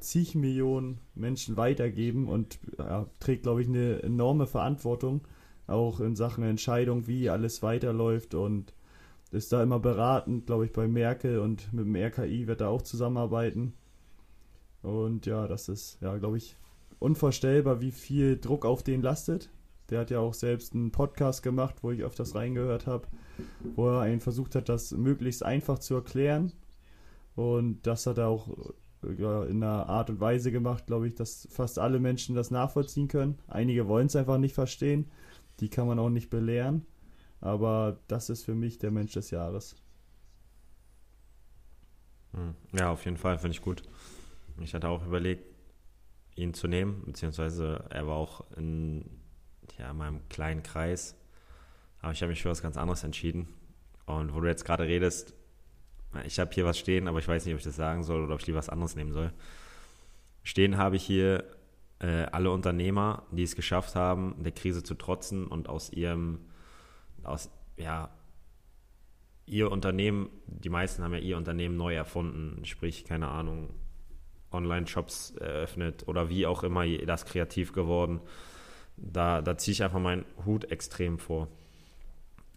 zig 0.00 0.34
Millionen 0.34 0.98
Menschen 1.14 1.56
weitergeben 1.56 2.28
und 2.28 2.58
ja, 2.78 3.06
trägt, 3.20 3.44
glaube 3.44 3.62
ich, 3.62 3.68
eine 3.68 4.02
enorme 4.02 4.46
Verantwortung 4.46 5.22
auch 5.66 6.00
in 6.00 6.14
Sachen 6.16 6.44
Entscheidung, 6.44 7.06
wie 7.06 7.28
alles 7.28 7.62
weiterläuft 7.62 8.34
und 8.34 8.72
ist 9.32 9.52
da 9.52 9.62
immer 9.62 9.80
beratend, 9.80 10.46
glaube 10.46 10.66
ich, 10.66 10.72
bei 10.72 10.86
Merkel 10.86 11.40
und 11.40 11.72
mit 11.72 11.86
dem 11.86 11.96
RKI 11.96 12.46
wird 12.46 12.60
er 12.60 12.70
auch 12.70 12.82
zusammenarbeiten. 12.82 13.74
Und 14.82 15.26
ja, 15.26 15.48
das 15.48 15.68
ist, 15.68 15.98
ja, 16.00 16.16
glaube 16.16 16.38
ich, 16.38 16.56
unvorstellbar, 17.00 17.80
wie 17.80 17.90
viel 17.90 18.38
Druck 18.38 18.64
auf 18.64 18.82
den 18.82 19.02
lastet. 19.02 19.50
Der 19.90 20.00
hat 20.00 20.10
ja 20.10 20.20
auch 20.20 20.34
selbst 20.34 20.74
einen 20.74 20.92
Podcast 20.92 21.42
gemacht, 21.42 21.76
wo 21.82 21.90
ich 21.90 22.02
öfters 22.02 22.34
reingehört 22.34 22.86
habe, 22.86 23.08
wo 23.74 23.88
er 23.88 24.00
einen 24.00 24.20
versucht 24.20 24.54
hat, 24.54 24.68
das 24.68 24.92
möglichst 24.92 25.44
einfach 25.44 25.78
zu 25.80 25.94
erklären. 25.94 26.52
Und 27.34 27.86
das 27.86 28.06
hat 28.06 28.18
er 28.18 28.28
auch 28.28 28.48
in 29.02 29.62
einer 29.62 29.88
Art 29.88 30.10
und 30.10 30.20
Weise 30.20 30.50
gemacht, 30.50 30.86
glaube 30.86 31.08
ich, 31.08 31.14
dass 31.14 31.48
fast 31.50 31.78
alle 31.78 32.00
Menschen 32.00 32.34
das 32.34 32.50
nachvollziehen 32.50 33.08
können. 33.08 33.38
Einige 33.46 33.88
wollen 33.88 34.06
es 34.06 34.16
einfach 34.16 34.38
nicht 34.38 34.54
verstehen. 34.54 35.10
Die 35.60 35.68
kann 35.68 35.86
man 35.86 35.98
auch 35.98 36.10
nicht 36.10 36.30
belehren. 36.30 36.86
Aber 37.40 38.00
das 38.08 38.30
ist 38.30 38.44
für 38.44 38.54
mich 38.54 38.78
der 38.78 38.90
Mensch 38.90 39.12
des 39.12 39.30
Jahres. 39.30 39.76
Hm. 42.32 42.54
Ja, 42.72 42.90
auf 42.90 43.04
jeden 43.04 43.16
Fall, 43.16 43.38
finde 43.38 43.54
ich 43.54 43.62
gut. 43.62 43.82
Ich 44.60 44.74
hatte 44.74 44.88
auch 44.88 45.06
überlegt, 45.06 45.44
ihn 46.34 46.54
zu 46.54 46.68
nehmen, 46.68 47.02
beziehungsweise 47.04 47.84
er 47.90 48.06
war 48.06 48.16
auch 48.16 48.44
in 48.56 49.04
ja, 49.78 49.92
meinem 49.92 50.26
kleinen 50.28 50.62
Kreis. 50.62 51.16
Aber 52.00 52.12
ich 52.12 52.22
habe 52.22 52.30
mich 52.30 52.42
für 52.42 52.50
was 52.50 52.62
ganz 52.62 52.76
anderes 52.76 53.04
entschieden. 53.04 53.48
Und 54.06 54.34
wo 54.34 54.40
du 54.40 54.46
jetzt 54.46 54.64
gerade 54.64 54.84
redest, 54.84 55.34
ich 56.24 56.38
habe 56.38 56.52
hier 56.52 56.64
was 56.64 56.78
stehen, 56.78 57.08
aber 57.08 57.18
ich 57.18 57.28
weiß 57.28 57.44
nicht, 57.44 57.54
ob 57.54 57.58
ich 57.58 57.64
das 57.64 57.76
sagen 57.76 58.02
soll 58.02 58.24
oder 58.24 58.34
ob 58.34 58.40
ich 58.40 58.46
lieber 58.46 58.58
was 58.58 58.68
anderes 58.68 58.96
nehmen 58.96 59.12
soll. 59.12 59.32
Stehen 60.42 60.76
habe 60.76 60.96
ich 60.96 61.02
hier 61.04 61.44
äh, 61.98 62.26
alle 62.32 62.50
Unternehmer, 62.50 63.24
die 63.30 63.42
es 63.42 63.56
geschafft 63.56 63.94
haben, 63.94 64.36
der 64.42 64.52
Krise 64.52 64.82
zu 64.82 64.94
trotzen 64.94 65.46
und 65.46 65.68
aus 65.68 65.90
ihrem, 65.92 66.40
aus, 67.22 67.50
ja, 67.76 68.10
ihr 69.46 69.70
Unternehmen, 69.70 70.28
die 70.46 70.68
meisten 70.68 71.02
haben 71.02 71.14
ja 71.14 71.20
ihr 71.20 71.36
Unternehmen 71.36 71.76
neu 71.76 71.94
erfunden, 71.94 72.64
sprich, 72.64 73.04
keine 73.04 73.28
Ahnung, 73.28 73.70
Online-Shops 74.52 75.32
eröffnet 75.32 76.08
oder 76.08 76.28
wie 76.28 76.46
auch 76.46 76.62
immer 76.62 76.86
das 76.86 77.24
kreativ 77.24 77.72
geworden. 77.72 78.20
Da, 78.96 79.42
da 79.42 79.56
ziehe 79.58 79.72
ich 79.72 79.82
einfach 79.82 80.00
meinen 80.00 80.24
Hut 80.44 80.70
extrem 80.70 81.18
vor. 81.18 81.48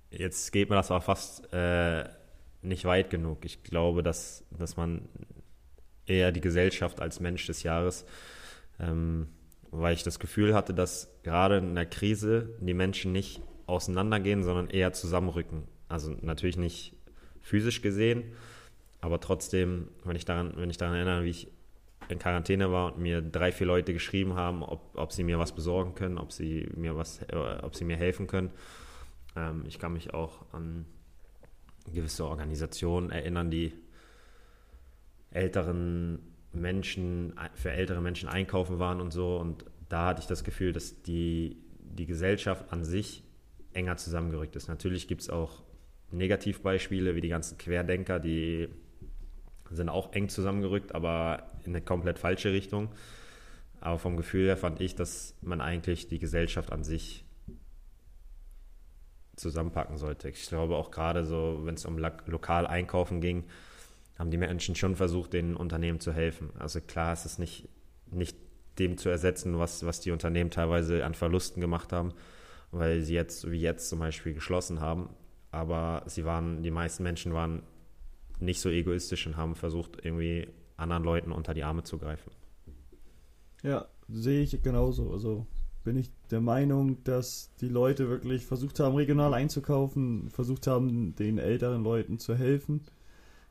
Jetzt 0.10 0.52
geht 0.52 0.70
mir 0.70 0.76
das 0.76 0.90
aber 0.90 1.02
fast 1.02 1.52
äh, 1.54 2.06
nicht 2.62 2.86
weit 2.86 3.10
genug. 3.10 3.46
Ich 3.46 3.64
glaube, 3.64 4.04
dass, 4.04 4.46
dass 4.52 4.78
man 4.78 5.08
eher 6.06 6.32
die 6.32 6.42
Gesellschaft 6.42 7.02
als 7.02 7.20
Mensch 7.20 7.46
des 7.46 7.64
Jahres 7.64 8.06
ähm, 8.80 9.28
weil 9.72 9.94
ich 9.94 10.04
das 10.04 10.20
Gefühl 10.20 10.56
hatte, 10.56 10.74
dass 10.74 11.12
gerade 11.24 11.58
in 11.58 11.76
der 11.76 11.86
Krise 11.86 12.56
die 12.60 12.74
Menschen 12.74 13.12
nicht 13.12 13.42
auseinandergehen, 13.68 14.44
sondern 14.44 14.70
eher 14.70 14.94
zusammenrücken. 14.94 15.64
Also 15.88 16.16
natürlich 16.22 16.58
nicht 16.58 16.96
physisch 17.42 17.82
gesehen, 17.82 18.24
aber 19.02 19.20
trotzdem, 19.20 19.90
wenn 20.04 20.16
ich 20.16 20.26
daran, 20.26 20.54
wenn 20.56 20.70
ich 20.70 20.78
daran 20.78 20.96
erinnere, 20.96 21.24
wie 21.24 21.30
ich 21.30 21.52
in 22.10 22.18
Quarantäne 22.18 22.72
war 22.72 22.94
und 22.94 23.02
mir 23.02 23.22
drei, 23.22 23.52
vier 23.52 23.68
Leute 23.68 23.94
geschrieben 23.94 24.34
haben, 24.34 24.64
ob, 24.64 24.98
ob 24.98 25.12
sie 25.12 25.24
mir 25.24 25.38
was 25.38 25.54
besorgen 25.54 25.94
können, 25.94 26.18
ob 26.18 26.32
sie 26.32 26.68
mir 26.76 26.96
was, 26.96 27.22
äh, 27.24 27.36
ob 27.62 27.76
sie 27.76 27.86
mir 27.86 27.98
helfen 27.98 28.26
können. 28.26 28.50
Ähm, 29.36 29.64
ich 29.68 29.78
kann 29.78 29.94
mich 29.94 30.14
auch 30.14 30.46
an 30.52 30.88
gewisse 31.94 32.26
Organisationen 32.26 33.12
erinnern, 33.12 33.50
die 33.50 33.74
älteren 35.32 36.20
Menschen, 36.52 37.34
für 37.54 37.72
ältere 37.72 38.02
Menschen 38.02 38.30
einkaufen 38.30 38.80
waren 38.80 39.02
und 39.02 39.12
so. 39.12 39.38
Und 39.38 39.66
da 39.88 40.08
hatte 40.08 40.22
ich 40.22 40.28
das 40.28 40.44
Gefühl, 40.44 40.74
dass 40.74 41.02
die, 41.04 41.58
die 41.80 42.06
Gesellschaft 42.06 42.72
an 42.72 42.84
sich 42.84 43.24
enger 43.74 43.98
zusammengerückt 43.98 44.56
ist. 44.56 44.68
Natürlich 44.68 45.08
gibt 45.08 45.22
es 45.22 45.30
auch 45.30 45.64
Negativbeispiele, 46.12 47.16
wie 47.16 47.22
die 47.22 47.30
ganzen 47.30 47.58
Querdenker, 47.58 48.20
die 48.20 48.70
sind 49.70 49.90
auch 49.90 50.14
eng 50.14 50.30
zusammengerückt, 50.30 50.96
aber 50.96 51.48
in 51.64 51.76
eine 51.76 51.82
komplett 51.82 52.18
falsche 52.18 52.52
Richtung. 52.52 52.90
Aber 53.80 54.00
vom 54.00 54.18
Gefühl 54.18 54.48
her 54.48 54.58
fand 54.58 54.82
ich, 54.82 54.96
dass 54.96 55.36
man 55.42 55.62
eigentlich 55.62 56.08
die 56.08 56.20
Gesellschaft 56.20 56.72
an 56.72 56.84
sich 56.84 57.24
zusammenpacken 59.40 59.98
sollte. 59.98 60.30
Ich 60.30 60.48
glaube 60.48 60.76
auch 60.76 60.92
gerade 60.92 61.26
so, 61.26 61.62
wenn 61.64 61.76
es 61.76 61.86
um 61.86 61.98
lokal 61.98 62.68
einkaufen 62.68 63.22
ging, 63.22 63.46
haben 64.18 64.32
die 64.32 64.38
Menschen 64.38 64.76
schon 64.76 64.96
versucht, 64.96 65.34
den 65.34 65.56
Unternehmen 65.56 66.00
zu 66.00 66.12
helfen. 66.12 66.50
Also 66.60 66.82
klar 66.82 67.14
ist 67.14 67.26
es 67.26 67.40
nicht, 67.40 67.70
nicht 68.12 68.38
dem 68.78 68.98
zu 68.98 69.10
ersetzen, 69.10 69.58
was, 69.60 69.86
was 69.86 70.02
die 70.02 70.12
Unternehmen 70.12 70.52
teilweise 70.52 71.06
an 71.06 71.14
Verlusten 71.14 71.62
gemacht 71.62 71.94
haben, 71.94 72.14
weil 72.72 73.02
sie 73.02 73.14
jetzt, 73.14 73.50
wie 73.50 73.62
jetzt 73.62 73.90
zum 73.90 74.00
Beispiel, 74.00 74.34
geschlossen 74.34 74.82
haben. 74.82 75.10
Aber 75.52 76.04
sie 76.06 76.26
waren, 76.26 76.64
die 76.64 76.72
meisten 76.72 77.04
Menschen 77.04 77.34
waren 77.34 77.64
nicht 78.40 78.62
so 78.62 78.70
egoistisch 78.70 79.26
und 79.28 79.38
haben 79.38 79.56
versucht, 79.56 80.04
irgendwie 80.04 80.48
anderen 80.78 81.04
Leuten 81.04 81.32
unter 81.32 81.54
die 81.54 81.64
Arme 81.64 81.84
zu 81.84 81.98
greifen. 81.98 82.32
Ja, 83.64 83.88
sehe 84.08 84.42
ich 84.42 84.62
genauso. 84.64 85.12
Also 85.12 85.48
bin 85.90 85.98
ich 85.98 86.12
der 86.30 86.40
Meinung, 86.40 87.04
dass 87.04 87.52
die 87.62 87.68
Leute 87.68 88.10
wirklich 88.10 88.46
versucht 88.46 88.80
haben, 88.80 88.96
regional 88.96 89.34
einzukaufen, 89.34 90.30
versucht 90.30 90.68
haben, 90.68 91.16
den 91.16 91.40
älteren 91.40 91.84
Leuten 91.84 92.20
zu 92.20 92.36
helfen 92.36 92.82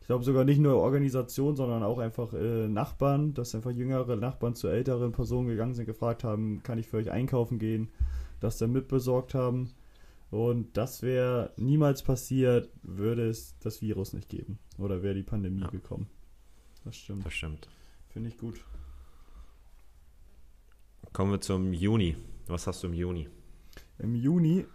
ich 0.08 0.10
glaube 0.10 0.24
sogar 0.24 0.46
nicht 0.46 0.58
nur 0.58 0.76
Organisation, 0.76 1.54
sondern 1.54 1.82
auch 1.82 1.98
einfach 1.98 2.32
äh, 2.32 2.66
Nachbarn, 2.66 3.34
dass 3.34 3.54
einfach 3.54 3.72
jüngere 3.72 4.16
Nachbarn 4.16 4.54
zu 4.54 4.66
älteren 4.68 5.12
Personen 5.12 5.48
gegangen 5.48 5.74
sind, 5.74 5.84
gefragt 5.84 6.24
haben, 6.24 6.62
kann 6.62 6.78
ich 6.78 6.88
für 6.88 6.96
euch 6.96 7.10
einkaufen 7.10 7.58
gehen, 7.58 7.90
das 8.40 8.56
dann 8.56 8.72
mitbesorgt 8.72 9.34
haben. 9.34 9.74
Und 10.30 10.78
das 10.78 11.02
wäre 11.02 11.52
niemals 11.58 12.02
passiert, 12.02 12.70
würde 12.80 13.28
es 13.28 13.58
das 13.58 13.82
Virus 13.82 14.14
nicht 14.14 14.30
geben. 14.30 14.58
Oder 14.78 15.02
wäre 15.02 15.14
die 15.14 15.22
Pandemie 15.22 15.60
ja. 15.60 15.68
gekommen. 15.68 16.06
Das 16.86 16.96
stimmt. 16.96 17.26
Das 17.26 17.34
stimmt. 17.34 17.68
Finde 18.08 18.30
ich 18.30 18.38
gut. 18.38 18.64
Kommen 21.12 21.32
wir 21.32 21.40
zum 21.40 21.72
Juni. 21.72 22.16
Was 22.46 22.66
hast 22.66 22.82
du 22.82 22.88
im 22.88 22.94
Juni? 22.94 23.28
Im 23.98 24.14
Juni 24.14 24.66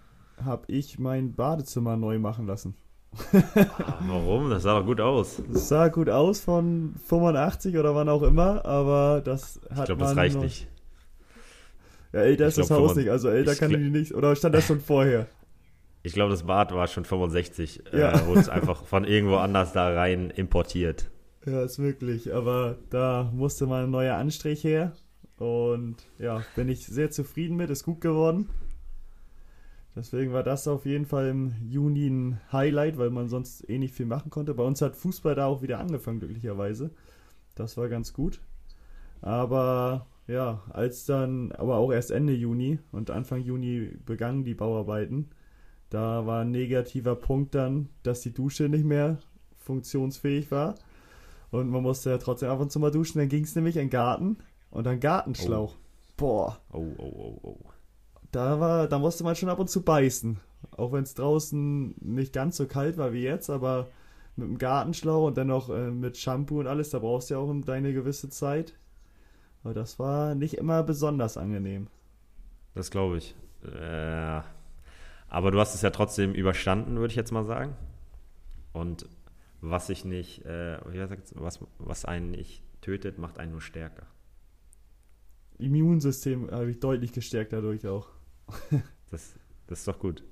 habe 0.43 0.65
ich 0.67 0.99
mein 0.99 1.35
Badezimmer 1.35 1.95
neu 1.95 2.19
machen 2.19 2.47
lassen. 2.47 2.75
Ah, 3.33 3.99
warum? 4.07 4.49
Das 4.49 4.63
sah 4.63 4.79
doch 4.79 4.85
gut 4.85 4.99
aus. 4.99 5.41
Das 5.51 5.67
sah 5.67 5.87
gut 5.87 6.09
aus 6.09 6.39
von 6.39 6.95
85 7.07 7.77
oder 7.77 7.93
wann 7.93 8.09
auch 8.09 8.23
immer, 8.23 8.65
aber 8.65 9.21
das 9.23 9.59
hat 9.69 9.79
Ich 9.79 9.85
glaube, 9.85 10.01
das 10.01 10.15
reicht 10.15 10.35
noch... 10.35 10.43
nicht. 10.43 10.67
Ja, 12.11 12.21
älter 12.21 12.47
ist 12.47 12.57
das 12.57 12.71
Haus 12.71 12.95
nicht, 12.95 13.09
also 13.09 13.29
älter 13.29 13.55
kann 13.55 13.69
die 13.69 13.89
nicht. 13.89 14.13
Oder 14.13 14.35
stand 14.35 14.53
das 14.55 14.65
schon 14.65 14.79
vorher? 14.79 15.27
Ich 16.03 16.13
glaube, 16.13 16.31
das 16.31 16.43
Bad 16.43 16.73
war 16.73 16.87
schon 16.87 17.05
65. 17.05 17.93
Äh, 17.93 17.99
ja. 17.99 18.13
Äh, 18.13 18.27
wurde 18.27 18.41
es 18.41 18.49
einfach 18.49 18.83
von 18.83 19.05
irgendwo 19.05 19.37
anders 19.37 19.73
da 19.73 19.93
rein 19.93 20.29
importiert. 20.29 21.09
Ja, 21.45 21.63
ist 21.63 21.79
wirklich. 21.79 22.33
Aber 22.33 22.77
da 22.89 23.31
musste 23.33 23.65
mal 23.65 23.85
ein 23.85 23.91
neuer 23.91 24.15
Anstrich 24.15 24.63
her. 24.63 24.93
Und 25.43 26.07
ja, 26.19 26.41
bin 26.55 26.69
ich 26.69 26.85
sehr 26.85 27.11
zufrieden 27.11 27.57
mit. 27.57 27.69
Ist 27.69 27.83
gut 27.83 27.99
geworden. 27.99 28.47
Deswegen 29.93 30.31
war 30.31 30.41
das 30.41 30.69
auf 30.69 30.85
jeden 30.85 31.05
Fall 31.05 31.27
im 31.27 31.53
Juni 31.67 32.07
ein 32.07 32.39
Highlight, 32.53 32.97
weil 32.97 33.09
man 33.09 33.27
sonst 33.27 33.69
eh 33.69 33.77
nicht 33.77 33.93
viel 33.93 34.05
machen 34.05 34.31
konnte. 34.31 34.53
Bei 34.53 34.63
uns 34.63 34.81
hat 34.81 34.95
Fußball 34.95 35.35
da 35.35 35.47
auch 35.47 35.61
wieder 35.61 35.79
angefangen, 35.79 36.19
glücklicherweise. 36.19 36.91
Das 37.55 37.75
war 37.75 37.89
ganz 37.89 38.13
gut. 38.13 38.39
Aber 39.21 40.07
ja, 40.27 40.63
als 40.69 41.05
dann, 41.05 41.51
aber 41.51 41.75
auch 41.75 41.91
erst 41.91 42.11
Ende 42.11 42.33
Juni 42.33 42.79
und 42.93 43.11
Anfang 43.11 43.41
Juni 43.41 43.97
begannen 44.05 44.45
die 44.45 44.55
Bauarbeiten, 44.55 45.29
da 45.89 46.25
war 46.25 46.43
ein 46.43 46.51
negativer 46.51 47.17
Punkt 47.17 47.53
dann, 47.53 47.89
dass 48.03 48.21
die 48.21 48.33
Dusche 48.33 48.69
nicht 48.69 48.85
mehr 48.85 49.19
funktionsfähig 49.57 50.51
war. 50.51 50.75
Und 51.51 51.69
man 51.69 51.83
musste 51.83 52.11
ja 52.11 52.17
trotzdem 52.17 52.49
ab 52.49 52.61
und 52.61 52.71
zu 52.71 52.79
mal 52.79 52.91
duschen. 52.91 53.19
Dann 53.19 53.29
ging 53.29 53.43
es 53.43 53.55
nämlich 53.55 53.75
in 53.75 53.83
den 53.83 53.89
Garten 53.89 54.37
und 54.73 54.85
dann 54.85 54.99
Gartenschlauch. 54.99 55.75
Oh. 55.75 55.79
Boah. 56.17 56.59
Oh, 56.71 56.85
oh, 56.97 57.03
oh, 57.03 57.39
oh. 57.43 57.59
Da, 58.31 58.59
war, 58.59 58.87
da 58.87 58.97
musste 58.97 59.23
man 59.23 59.35
schon 59.35 59.49
ab 59.49 59.59
und 59.59 59.69
zu 59.69 59.83
beißen. 59.83 60.39
Auch 60.75 60.91
wenn 60.91 61.03
es 61.03 61.13
draußen 61.13 61.95
nicht 62.01 62.33
ganz 62.33 62.57
so 62.57 62.65
kalt 62.65 62.97
war 62.97 63.13
wie 63.13 63.21
jetzt, 63.21 63.49
aber 63.49 63.87
mit 64.35 64.47
dem 64.47 64.57
Gartenschlauch 64.57 65.27
und 65.27 65.37
dann 65.37 65.47
noch 65.47 65.69
äh, 65.69 65.91
mit 65.91 66.17
Shampoo 66.17 66.59
und 66.59 66.67
alles, 66.67 66.89
da 66.89 66.99
brauchst 66.99 67.29
du 67.29 67.35
ja 67.35 67.39
auch 67.39 67.53
deine 67.65 67.93
gewisse 67.93 68.29
Zeit. 68.29 68.73
Aber 69.63 69.75
das 69.75 69.99
war 69.99 70.33
nicht 70.33 70.55
immer 70.55 70.81
besonders 70.81 71.37
angenehm. 71.37 71.87
Das 72.73 72.89
glaube 72.89 73.17
ich. 73.17 73.35
Äh, 73.63 74.41
aber 75.29 75.51
du 75.51 75.59
hast 75.59 75.75
es 75.75 75.83
ja 75.83 75.91
trotzdem 75.91 76.33
überstanden, 76.33 76.97
würde 76.97 77.11
ich 77.11 77.15
jetzt 77.15 77.31
mal 77.31 77.43
sagen. 77.43 77.75
Und 78.71 79.07
was 79.61 79.87
sich 79.87 80.03
nicht, 80.03 80.45
äh, 80.45 80.79
was, 81.35 81.59
was 81.77 82.05
einen 82.05 82.31
nicht 82.31 82.63
tötet, 82.81 83.19
macht 83.19 83.37
einen 83.37 83.51
nur 83.51 83.61
stärker. 83.61 84.07
Immunsystem 85.57 86.49
habe 86.51 86.71
ich 86.71 86.79
deutlich 86.79 87.11
gestärkt 87.11 87.53
dadurch 87.53 87.87
auch. 87.87 88.09
das, 89.11 89.35
das 89.67 89.79
ist 89.79 89.87
doch 89.87 89.99
gut. 89.99 90.23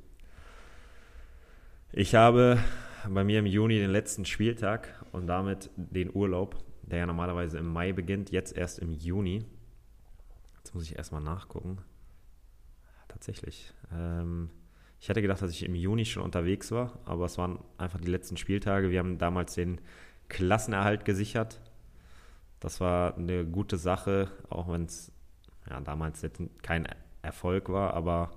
Ich 1.94 2.16
habe 2.16 2.58
bei 3.10 3.24
mir 3.24 3.40
im 3.40 3.46
Juni 3.46 3.78
den 3.78 3.92
letzten 3.92 4.26
Spieltag 4.26 5.04
und 5.12 5.28
damit 5.28 5.70
den 5.76 6.14
Urlaub, 6.14 6.64
der 6.84 7.00
ja 7.00 7.06
normalerweise 7.06 7.58
im 7.58 7.68
Mai 7.68 7.94
beginnt, 7.94 8.32
jetzt 8.32 8.56
erst 8.56 8.80
im 8.80 8.92
Juni. 8.92 9.44
Jetzt 10.58 10.74
muss 10.74 10.84
ich 10.84 10.98
erstmal 10.98 11.22
nachgucken. 11.22 11.80
Tatsächlich. 13.08 13.74
Ähm, 13.94 14.50
ich 15.00 15.10
hätte 15.10 15.22
gedacht, 15.22 15.42
dass 15.42 15.52
ich 15.52 15.64
im 15.64 15.76
Juni 15.76 16.06
schon 16.06 16.24
unterwegs 16.24 16.72
war, 16.72 17.00
aber 17.06 17.26
es 17.26 17.38
waren 17.38 17.60
einfach 17.78 18.00
die 18.00 18.10
letzten 18.10 18.38
Spieltage. 18.38 18.92
Wir 18.92 19.00
haben 19.00 19.18
damals 19.18 19.56
den 19.56 19.82
Klassenerhalt 20.30 21.06
gesichert. 21.06 21.60
Das 22.62 22.80
war 22.80 23.18
eine 23.18 23.44
gute 23.44 23.76
Sache, 23.76 24.30
auch 24.50 24.72
wenn 24.72 24.86
es 24.86 25.12
ja, 25.70 25.82
damals 25.82 26.22
jetzt 26.22 26.42
kein 26.62 26.88
Erfolg 27.24 27.70
war, 27.70 27.94
aber 27.94 28.32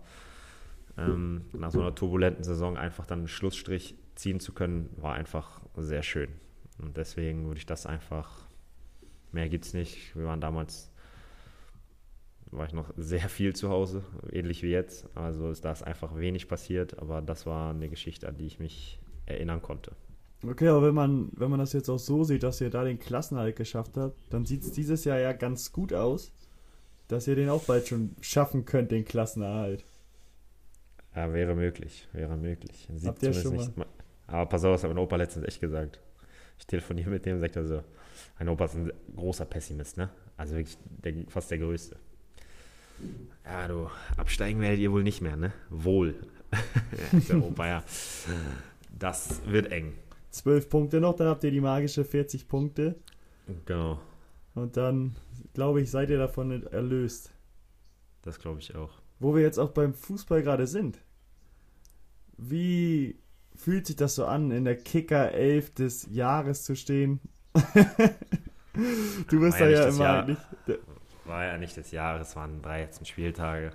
ähm, 0.96 1.44
nach 1.52 1.70
so 1.70 1.80
einer 1.80 1.94
turbulenten 1.94 2.42
Saison 2.42 2.76
einfach 2.76 3.06
dann 3.06 3.20
einen 3.20 3.28
Schlussstrich 3.28 3.94
ziehen 4.14 4.40
zu 4.40 4.52
können, 4.52 4.88
war 4.96 5.14
einfach 5.14 5.60
sehr 5.76 6.02
schön. 6.02 6.30
Und 6.78 6.96
deswegen 6.96 7.46
würde 7.46 7.58
ich 7.58 7.66
das 7.66 7.86
einfach, 7.86 8.46
mehr 9.30 9.48
gibt 9.48 9.66
es 9.66 9.74
nicht. 9.74 10.16
Wir 10.16 10.24
waren 10.24 10.40
damals, 10.40 10.90
war 12.50 12.66
ich 12.66 12.72
noch 12.72 12.92
sehr 12.96 13.28
viel 13.28 13.54
zu 13.54 13.68
Hause, 13.68 14.04
ähnlich 14.32 14.62
wie 14.62 14.70
jetzt. 14.70 15.06
Also 15.14 15.50
ist 15.50 15.64
das 15.64 15.82
einfach 15.82 16.16
wenig 16.16 16.48
passiert, 16.48 16.98
aber 16.98 17.20
das 17.20 17.44
war 17.44 17.70
eine 17.70 17.90
Geschichte, 17.90 18.26
an 18.26 18.36
die 18.36 18.46
ich 18.46 18.58
mich 18.58 18.98
erinnern 19.26 19.60
konnte. 19.60 19.92
Okay, 20.42 20.68
aber 20.68 20.88
wenn 20.88 20.94
man, 20.94 21.30
wenn 21.32 21.50
man 21.50 21.58
das 21.58 21.72
jetzt 21.72 21.88
auch 21.88 21.98
so 21.98 22.24
sieht, 22.24 22.42
dass 22.42 22.60
ihr 22.60 22.70
da 22.70 22.84
den 22.84 22.98
Klassenhalt 22.98 23.56
geschafft 23.56 23.96
habt, 23.96 24.16
dann 24.30 24.44
sieht 24.44 24.62
es 24.62 24.72
dieses 24.72 25.04
Jahr 25.04 25.18
ja 25.18 25.32
ganz 25.32 25.72
gut 25.72 25.92
aus 25.92 26.32
dass 27.08 27.28
ihr 27.28 27.36
den 27.36 27.48
auch 27.48 27.62
bald 27.64 27.88
schon 27.88 28.14
schaffen 28.20 28.64
könnt, 28.64 28.90
den 28.90 29.04
Klassenerhalt. 29.04 29.84
Ja, 31.14 31.32
wäre 31.32 31.54
möglich, 31.54 32.08
wäre 32.12 32.36
möglich. 32.36 32.88
Sieht 32.96 33.08
Habt 33.08 33.22
ihr 33.22 33.32
schon 33.32 33.56
nicht, 33.56 33.76
mal? 33.76 33.86
Aber 34.26 34.46
pass 34.46 34.64
auf, 34.64 34.72
das 34.72 34.84
hat 34.84 34.90
mein 34.90 34.98
Opa 34.98 35.16
letztens 35.16 35.46
echt 35.46 35.60
gesagt. 35.60 36.00
Ich 36.58 36.66
telefoniere 36.66 37.10
mit 37.10 37.26
dem 37.26 37.34
und 37.34 37.40
sagt 37.40 37.56
er 37.56 37.66
so, 37.66 37.82
mein 38.38 38.48
Opa 38.48 38.64
ist 38.64 38.74
ein 38.74 38.92
großer 39.14 39.44
Pessimist, 39.44 39.96
ne? 39.96 40.10
Also 40.36 40.56
wirklich 40.56 40.76
der, 41.04 41.14
fast 41.28 41.50
der 41.50 41.58
größte. 41.58 41.96
Ja, 43.44 43.68
du, 43.68 43.90
absteigen 44.16 44.60
werdet 44.60 44.80
ihr 44.80 44.90
wohl 44.90 45.02
nicht 45.02 45.20
mehr, 45.20 45.36
ne? 45.36 45.52
Wohl. 45.68 46.16
der 47.28 47.42
Opa, 47.42 47.66
ja. 47.66 47.84
Das 48.98 49.42
wird 49.46 49.70
eng. 49.70 49.92
Zwölf 50.34 50.68
Punkte 50.68 51.00
noch, 51.00 51.14
dann 51.14 51.28
habt 51.28 51.44
ihr 51.44 51.52
die 51.52 51.60
magische 51.60 52.04
40 52.04 52.48
Punkte. 52.48 52.96
Genau. 53.66 54.00
Und 54.56 54.76
dann, 54.76 55.14
glaube 55.52 55.80
ich, 55.80 55.92
seid 55.92 56.10
ihr 56.10 56.18
davon 56.18 56.66
erlöst. 56.72 57.30
Das 58.22 58.40
glaube 58.40 58.58
ich 58.58 58.74
auch. 58.74 58.90
Wo 59.20 59.36
wir 59.36 59.42
jetzt 59.42 59.58
auch 59.58 59.70
beim 59.70 59.94
Fußball 59.94 60.42
gerade 60.42 60.66
sind. 60.66 60.98
Wie 62.36 63.16
fühlt 63.54 63.86
sich 63.86 63.94
das 63.94 64.16
so 64.16 64.26
an, 64.26 64.50
in 64.50 64.64
der 64.64 64.76
Kicker 64.76 65.30
11 65.30 65.74
des 65.74 66.08
Jahres 66.10 66.64
zu 66.64 66.74
stehen? 66.74 67.20
du 69.28 69.38
bist 69.38 69.60
da 69.60 69.68
ja, 69.68 69.86
immer 69.86 69.98
Jahr, 69.98 70.26
nicht. 70.26 70.42
War 71.26 71.44
ja 71.44 71.58
nicht 71.58 71.76
des 71.76 71.92
Jahres, 71.92 72.34
waren 72.34 72.60
13 72.60 73.06
Spieltage. 73.06 73.70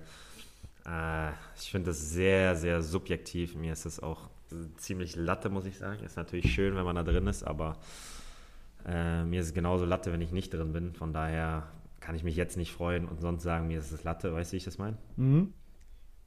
Äh, 0.85 1.29
ich 1.57 1.71
finde 1.71 1.91
das 1.91 2.09
sehr, 2.09 2.57
sehr 2.57 2.81
subjektiv. 2.81 3.55
Mir 3.55 3.71
ist 3.71 3.85
das 3.85 4.01
auch 4.01 4.29
ziemlich 4.77 5.15
Latte, 5.15 5.49
muss 5.49 5.65
ich 5.65 5.77
sagen. 5.77 6.03
Ist 6.03 6.17
natürlich 6.17 6.53
schön, 6.53 6.75
wenn 6.75 6.85
man 6.85 6.95
da 6.95 7.03
drin 7.03 7.27
ist, 7.27 7.43
aber 7.43 7.77
äh, 8.85 9.23
mir 9.23 9.41
ist 9.41 9.47
es 9.47 9.53
genauso 9.53 9.85
Latte, 9.85 10.11
wenn 10.11 10.21
ich 10.21 10.31
nicht 10.31 10.53
drin 10.53 10.73
bin. 10.73 10.93
Von 10.93 11.13
daher 11.13 11.71
kann 11.99 12.15
ich 12.15 12.23
mich 12.23 12.35
jetzt 12.35 12.57
nicht 12.57 12.71
freuen 12.71 13.07
und 13.07 13.21
sonst 13.21 13.43
sagen, 13.43 13.67
mir 13.67 13.79
ist 13.79 13.91
es 13.91 14.03
Latte. 14.03 14.33
Weißt 14.33 14.51
du, 14.51 14.53
wie 14.53 14.57
ich 14.57 14.63
das 14.63 14.77
meine? 14.77 14.97
Mhm. 15.17 15.53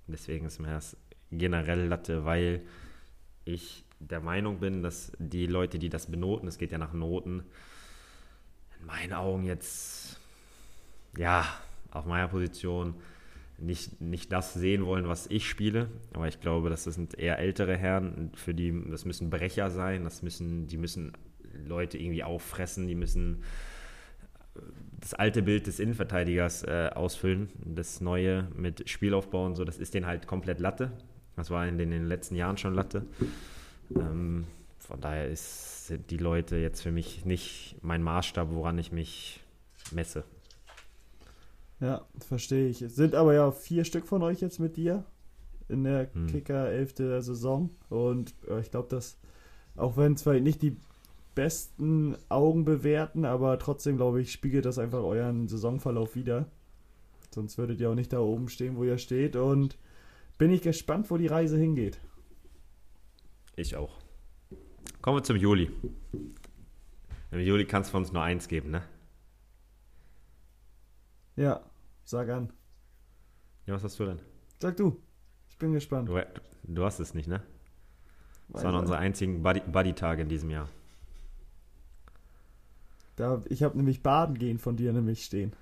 Deswegen 0.06 0.46
ist 0.46 0.58
mir 0.60 0.68
das 0.68 0.96
generell 1.30 1.86
Latte, 1.86 2.24
weil 2.24 2.62
ich 3.44 3.84
der 3.98 4.20
Meinung 4.20 4.58
bin, 4.60 4.82
dass 4.82 5.12
die 5.18 5.46
Leute, 5.46 5.78
die 5.78 5.88
das 5.88 6.06
benoten, 6.06 6.48
es 6.48 6.58
geht 6.58 6.72
ja 6.72 6.78
nach 6.78 6.92
Noten, 6.92 7.44
in 8.78 8.86
meinen 8.86 9.12
Augen 9.12 9.44
jetzt, 9.44 10.20
ja, 11.16 11.44
auf 11.90 12.04
meiner 12.06 12.28
Position 12.28 12.94
nicht, 13.58 14.00
nicht 14.00 14.32
das 14.32 14.54
sehen 14.54 14.86
wollen, 14.86 15.08
was 15.08 15.26
ich 15.28 15.48
spiele. 15.48 15.88
Aber 16.12 16.28
ich 16.28 16.40
glaube, 16.40 16.70
das 16.70 16.84
sind 16.84 17.18
eher 17.18 17.38
ältere 17.38 17.76
Herren, 17.76 18.32
für 18.34 18.54
die, 18.54 18.72
das 18.90 19.04
müssen 19.04 19.30
Brecher 19.30 19.70
sein, 19.70 20.04
das 20.04 20.22
müssen, 20.22 20.66
die 20.66 20.78
müssen 20.78 21.12
Leute 21.66 21.98
irgendwie 21.98 22.24
auffressen, 22.24 22.86
die 22.86 22.94
müssen 22.94 23.42
äh, 24.54 24.60
das 25.00 25.14
alte 25.14 25.42
Bild 25.42 25.66
des 25.66 25.80
Innenverteidigers 25.80 26.62
äh, 26.64 26.90
ausfüllen, 26.94 27.50
das 27.64 28.00
neue 28.00 28.48
mit 28.54 28.88
Spielaufbau 28.88 29.46
und 29.46 29.56
so, 29.56 29.64
das 29.64 29.78
ist 29.78 29.94
denen 29.94 30.06
halt 30.06 30.26
komplett 30.26 30.60
Latte. 30.60 30.92
Das 31.36 31.50
war 31.50 31.66
in 31.66 31.78
den, 31.78 31.92
in 31.92 32.00
den 32.00 32.08
letzten 32.08 32.36
Jahren 32.36 32.56
schon 32.56 32.74
Latte. 32.74 33.06
Ähm, 33.94 34.46
von 34.78 35.00
daher 35.00 35.28
ist, 35.28 35.86
sind 35.86 36.10
die 36.10 36.18
Leute 36.18 36.56
jetzt 36.56 36.82
für 36.82 36.92
mich 36.92 37.24
nicht 37.24 37.76
mein 37.80 38.02
Maßstab, 38.02 38.50
woran 38.50 38.78
ich 38.78 38.92
mich 38.92 39.40
messe. 39.92 40.24
Ja, 41.82 42.06
verstehe 42.20 42.68
ich. 42.68 42.80
Es 42.80 42.94
sind 42.94 43.16
aber 43.16 43.34
ja 43.34 43.50
vier 43.50 43.84
Stück 43.84 44.06
von 44.06 44.22
euch 44.22 44.40
jetzt 44.40 44.60
mit 44.60 44.76
dir 44.76 45.04
in 45.68 45.82
der 45.82 46.14
hm. 46.14 46.28
Kicker 46.28 46.68
11. 46.68 46.94
der 46.94 47.22
Saison. 47.22 47.70
Und 47.88 48.36
ich 48.60 48.70
glaube, 48.70 48.88
dass, 48.88 49.18
auch 49.74 49.96
wenn 49.96 50.12
es 50.12 50.22
vielleicht 50.22 50.44
nicht 50.44 50.62
die 50.62 50.76
besten 51.34 52.14
Augen 52.28 52.64
bewerten, 52.64 53.24
aber 53.24 53.58
trotzdem, 53.58 53.96
glaube 53.96 54.20
ich, 54.20 54.30
spiegelt 54.30 54.64
das 54.64 54.78
einfach 54.78 55.02
euren 55.02 55.48
Saisonverlauf 55.48 56.14
wieder. 56.14 56.46
Sonst 57.34 57.58
würdet 57.58 57.80
ihr 57.80 57.90
auch 57.90 57.96
nicht 57.96 58.12
da 58.12 58.20
oben 58.20 58.48
stehen, 58.48 58.76
wo 58.76 58.84
ihr 58.84 58.98
steht. 58.98 59.34
Und 59.34 59.76
bin 60.38 60.52
ich 60.52 60.62
gespannt, 60.62 61.10
wo 61.10 61.16
die 61.16 61.26
Reise 61.26 61.58
hingeht. 61.58 61.98
Ich 63.56 63.74
auch. 63.74 63.98
Kommen 65.00 65.16
wir 65.16 65.24
zum 65.24 65.36
Juli. 65.36 65.68
Im 67.32 67.40
Juli 67.40 67.64
kannst 67.64 67.90
du 67.90 67.92
von 67.92 68.02
uns 68.04 68.12
nur 68.12 68.22
eins 68.22 68.46
geben, 68.46 68.70
ne? 68.70 68.84
Ja, 71.34 71.64
sag 72.04 72.28
an. 72.28 72.52
Ja, 73.66 73.74
was 73.74 73.84
hast 73.84 73.98
du 73.98 74.04
denn? 74.04 74.18
Sag 74.60 74.76
du. 74.76 75.00
Ich 75.48 75.58
bin 75.58 75.72
gespannt. 75.72 76.08
Du, 76.08 76.20
du 76.64 76.84
hast 76.84 77.00
es 77.00 77.14
nicht, 77.14 77.28
ne? 77.28 77.42
Das 78.48 78.64
waren 78.64 78.74
unsere 78.74 78.98
einzigen 78.98 79.42
Buddy-Tage 79.42 80.22
in 80.22 80.28
diesem 80.28 80.50
Jahr. 80.50 80.68
Da, 83.16 83.42
ich 83.48 83.62
habe 83.62 83.76
nämlich 83.76 84.02
Baden 84.02 84.36
gehen 84.36 84.58
von 84.58 84.76
dir 84.76 84.92
nämlich 84.92 85.24
stehen. 85.24 85.52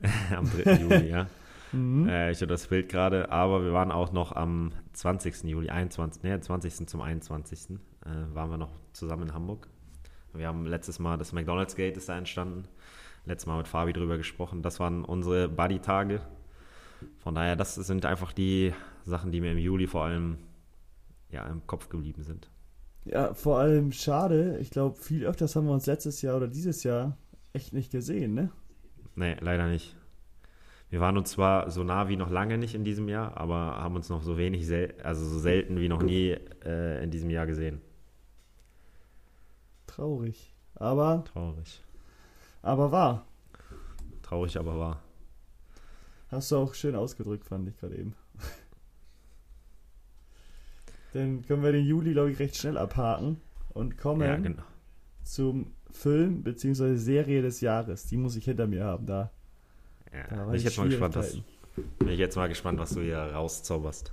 am 0.36 0.50
3. 0.50 0.74
Juli, 0.74 1.08
ja. 1.08 1.26
Mhm. 1.74 2.06
Äh, 2.06 2.30
ich 2.30 2.42
habe 2.42 2.48
das 2.48 2.66
Bild 2.66 2.90
gerade, 2.90 3.30
aber 3.32 3.64
wir 3.64 3.72
waren 3.72 3.90
auch 3.90 4.12
noch 4.12 4.32
am 4.32 4.72
20. 4.92 5.44
Juli, 5.44 5.70
21, 5.70 6.22
nee, 6.22 6.38
20. 6.38 6.86
zum 6.86 7.00
21. 7.00 7.70
Äh, 8.04 8.34
waren 8.34 8.50
wir 8.50 8.58
noch 8.58 8.72
zusammen 8.92 9.28
in 9.28 9.32
Hamburg. 9.32 9.68
Wir 10.34 10.48
haben 10.48 10.66
letztes 10.66 10.98
Mal, 10.98 11.16
das 11.16 11.32
McDonald's 11.32 11.74
Gate 11.74 11.96
ist 11.96 12.10
da 12.10 12.18
entstanden. 12.18 12.68
Letztes 13.24 13.46
Mal 13.46 13.58
mit 13.58 13.68
Fabi 13.68 13.92
drüber 13.92 14.16
gesprochen. 14.16 14.62
Das 14.62 14.80
waren 14.80 15.04
unsere 15.04 15.48
Buddy-Tage. 15.48 16.20
Von 17.18 17.34
daher, 17.34 17.56
das 17.56 17.74
sind 17.74 18.04
einfach 18.04 18.32
die 18.32 18.72
Sachen, 19.04 19.32
die 19.32 19.40
mir 19.40 19.52
im 19.52 19.58
Juli 19.58 19.86
vor 19.86 20.04
allem 20.04 20.38
ja, 21.30 21.46
im 21.46 21.66
Kopf 21.66 21.88
geblieben 21.88 22.22
sind. 22.22 22.50
Ja, 23.04 23.34
vor 23.34 23.58
allem 23.58 23.92
schade. 23.92 24.58
Ich 24.60 24.70
glaube, 24.70 24.96
viel 24.96 25.24
öfters 25.24 25.56
haben 25.56 25.66
wir 25.66 25.72
uns 25.72 25.86
letztes 25.86 26.22
Jahr 26.22 26.36
oder 26.36 26.48
dieses 26.48 26.84
Jahr 26.84 27.16
echt 27.52 27.72
nicht 27.72 27.90
gesehen, 27.90 28.34
ne? 28.34 28.50
Nee, 29.14 29.36
leider 29.40 29.66
nicht. 29.66 29.96
Wir 30.90 31.00
waren 31.00 31.16
uns 31.16 31.30
zwar 31.30 31.70
so 31.70 31.84
nah 31.84 32.08
wie 32.08 32.16
noch 32.16 32.30
lange 32.30 32.58
nicht 32.58 32.74
in 32.74 32.84
diesem 32.84 33.08
Jahr, 33.08 33.36
aber 33.38 33.56
haben 33.56 33.96
uns 33.96 34.08
noch 34.08 34.22
so 34.22 34.36
wenig, 34.36 34.70
also 35.02 35.24
so 35.24 35.38
selten 35.38 35.80
wie 35.80 35.88
noch 35.88 36.02
nie 36.02 36.36
äh, 36.64 37.02
in 37.02 37.10
diesem 37.10 37.30
Jahr 37.30 37.46
gesehen. 37.46 37.80
Traurig. 39.86 40.54
Aber, 40.74 41.24
Traurig. 41.32 41.82
Aber 42.62 42.92
wahr. 42.92 43.26
Traurig, 44.22 44.56
aber 44.56 44.78
wahr. 44.78 45.02
Hast 46.28 46.50
du 46.50 46.56
auch 46.56 46.74
schön 46.74 46.94
ausgedrückt, 46.96 47.44
fand 47.44 47.68
ich 47.68 47.78
gerade 47.78 47.96
eben. 47.96 48.14
Dann 51.12 51.44
können 51.44 51.62
wir 51.62 51.72
den 51.72 51.84
Juli, 51.84 52.12
glaube 52.12 52.30
ich, 52.32 52.38
recht 52.38 52.56
schnell 52.56 52.78
abhaken 52.78 53.40
und 53.70 53.98
kommen 53.98 54.22
Ja, 54.22 54.36
genau. 54.36 54.62
zum 55.22 55.72
Film 55.90 56.42
bzw. 56.42 56.96
Serie 56.96 57.42
des 57.42 57.60
Jahres. 57.60 58.06
Die 58.06 58.16
muss 58.16 58.34
ich 58.36 58.46
hinter 58.46 58.66
mir 58.66 58.84
haben. 58.84 59.06
Da, 59.06 59.30
Ja, 60.12 60.26
da 60.28 60.44
bin 60.46 60.54
ich 60.54 60.64
jetzt 60.64 60.78
mal 60.78 60.88
gespannt, 60.88 61.16
was, 61.16 61.36
bin 61.98 62.08
ich 62.08 62.18
jetzt 62.18 62.36
mal 62.36 62.48
gespannt, 62.48 62.78
was 62.78 62.94
du 62.94 63.02
hier 63.02 63.18
rauszauberst. 63.18 64.10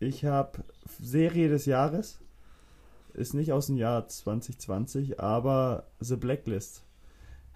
Ich 0.00 0.24
habe 0.24 0.64
Serie 1.00 1.50
des 1.50 1.66
Jahres. 1.66 2.18
Ist 3.12 3.34
nicht 3.34 3.52
aus 3.52 3.66
dem 3.66 3.76
Jahr 3.76 4.06
2020, 4.08 5.20
aber 5.20 5.86
The 6.00 6.16
Blacklist. 6.16 6.84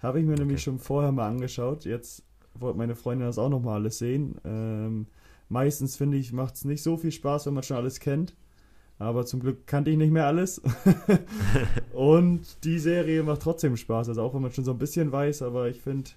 Habe 0.03 0.19
ich 0.19 0.25
mir 0.25 0.35
nämlich 0.35 0.57
Okay. 0.57 0.63
schon 0.65 0.79
vorher 0.79 1.11
mal 1.11 1.27
angeschaut. 1.27 1.85
Jetzt 1.85 2.23
wollte 2.53 2.77
meine 2.77 2.95
Freundin 2.95 3.25
das 3.27 3.39
auch 3.39 3.49
nochmal 3.49 3.75
alles 3.75 3.97
sehen. 3.97 4.35
Ähm, 4.43 5.07
meistens 5.49 5.95
finde 5.95 6.17
ich, 6.17 6.33
macht 6.33 6.55
es 6.55 6.65
nicht 6.65 6.83
so 6.83 6.97
viel 6.97 7.11
Spaß, 7.11 7.45
wenn 7.47 7.53
man 7.55 7.63
schon 7.63 7.77
alles 7.77 7.99
kennt. 7.99 8.35
Aber 8.99 9.25
zum 9.25 9.39
Glück 9.39 9.65
kannte 9.65 9.89
ich 9.91 9.97
nicht 9.97 10.11
mehr 10.11 10.27
alles. 10.27 10.61
Und 11.93 12.63
die 12.63 12.77
Serie 12.79 13.23
macht 13.23 13.41
trotzdem 13.41 13.75
Spaß. 13.75 14.09
Also 14.09 14.21
auch 14.21 14.33
wenn 14.35 14.41
man 14.41 14.51
schon 14.51 14.65
so 14.65 14.71
ein 14.71 14.77
bisschen 14.77 15.11
weiß, 15.11 15.41
aber 15.41 15.67
ich 15.69 15.81
finde, 15.81 16.11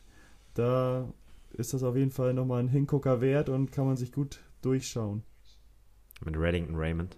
da 0.54 1.08
ist 1.52 1.72
das 1.72 1.82
auf 1.82 1.96
jeden 1.96 2.10
Fall 2.10 2.34
nochmal 2.34 2.60
ein 2.60 2.68
Hingucker 2.68 3.20
wert 3.20 3.48
und 3.48 3.72
kann 3.72 3.86
man 3.86 3.96
sich 3.96 4.12
gut 4.12 4.40
durchschauen. 4.62 5.22
Mit 6.24 6.36
Reddington 6.38 6.76
Raymond. 6.76 7.16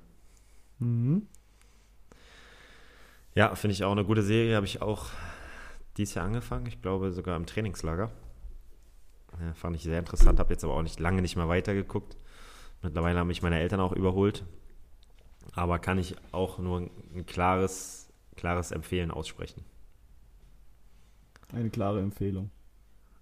Mhm. 0.78 1.26
Ja, 3.34 3.54
finde 3.54 3.72
ich 3.72 3.84
auch 3.84 3.92
eine 3.92 4.04
gute 4.04 4.22
Serie. 4.22 4.54
Habe 4.56 4.66
ich 4.66 4.80
auch 4.82 5.06
dieses 5.99 6.14
Jahr 6.14 6.24
angefangen. 6.24 6.66
Ich 6.66 6.80
glaube 6.80 7.12
sogar 7.12 7.36
im 7.36 7.46
Trainingslager. 7.46 8.11
Ja, 9.40 9.55
fand 9.55 9.76
ich 9.76 9.82
sehr 9.82 9.99
interessant. 9.99 10.38
Habe 10.38 10.53
jetzt 10.53 10.64
aber 10.64 10.74
auch 10.74 10.82
nicht 10.82 10.99
lange 11.01 11.22
nicht 11.22 11.36
mehr 11.36 11.49
weitergeguckt. 11.49 12.16
Mittlerweile 12.82 13.18
haben 13.18 13.26
mich 13.28 13.42
meine 13.42 13.59
Eltern 13.59 13.80
auch 13.80 13.92
überholt. 13.92 14.44
Aber 15.53 15.78
kann 15.78 15.99
ich 15.99 16.16
auch 16.32 16.59
nur 16.59 16.80
ein 17.14 17.26
klares, 17.26 18.09
klares 18.36 18.70
Empfehlen 18.70 19.11
aussprechen. 19.11 19.64
Eine 21.53 21.70
klare 21.70 22.01
Empfehlung. 22.01 22.51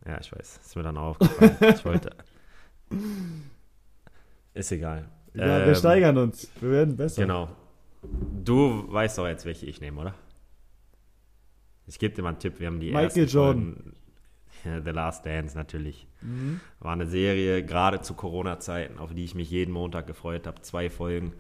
Ja, 0.06 0.20
ich 0.20 0.30
weiß. 0.32 0.58
Ist 0.58 0.76
mir 0.76 0.82
dann 0.82 0.96
auch 0.96 1.18
aufgefallen. 1.20 1.56
ich 1.76 1.84
wollte. 1.84 2.10
Ist 4.54 4.72
egal. 4.72 5.08
Ja, 5.34 5.44
wir 5.60 5.66
Ähm, 5.68 5.74
steigern 5.74 6.18
uns. 6.18 6.48
Wir 6.60 6.70
werden 6.70 6.96
besser. 6.96 7.22
Genau. 7.22 7.48
Du 8.44 8.90
weißt 8.92 9.18
doch 9.18 9.26
jetzt, 9.26 9.44
welche 9.44 9.66
ich 9.66 9.80
nehme, 9.80 10.00
oder? 10.00 10.14
Ich 11.86 11.98
gebe 11.98 12.14
dir 12.14 12.22
mal 12.22 12.30
einen 12.30 12.38
Tipp. 12.38 12.58
Wir 12.58 12.66
haben 12.66 12.80
die 12.80 12.86
Michael 12.90 13.04
ersten 13.04 13.26
Jordan. 13.26 13.74
Folgen- 13.74 13.92
Ja, 14.64 14.80
The 14.82 14.90
Last 14.90 15.24
Dance 15.26 15.56
natürlich. 15.56 16.06
Mhm. 16.22 16.60
War 16.80 16.92
eine 16.92 17.06
Serie, 17.06 17.62
gerade 17.64 18.00
zu 18.00 18.14
Corona-Zeiten, 18.14 18.98
auf 18.98 19.12
die 19.14 19.24
ich 19.24 19.34
mich 19.34 19.50
jeden 19.50 19.72
Montag 19.72 20.06
gefreut 20.06 20.46
habe. 20.46 20.60
Zwei 20.62 20.90
Folgen. 20.90 21.32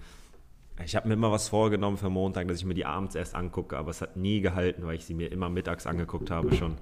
Ich 0.84 0.94
habe 0.94 1.08
mir 1.08 1.14
immer 1.14 1.32
was 1.32 1.48
vorgenommen 1.48 1.96
für 1.96 2.10
Montag, 2.10 2.46
dass 2.48 2.58
ich 2.58 2.64
mir 2.66 2.74
die 2.74 2.84
abends 2.84 3.14
erst 3.14 3.34
angucke, 3.34 3.76
aber 3.78 3.90
es 3.90 4.02
hat 4.02 4.16
nie 4.16 4.40
gehalten, 4.42 4.84
weil 4.86 4.96
ich 4.96 5.04
sie 5.06 5.14
mir 5.14 5.32
immer 5.32 5.48
mittags 5.48 5.86
angeguckt 5.86 6.30
habe 6.30 6.54
schon. 6.54 6.76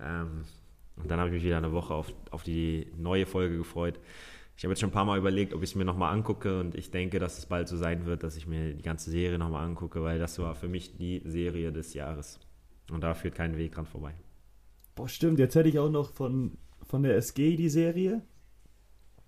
Ähm, 0.00 0.42
und 0.96 1.10
dann 1.10 1.18
habe 1.20 1.28
ich 1.30 1.34
mich 1.36 1.44
wieder 1.44 1.56
eine 1.58 1.72
Woche 1.72 1.94
auf, 1.94 2.12
auf 2.30 2.42
die 2.42 2.88
neue 2.98 3.26
Folge 3.26 3.56
gefreut. 3.56 4.00
Ich 4.56 4.64
habe 4.64 4.72
jetzt 4.72 4.80
schon 4.80 4.90
ein 4.90 4.92
paar 4.92 5.04
Mal 5.06 5.16
überlegt, 5.18 5.54
ob 5.54 5.62
ich 5.62 5.70
es 5.70 5.74
mir 5.76 5.84
nochmal 5.86 6.12
angucke 6.12 6.58
und 6.60 6.74
ich 6.74 6.90
denke, 6.90 7.18
dass 7.20 7.38
es 7.38 7.46
bald 7.46 7.68
so 7.68 7.76
sein 7.78 8.04
wird, 8.04 8.22
dass 8.24 8.36
ich 8.36 8.46
mir 8.46 8.74
die 8.74 8.82
ganze 8.82 9.10
Serie 9.10 9.38
nochmal 9.38 9.64
angucke, 9.64 10.02
weil 10.02 10.18
das 10.18 10.38
war 10.40 10.54
für 10.54 10.68
mich 10.68 10.96
die 10.98 11.22
Serie 11.24 11.72
des 11.72 11.94
Jahres. 11.94 12.38
Und 12.90 13.02
da 13.02 13.14
führt 13.14 13.34
kein 13.34 13.56
Weg 13.56 13.72
dran 13.72 13.86
vorbei. 13.86 14.14
Boah, 14.94 15.08
stimmt. 15.08 15.38
Jetzt 15.38 15.54
hätte 15.54 15.68
ich 15.68 15.78
auch 15.78 15.90
noch 15.90 16.12
von, 16.12 16.58
von 16.82 17.02
der 17.02 17.16
SG 17.16 17.56
die 17.56 17.68
Serie. 17.68 18.22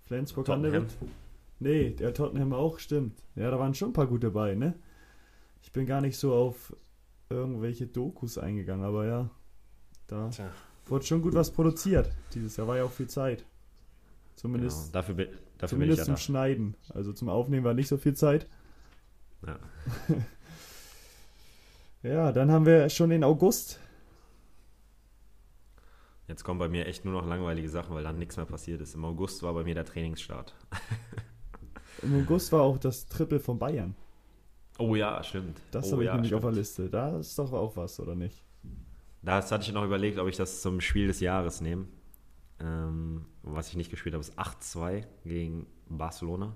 Flensburg 0.05 0.45
Tottenham. 0.45 0.73
Handewitt. 0.73 0.97
Nee, 1.59 1.91
der 1.91 2.13
Tottenham 2.13 2.53
auch, 2.53 2.79
stimmt. 2.79 3.23
Ja, 3.35 3.49
da 3.49 3.57
waren 3.57 3.73
schon 3.73 3.89
ein 3.89 3.93
paar 3.93 4.07
gute 4.07 4.31
bei, 4.31 4.53
ne? 4.55 4.73
Ich 5.61 5.71
bin 5.71 5.85
gar 5.85 6.01
nicht 6.01 6.17
so 6.17 6.33
auf 6.33 6.75
irgendwelche 7.29 7.87
Dokus 7.87 8.37
eingegangen, 8.37 8.85
aber 8.85 9.05
ja, 9.05 9.29
da 10.07 10.29
Tja. 10.29 10.51
wurde 10.87 11.05
schon 11.05 11.21
gut 11.21 11.33
was 11.33 11.51
produziert. 11.51 12.11
Dieses 12.33 12.57
Jahr 12.57 12.67
war 12.67 12.77
ja 12.77 12.83
auch 12.83 12.91
viel 12.91 13.07
Zeit. 13.07 13.45
Zumindest, 14.35 14.91
Genau, 14.91 14.91
dafür, 14.93 15.15
dafür 15.57 15.67
zumindest 15.69 15.99
bin 16.01 16.05
zum 16.05 16.13
ich 16.15 16.19
ja 16.19 16.23
Schneiden. 16.25 16.75
Also 16.89 17.13
zum 17.13 17.29
Aufnehmen 17.29 17.63
war 17.63 17.73
nicht 17.73 17.87
so 17.87 17.97
viel 17.97 18.13
Zeit. 18.13 18.47
da. 19.41 19.51
Ja. 20.09 20.15
Ja, 22.03 22.33
dann 22.33 22.51
haben 22.51 22.65
wir 22.65 22.89
schon 22.89 23.09
den 23.09 23.23
August. 23.23 23.79
Jetzt 26.27 26.43
kommen 26.43 26.59
bei 26.59 26.67
mir 26.67 26.85
echt 26.85 27.05
nur 27.05 27.13
noch 27.13 27.25
langweilige 27.25 27.69
Sachen, 27.69 27.95
weil 27.95 28.03
dann 28.03 28.19
nichts 28.19 28.35
mehr 28.35 28.45
passiert 28.45 28.81
ist. 28.81 28.93
Im 28.93 29.05
August 29.05 29.41
war 29.41 29.53
bei 29.53 29.63
mir 29.63 29.73
der 29.73 29.85
Trainingsstart. 29.85 30.53
Im 32.01 32.21
August 32.21 32.51
war 32.51 32.61
auch 32.61 32.77
das 32.77 33.07
Triple 33.07 33.39
von 33.39 33.57
Bayern. 33.57 33.95
Oh 34.77 34.95
ja, 34.95 35.23
stimmt. 35.23 35.61
Das 35.71 35.87
oh, 35.87 35.93
habe 35.93 36.03
ich 36.03 36.07
ja, 36.07 36.13
nämlich 36.13 36.29
stimmt. 36.29 36.43
auf 36.43 36.51
der 36.51 36.59
Liste. 36.59 36.89
Da 36.89 37.19
ist 37.19 37.39
doch 37.39 37.53
auch 37.53 37.77
was, 37.77 37.99
oder 37.99 38.15
nicht? 38.15 38.43
Das 39.21 39.51
hatte 39.51 39.63
ich 39.63 39.73
noch 39.73 39.85
überlegt, 39.85 40.19
ob 40.19 40.27
ich 40.27 40.35
das 40.35 40.61
zum 40.61 40.81
Spiel 40.81 41.07
des 41.07 41.21
Jahres 41.21 41.61
nehme. 41.61 41.87
Ähm, 42.59 43.25
was 43.43 43.69
ich 43.69 43.75
nicht 43.77 43.91
gespielt 43.91 44.13
habe, 44.13 44.21
ist 44.21 44.37
8-2 44.37 45.05
gegen 45.23 45.67
Barcelona. 45.87 46.55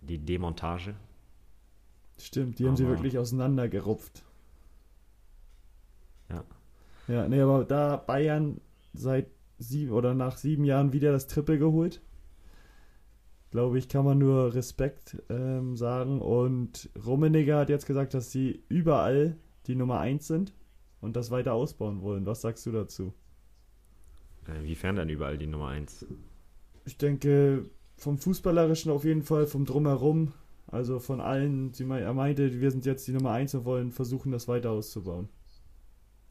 Die 0.00 0.18
Demontage. 0.18 0.94
Stimmt, 2.20 2.58
die 2.58 2.66
haben 2.66 2.76
sie 2.76 2.84
Aber- 2.84 2.92
wirklich 2.94 3.18
auseinandergerupft. 3.18 4.22
Ja. 6.28 6.44
Ja, 7.08 7.28
nee, 7.28 7.40
aber 7.40 7.64
da 7.64 7.96
Bayern 7.96 8.60
seit 8.92 9.26
sieben 9.58 9.92
oder 9.92 10.14
nach 10.14 10.36
sieben 10.36 10.64
Jahren 10.64 10.92
wieder 10.92 11.12
das 11.12 11.26
Triple 11.26 11.58
geholt, 11.58 12.00
glaube 13.50 13.78
ich, 13.78 13.88
kann 13.88 14.04
man 14.04 14.18
nur 14.18 14.54
Respekt 14.54 15.20
ähm, 15.28 15.76
sagen. 15.76 16.20
Und 16.20 16.88
Rummenigge 17.04 17.56
hat 17.56 17.68
jetzt 17.68 17.86
gesagt, 17.86 18.14
dass 18.14 18.30
sie 18.30 18.62
überall 18.68 19.36
die 19.66 19.74
Nummer 19.74 19.98
1 19.98 20.26
sind 20.26 20.52
und 21.00 21.16
das 21.16 21.30
weiter 21.30 21.52
ausbauen 21.54 22.00
wollen. 22.02 22.26
Was 22.26 22.42
sagst 22.42 22.64
du 22.66 22.70
dazu? 22.72 23.12
Äh, 24.48 24.58
Inwiefern 24.60 24.96
denn 24.96 25.08
überall 25.08 25.36
die 25.36 25.46
Nummer 25.48 25.68
1? 25.68 26.06
Ich 26.84 26.96
denke, 26.96 27.68
vom 27.96 28.18
Fußballerischen 28.18 28.90
auf 28.92 29.04
jeden 29.04 29.22
Fall, 29.22 29.46
vom 29.46 29.64
Drumherum, 29.64 30.32
also 30.70 30.98
von 30.98 31.20
allen, 31.20 31.72
sie 31.72 31.84
mei- 31.84 32.00
er 32.00 32.14
meinte, 32.14 32.60
wir 32.60 32.70
sind 32.70 32.86
jetzt 32.86 33.06
die 33.08 33.12
Nummer 33.12 33.32
1 33.32 33.54
und 33.54 33.64
wollen 33.64 33.92
versuchen, 33.92 34.32
das 34.32 34.48
weiter 34.48 34.70
auszubauen. 34.70 35.28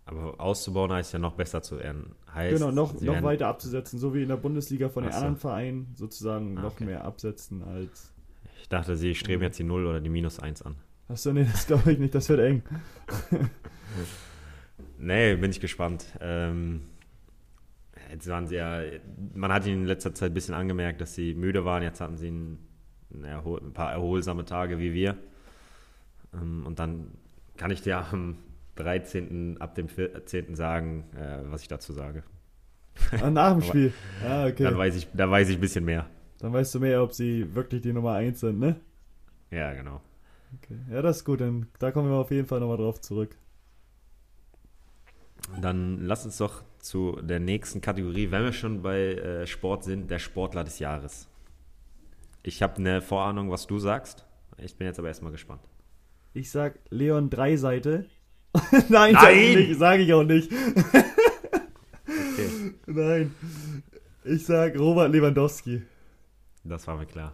Aber 0.05 0.39
auszubauen 0.39 0.91
heißt 0.91 1.13
ja 1.13 1.19
noch 1.19 1.33
besser 1.35 1.61
zu 1.61 1.77
werden. 1.77 2.15
Heißt, 2.33 2.57
Genau, 2.57 2.71
noch, 2.71 2.99
noch 2.99 3.21
weiter 3.21 3.47
abzusetzen, 3.47 3.99
so 3.99 4.13
wie 4.15 4.23
in 4.23 4.29
der 4.29 4.37
Bundesliga 4.37 4.89
von 4.89 5.03
den 5.03 5.13
anderen 5.13 5.37
Vereinen 5.37 5.91
sozusagen 5.95 6.57
Ah, 6.57 6.61
noch 6.63 6.73
okay. 6.75 6.85
mehr 6.85 7.05
absetzen 7.05 7.63
als. 7.63 8.11
Ich 8.61 8.69
dachte, 8.69 8.95
sie 8.95 9.13
streben 9.13 9.43
jetzt 9.43 9.59
die 9.59 9.63
0 9.63 9.85
oder 9.85 10.01
die 10.01 10.09
minus 10.09 10.39
1 10.39 10.63
an. 10.63 10.75
Achso, 11.07 11.31
nee, 11.33 11.43
das 11.43 11.67
glaube 11.67 11.91
ich 11.91 11.99
nicht, 11.99 12.13
das 12.15 12.27
wird 12.29 12.39
eng. 12.39 12.63
Nee, 14.97 15.35
bin 15.35 15.51
ich 15.51 15.59
gespannt. 15.59 16.05
Ähm, 16.19 16.81
jetzt 18.11 18.27
waren 18.27 18.47
sie 18.47 18.55
ja, 18.55 18.81
man 19.33 19.51
hat 19.51 19.65
ihnen 19.65 19.81
in 19.83 19.87
letzter 19.87 20.13
Zeit 20.13 20.31
ein 20.31 20.33
bisschen 20.33 20.53
angemerkt, 20.55 20.99
dass 21.01 21.15
sie 21.15 21.33
müde 21.35 21.63
waren. 21.65 21.83
Jetzt 21.83 22.01
hatten 22.01 22.17
sie 22.17 22.29
ein, 22.31 22.59
ein, 23.13 23.73
paar 23.73 23.91
erholsame 23.91 24.45
Tage 24.45 24.79
wie 24.79 24.93
wir. 24.93 25.17
Ähm, 26.33 26.65
und 26.65 26.79
dann 26.79 27.11
kann 27.57 27.71
ich 27.71 27.81
dir 27.81 27.97
am 28.11 28.37
13. 28.75 29.57
ab 29.59 29.75
dem 29.75 29.89
14. 29.89 30.55
sagen, 30.55 31.05
äh, 31.15 31.39
was 31.51 31.61
ich 31.61 31.67
dazu 31.67 31.93
sage. 31.93 32.23
Ah, 33.21 33.29
nach 33.29 33.53
dem 33.53 33.61
Spiel. 33.61 33.93
Ah, 34.25 34.47
okay. 34.47 34.63
Dann, 34.63 34.77
weiß 34.77 34.95
ich, 34.95 35.07
dann 35.13 35.31
weiß 35.31 35.49
ich 35.49 35.57
ein 35.57 35.61
bisschen 35.61 35.85
mehr. 35.85 36.09
Dann 36.39 36.53
weißt 36.53 36.75
du 36.75 36.79
mehr, 36.79 37.03
ob 37.03 37.13
sie 37.13 37.53
wirklich 37.53 37.81
die 37.81 37.93
Nummer 37.93 38.13
1 38.13 38.39
sind, 38.39 38.59
ne? 38.59 38.79
Ja, 39.51 39.73
genau. 39.73 40.01
Okay. 40.57 40.77
Ja, 40.91 41.01
das 41.01 41.17
ist 41.17 41.25
gut, 41.25 41.41
dann 41.41 41.67
da 41.79 41.91
kommen 41.91 42.09
wir 42.09 42.17
auf 42.17 42.31
jeden 42.31 42.47
Fall 42.47 42.59
nochmal 42.59 42.77
drauf 42.77 43.01
zurück. 43.01 43.35
Dann 45.61 46.05
lass 46.05 46.25
uns 46.25 46.37
doch 46.37 46.63
zu 46.79 47.17
der 47.21 47.39
nächsten 47.39 47.81
Kategorie, 47.81 48.31
wenn 48.31 48.43
wir 48.43 48.53
schon 48.53 48.81
bei 48.81 49.13
äh, 49.13 49.47
Sport 49.47 49.83
sind, 49.83 50.09
der 50.11 50.19
Sportler 50.19 50.63
des 50.63 50.79
Jahres. 50.79 51.28
Ich 52.43 52.61
habe 52.61 52.77
eine 52.77 53.01
Vorahnung, 53.01 53.51
was 53.51 53.67
du 53.67 53.79
sagst. 53.79 54.25
Ich 54.57 54.75
bin 54.77 54.87
jetzt 54.87 54.99
aber 54.99 55.07
erstmal 55.09 55.31
gespannt. 55.31 55.61
Ich 56.33 56.51
sag 56.51 56.79
Leon 56.89 57.29
Dreiseite. 57.29 58.05
Nein, 58.89 59.11
ich 59.15 59.21
Nein! 59.21 59.55
nicht, 59.55 59.79
sag 59.79 59.99
ich 59.99 60.13
auch 60.13 60.23
nicht. 60.23 60.51
Okay. 62.07 62.73
Nein. 62.85 63.35
Ich 64.23 64.45
sag 64.45 64.77
Robert 64.77 65.11
Lewandowski. 65.11 65.81
Das 66.63 66.87
war 66.87 66.97
mir 66.97 67.05
klar. 67.05 67.33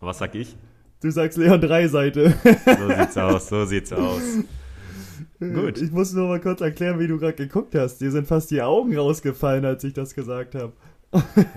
Was 0.00 0.18
sag 0.18 0.34
ich? 0.34 0.56
Du 1.00 1.10
sagst 1.10 1.38
Leon 1.38 1.60
Dreiseite. 1.60 2.34
So 2.64 2.88
sieht's 2.88 3.16
aus, 3.16 3.48
so 3.48 3.64
sieht's 3.64 3.92
aus. 3.92 4.22
Gut. 5.38 5.80
Ich 5.80 5.90
muss 5.90 6.12
nur 6.12 6.28
mal 6.28 6.40
kurz 6.40 6.60
erklären, 6.60 6.98
wie 6.98 7.06
du 7.06 7.18
gerade 7.18 7.34
geguckt 7.34 7.74
hast. 7.74 7.98
Dir 7.98 8.10
sind 8.10 8.26
fast 8.26 8.50
die 8.50 8.62
Augen 8.62 8.96
rausgefallen, 8.96 9.64
als 9.64 9.84
ich 9.84 9.92
das 9.92 10.14
gesagt 10.14 10.54
habe. 10.54 10.72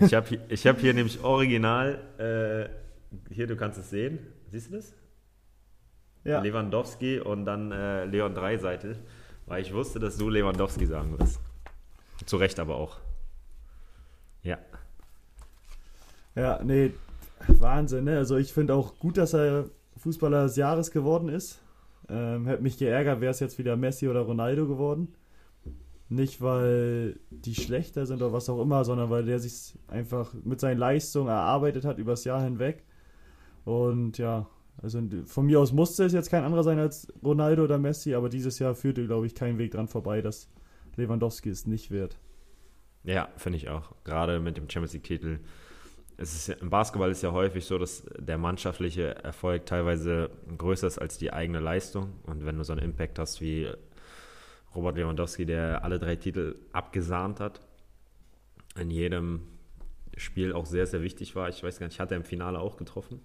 ich 0.02 0.14
habe 0.14 0.28
hier, 0.28 0.40
hab 0.50 0.80
hier 0.80 0.94
nämlich 0.94 1.24
original, 1.24 2.00
äh, 2.18 2.87
hier, 3.30 3.48
du 3.48 3.56
kannst 3.56 3.80
es 3.80 3.90
sehen. 3.90 4.20
Siehst 4.50 4.72
du 4.72 4.76
das? 4.78 4.94
Ja. 6.24 6.42
Lewandowski 6.42 7.20
und 7.20 7.46
dann 7.46 7.72
äh, 7.72 8.06
Leon 8.06 8.34
Dreiseitel, 8.34 8.98
weil 9.46 9.62
ich 9.62 9.74
wusste, 9.74 10.00
dass 10.00 10.18
du 10.18 10.30
Lewandowski 10.30 10.86
sagen 10.86 11.18
wirst. 11.18 11.40
Zu 12.26 12.38
Recht 12.38 12.60
aber 12.60 12.76
auch. 12.76 12.98
Ja. 14.44 14.58
Ja, 16.36 16.62
nee, 16.64 16.92
Wahnsinn, 17.48 18.06
ne? 18.06 18.18
Also 18.18 18.38
ich 18.38 18.54
finde 18.54 18.74
auch 18.74 19.00
gut, 19.00 19.18
dass 19.18 19.34
er 19.34 19.66
Fußballer 19.98 20.44
des 20.44 20.56
Jahres 20.56 20.92
geworden 20.92 21.30
ist. 21.30 21.60
Ähm, 22.10 22.46
hätte 22.48 22.64
mich 22.64 22.78
geärgert, 22.78 23.22
wäre 23.22 23.32
es 23.32 23.40
jetzt 23.40 23.58
wieder 23.58 23.76
Messi 23.76 24.08
oder 24.08 24.22
Ronaldo 24.22 24.68
geworden. 24.68 25.14
Nicht, 26.10 26.42
weil 26.42 27.20
die 27.30 27.56
schlechter 27.56 28.06
sind 28.06 28.22
oder 28.22 28.32
was 28.32 28.50
auch 28.50 28.62
immer, 28.62 28.86
sondern 28.86 29.10
weil 29.10 29.26
der 29.26 29.40
sich 29.40 29.78
einfach 29.88 30.34
mit 30.44 30.62
seinen 30.62 30.78
Leistungen 30.78 31.28
erarbeitet 31.28 31.84
hat 31.84 31.98
übers 31.98 32.24
Jahr 32.24 32.42
hinweg. 32.42 32.84
Und 33.68 34.18
ja, 34.18 34.48
also 34.82 35.04
von 35.26 35.46
mir 35.46 35.60
aus 35.60 35.74
musste 35.74 36.06
es 36.06 36.14
jetzt 36.14 36.30
kein 36.30 36.46
anderer 36.46 36.64
sein 36.64 36.80
als 36.80 37.12
Ronaldo 37.22 37.66
oder 37.66 37.78
Messi, 37.78 38.16
aber 38.16 38.30
dieses 38.30 38.60
Jahr 38.60 38.76
führte, 38.76 39.06
glaube 39.06 39.28
ich, 39.28 39.36
kein 39.36 39.58
Weg 39.58 39.72
dran 39.72 39.90
vorbei, 39.90 40.22
dass 40.22 40.50
Lewandowski 40.96 41.50
es 41.50 41.68
nicht 41.68 41.92
wird. 41.92 42.18
Ja, 43.04 43.28
finde 43.36 43.58
ich 43.58 43.68
auch. 43.68 43.92
Gerade 44.06 44.40
mit 44.40 44.56
dem 44.56 44.70
Champions 44.70 44.94
League-Titel. 44.94 45.40
Es 46.16 46.34
ist 46.34 46.62
Im 46.62 46.70
Basketball 46.70 47.12
ist 47.12 47.24
ja 47.24 47.34
häufig 47.34 47.66
so, 47.66 47.78
dass 47.78 48.06
der 48.18 48.38
mannschaftliche 48.38 49.22
Erfolg 49.22 49.66
teilweise 49.66 50.30
größer 50.58 50.88
ist 50.88 50.98
als 50.98 51.18
die 51.18 51.34
eigene 51.34 51.60
Leistung. 51.60 52.14
Und 52.24 52.46
wenn 52.46 52.58
du 52.58 52.64
so 52.64 52.72
einen 52.72 52.84
Impact 52.84 53.20
hast 53.20 53.42
wie 53.42 53.68
Robert 54.74 54.96
Lewandowski, 54.96 55.46
der 55.46 55.84
alle 55.84 56.00
drei 56.00 56.16
Titel 56.16 56.56
abgesahnt 56.72 57.42
hat, 57.42 57.60
in 58.80 58.92
jedem 58.92 59.42
Spiel 60.16 60.54
auch 60.54 60.66
sehr, 60.66 60.88
sehr 60.88 61.02
wichtig 61.02 61.36
war. 61.36 61.50
Ich 61.50 61.62
weiß 61.62 61.80
gar 61.80 61.88
nicht, 61.88 62.00
hat 62.00 62.12
er 62.12 62.18
im 62.18 62.24
Finale 62.24 62.60
auch 62.60 62.78
getroffen? 62.78 63.20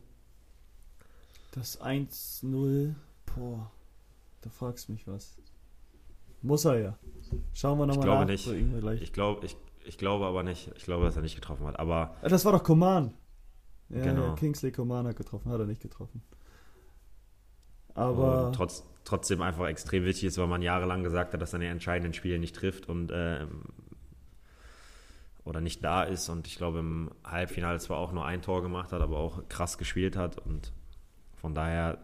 Das 1.52 1.80
1-0, 1.80 2.94
boah, 3.26 3.70
da 4.40 4.50
fragst 4.50 4.88
du 4.88 4.92
mich 4.92 5.06
was. 5.06 5.36
Muss 6.40 6.64
er 6.64 6.78
ja. 6.78 6.98
Schauen 7.52 7.78
wir 7.78 7.86
nochmal 7.86 8.06
nach. 8.06 8.26
Nicht. 8.26 8.46
Ich 8.48 9.12
glaube 9.12 9.46
ich, 9.46 9.56
ich 9.84 9.98
glaube 9.98 10.26
aber 10.26 10.42
nicht. 10.42 10.72
Ich 10.76 10.84
glaube, 10.84 11.04
dass 11.04 11.14
er 11.14 11.22
nicht 11.22 11.36
getroffen 11.36 11.66
hat. 11.66 11.78
Aber 11.78 12.16
ah, 12.22 12.28
das 12.28 12.44
war 12.44 12.52
doch 12.52 12.64
Coman. 12.64 13.14
Ja, 13.90 14.02
genau. 14.02 14.34
Kingsley 14.34 14.72
Coman 14.72 15.06
hat 15.06 15.16
getroffen, 15.16 15.52
hat 15.52 15.60
er 15.60 15.66
nicht 15.66 15.82
getroffen. 15.82 16.22
Aber 17.94 18.46
und 18.46 18.54
trotz, 18.54 18.84
trotzdem 19.04 19.42
einfach 19.42 19.68
extrem 19.68 20.04
wichtig 20.04 20.24
ist, 20.24 20.38
weil 20.38 20.46
man 20.46 20.62
jahrelang 20.62 21.04
gesagt 21.04 21.34
hat, 21.34 21.42
dass 21.42 21.52
er 21.52 21.56
in 21.56 21.62
den 21.62 21.72
entscheidenden 21.72 22.14
Spielen 22.14 22.40
nicht 22.40 22.56
trifft 22.56 22.88
und 22.88 23.10
äh, 23.10 23.46
oder 25.44 25.60
nicht 25.60 25.84
da 25.84 26.02
ist. 26.02 26.30
Und 26.30 26.46
ich 26.46 26.56
glaube, 26.56 26.78
im 26.78 27.10
Halbfinale 27.24 27.78
zwar 27.78 27.98
auch 27.98 28.12
nur 28.12 28.24
ein 28.24 28.40
Tor 28.40 28.62
gemacht 28.62 28.92
hat, 28.92 29.02
aber 29.02 29.18
auch 29.18 29.46
krass 29.48 29.76
gespielt 29.76 30.16
hat. 30.16 30.38
Und 30.38 30.72
von 31.42 31.54
daher 31.54 31.98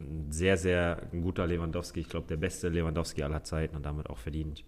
ein 0.00 0.30
sehr, 0.30 0.56
sehr 0.56 1.08
guter 1.12 1.46
Lewandowski. 1.46 2.00
Ich 2.00 2.08
glaube, 2.08 2.26
der 2.26 2.36
beste 2.36 2.68
Lewandowski 2.68 3.22
aller 3.22 3.42
Zeiten 3.44 3.76
und 3.76 3.86
damit 3.86 4.10
auch 4.10 4.18
verdient. 4.18 4.64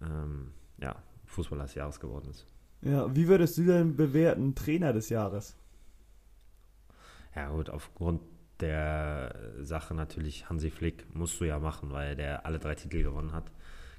Ähm, 0.00 0.52
ja, 0.78 0.96
Fußballer 1.26 1.64
des 1.64 1.74
Jahres 1.74 2.00
geworden 2.00 2.30
ist. 2.30 2.46
Ja, 2.82 3.14
wie 3.14 3.28
würdest 3.28 3.58
du 3.58 3.64
denn 3.64 3.96
bewerten, 3.96 4.54
Trainer 4.54 4.92
des 4.92 5.10
Jahres? 5.10 5.56
Ja, 7.36 7.50
gut, 7.50 7.68
aufgrund 7.68 8.22
der 8.60 9.34
Sache 9.60 9.94
natürlich 9.94 10.48
Hansi 10.48 10.70
Flick 10.70 11.14
musst 11.14 11.40
du 11.40 11.44
ja 11.44 11.58
machen, 11.58 11.92
weil 11.92 12.16
der 12.16 12.46
alle 12.46 12.58
drei 12.58 12.74
Titel 12.74 13.02
gewonnen 13.02 13.32
hat. 13.32 13.50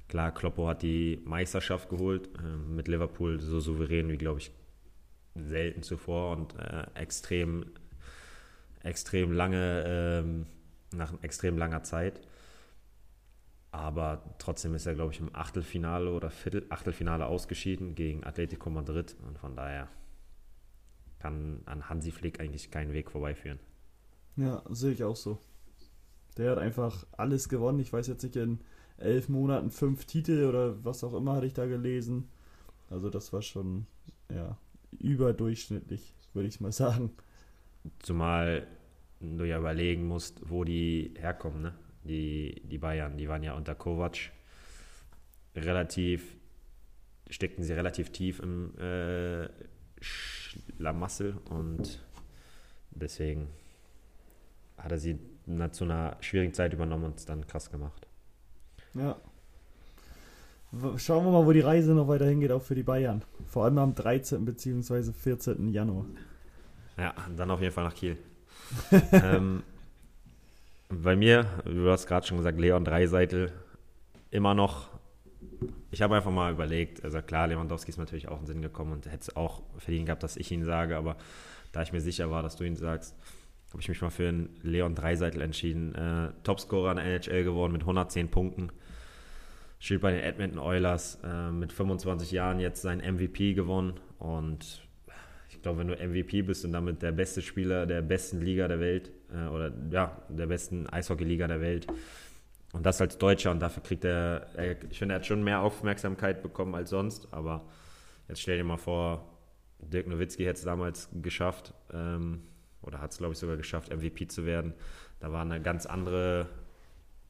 Klar, 0.08 0.32
Kloppo 0.32 0.68
hat 0.68 0.82
die 0.82 1.22
Meisterschaft 1.24 1.88
geholt, 1.88 2.28
äh, 2.38 2.56
mit 2.56 2.88
Liverpool 2.88 3.40
so 3.40 3.60
souverän 3.60 4.08
wie, 4.08 4.18
glaube 4.18 4.40
ich, 4.40 4.52
selten 5.34 5.82
zuvor 5.82 6.36
und 6.36 6.58
äh, 6.58 6.86
extrem 6.94 7.66
extrem 8.82 9.32
lange, 9.32 9.84
ähm, 9.86 10.46
nach 10.94 11.12
extrem 11.22 11.58
langer 11.58 11.82
Zeit. 11.82 12.20
Aber 13.70 14.22
trotzdem 14.38 14.74
ist 14.74 14.86
er, 14.86 14.94
glaube 14.94 15.12
ich, 15.12 15.20
im 15.20 15.34
Achtelfinale 15.34 16.12
oder 16.12 16.30
Viertel, 16.30 16.66
Achtelfinale 16.68 17.26
ausgeschieden 17.26 17.94
gegen 17.94 18.22
Atletico 18.24 18.68
Madrid. 18.68 19.16
Und 19.26 19.38
von 19.38 19.56
daher 19.56 19.88
kann 21.18 21.62
an 21.64 21.88
Hansi 21.88 22.10
Flick 22.10 22.40
eigentlich 22.40 22.70
keinen 22.70 22.92
Weg 22.92 23.10
vorbeiführen. 23.10 23.58
Ja, 24.36 24.62
sehe 24.70 24.92
ich 24.92 25.04
auch 25.04 25.16
so. 25.16 25.38
Der 26.36 26.50
hat 26.50 26.58
einfach 26.58 27.06
alles 27.12 27.48
gewonnen. 27.48 27.78
Ich 27.78 27.92
weiß 27.92 28.06
jetzt 28.08 28.22
nicht, 28.22 28.36
in 28.36 28.60
elf 28.98 29.28
Monaten 29.28 29.70
fünf 29.70 30.04
Titel 30.04 30.44
oder 30.44 30.84
was 30.84 31.04
auch 31.04 31.14
immer 31.14 31.34
hatte 31.36 31.46
ich 31.46 31.54
da 31.54 31.66
gelesen. 31.66 32.28
Also 32.90 33.08
das 33.08 33.32
war 33.32 33.42
schon 33.42 33.86
ja, 34.30 34.58
überdurchschnittlich, 34.98 36.14
würde 36.34 36.48
ich 36.48 36.60
mal 36.60 36.72
sagen. 36.72 37.10
Zumal 38.00 38.66
du 39.20 39.44
ja 39.44 39.58
überlegen 39.58 40.06
musst, 40.06 40.40
wo 40.48 40.64
die 40.64 41.14
herkommen, 41.16 41.62
ne? 41.62 41.74
Die, 42.04 42.62
die 42.64 42.78
Bayern, 42.78 43.16
die 43.16 43.28
waren 43.28 43.44
ja 43.44 43.54
unter 43.54 43.76
Kovac 43.76 44.32
relativ, 45.54 46.36
steckten 47.30 47.62
sie 47.62 47.72
relativ 47.74 48.10
tief 48.10 48.40
im 48.40 48.76
äh, 48.76 49.48
Schlamassel 50.00 51.36
und 51.48 52.02
deswegen 52.90 53.46
hat 54.78 54.90
er 54.90 54.98
sie 54.98 55.18
zu 55.72 55.84
einer 55.84 56.16
schwierigen 56.20 56.54
Zeit 56.54 56.72
übernommen 56.72 57.04
und 57.04 57.18
es 57.18 57.24
dann 57.24 57.46
krass 57.46 57.70
gemacht. 57.70 58.06
Ja. 58.94 59.16
Schauen 60.96 61.24
wir 61.24 61.32
mal, 61.32 61.46
wo 61.46 61.52
die 61.52 61.60
Reise 61.60 61.92
noch 61.92 62.08
weiter 62.08 62.26
hingeht, 62.26 62.50
auch 62.50 62.62
für 62.62 62.74
die 62.74 62.82
Bayern. 62.82 63.22
Vor 63.46 63.64
allem 63.64 63.78
am 63.78 63.94
13. 63.94 64.44
bzw. 64.44 65.12
14. 65.12 65.68
Januar. 65.68 66.06
Ja, 67.02 67.14
dann 67.36 67.50
auf 67.50 67.60
jeden 67.60 67.74
Fall 67.74 67.82
nach 67.82 67.96
Kiel. 67.96 68.16
ähm, 69.12 69.64
bei 70.88 71.16
mir, 71.16 71.46
du 71.64 71.90
hast 71.90 72.06
gerade 72.06 72.24
schon 72.24 72.36
gesagt, 72.36 72.60
Leon 72.60 72.84
Dreiseitel, 72.84 73.50
immer 74.30 74.54
noch. 74.54 74.88
Ich 75.90 76.00
habe 76.00 76.14
einfach 76.14 76.30
mal 76.30 76.52
überlegt, 76.52 77.02
also 77.02 77.20
klar, 77.20 77.48
Lewandowski 77.48 77.90
ist 77.90 77.98
natürlich 77.98 78.28
auch 78.28 78.38
in 78.38 78.44
den 78.44 78.46
Sinn 78.46 78.62
gekommen 78.62 78.92
und 78.92 79.06
hätte 79.06 79.18
es 79.18 79.34
auch 79.34 79.64
verdient 79.78 80.06
gehabt, 80.06 80.22
dass 80.22 80.36
ich 80.36 80.52
ihn 80.52 80.64
sage, 80.64 80.96
aber 80.96 81.16
da 81.72 81.82
ich 81.82 81.92
mir 81.92 82.00
sicher 82.00 82.30
war, 82.30 82.44
dass 82.44 82.54
du 82.54 82.62
ihn 82.62 82.76
sagst, 82.76 83.16
habe 83.70 83.82
ich 83.82 83.88
mich 83.88 84.00
mal 84.00 84.10
für 84.10 84.28
einen 84.28 84.60
Leon 84.62 84.94
Dreiseitel 84.94 85.42
entschieden. 85.42 85.96
Äh, 85.96 86.30
Topscorer 86.44 86.92
in 86.92 86.98
der 86.98 87.06
NHL 87.06 87.42
geworden 87.42 87.72
mit 87.72 87.82
110 87.82 88.28
Punkten. 88.28 88.70
Spielt 89.80 90.02
bei 90.02 90.12
den 90.12 90.20
Edmonton 90.20 90.60
Oilers 90.60 91.18
äh, 91.24 91.50
mit 91.50 91.72
25 91.72 92.30
Jahren 92.30 92.60
jetzt 92.60 92.80
sein 92.80 92.98
MVP 92.98 93.54
gewonnen 93.54 93.98
und 94.20 94.86
ich 95.62 95.64
glaube, 95.64 95.78
wenn 95.78 95.86
du 95.86 95.94
MVP 95.94 96.42
bist 96.42 96.64
und 96.64 96.72
damit 96.72 97.02
der 97.02 97.12
beste 97.12 97.40
Spieler 97.40 97.86
der 97.86 98.02
besten 98.02 98.40
Liga 98.40 98.66
der 98.66 98.80
Welt 98.80 99.12
äh, 99.32 99.46
oder 99.46 99.72
ja, 99.92 100.20
der 100.28 100.48
besten 100.48 100.88
Eishockey-Liga 100.88 101.46
der 101.46 101.60
Welt 101.60 101.86
und 102.72 102.84
das 102.84 103.00
als 103.00 103.16
Deutscher 103.16 103.52
und 103.52 103.60
dafür 103.60 103.80
kriegt 103.80 104.04
er, 104.04 104.48
er, 104.56 104.82
ich 104.90 104.98
finde, 104.98 105.14
er 105.14 105.20
hat 105.20 105.26
schon 105.26 105.44
mehr 105.44 105.60
Aufmerksamkeit 105.60 106.42
bekommen 106.42 106.74
als 106.74 106.90
sonst, 106.90 107.32
aber 107.32 107.64
jetzt 108.26 108.40
stell 108.40 108.56
dir 108.56 108.64
mal 108.64 108.76
vor, 108.76 109.38
Dirk 109.78 110.08
Nowitzki 110.08 110.42
hätte 110.42 110.58
es 110.58 110.64
damals 110.64 111.08
geschafft 111.22 111.72
ähm, 111.92 112.42
oder 112.80 113.00
hat 113.00 113.12
es, 113.12 113.18
glaube 113.18 113.34
ich, 113.34 113.38
sogar 113.38 113.56
geschafft, 113.56 113.94
MVP 113.94 114.26
zu 114.26 114.44
werden. 114.44 114.74
Da 115.20 115.30
war 115.30 115.42
eine 115.42 115.62
ganz 115.62 115.86
andere, 115.86 116.48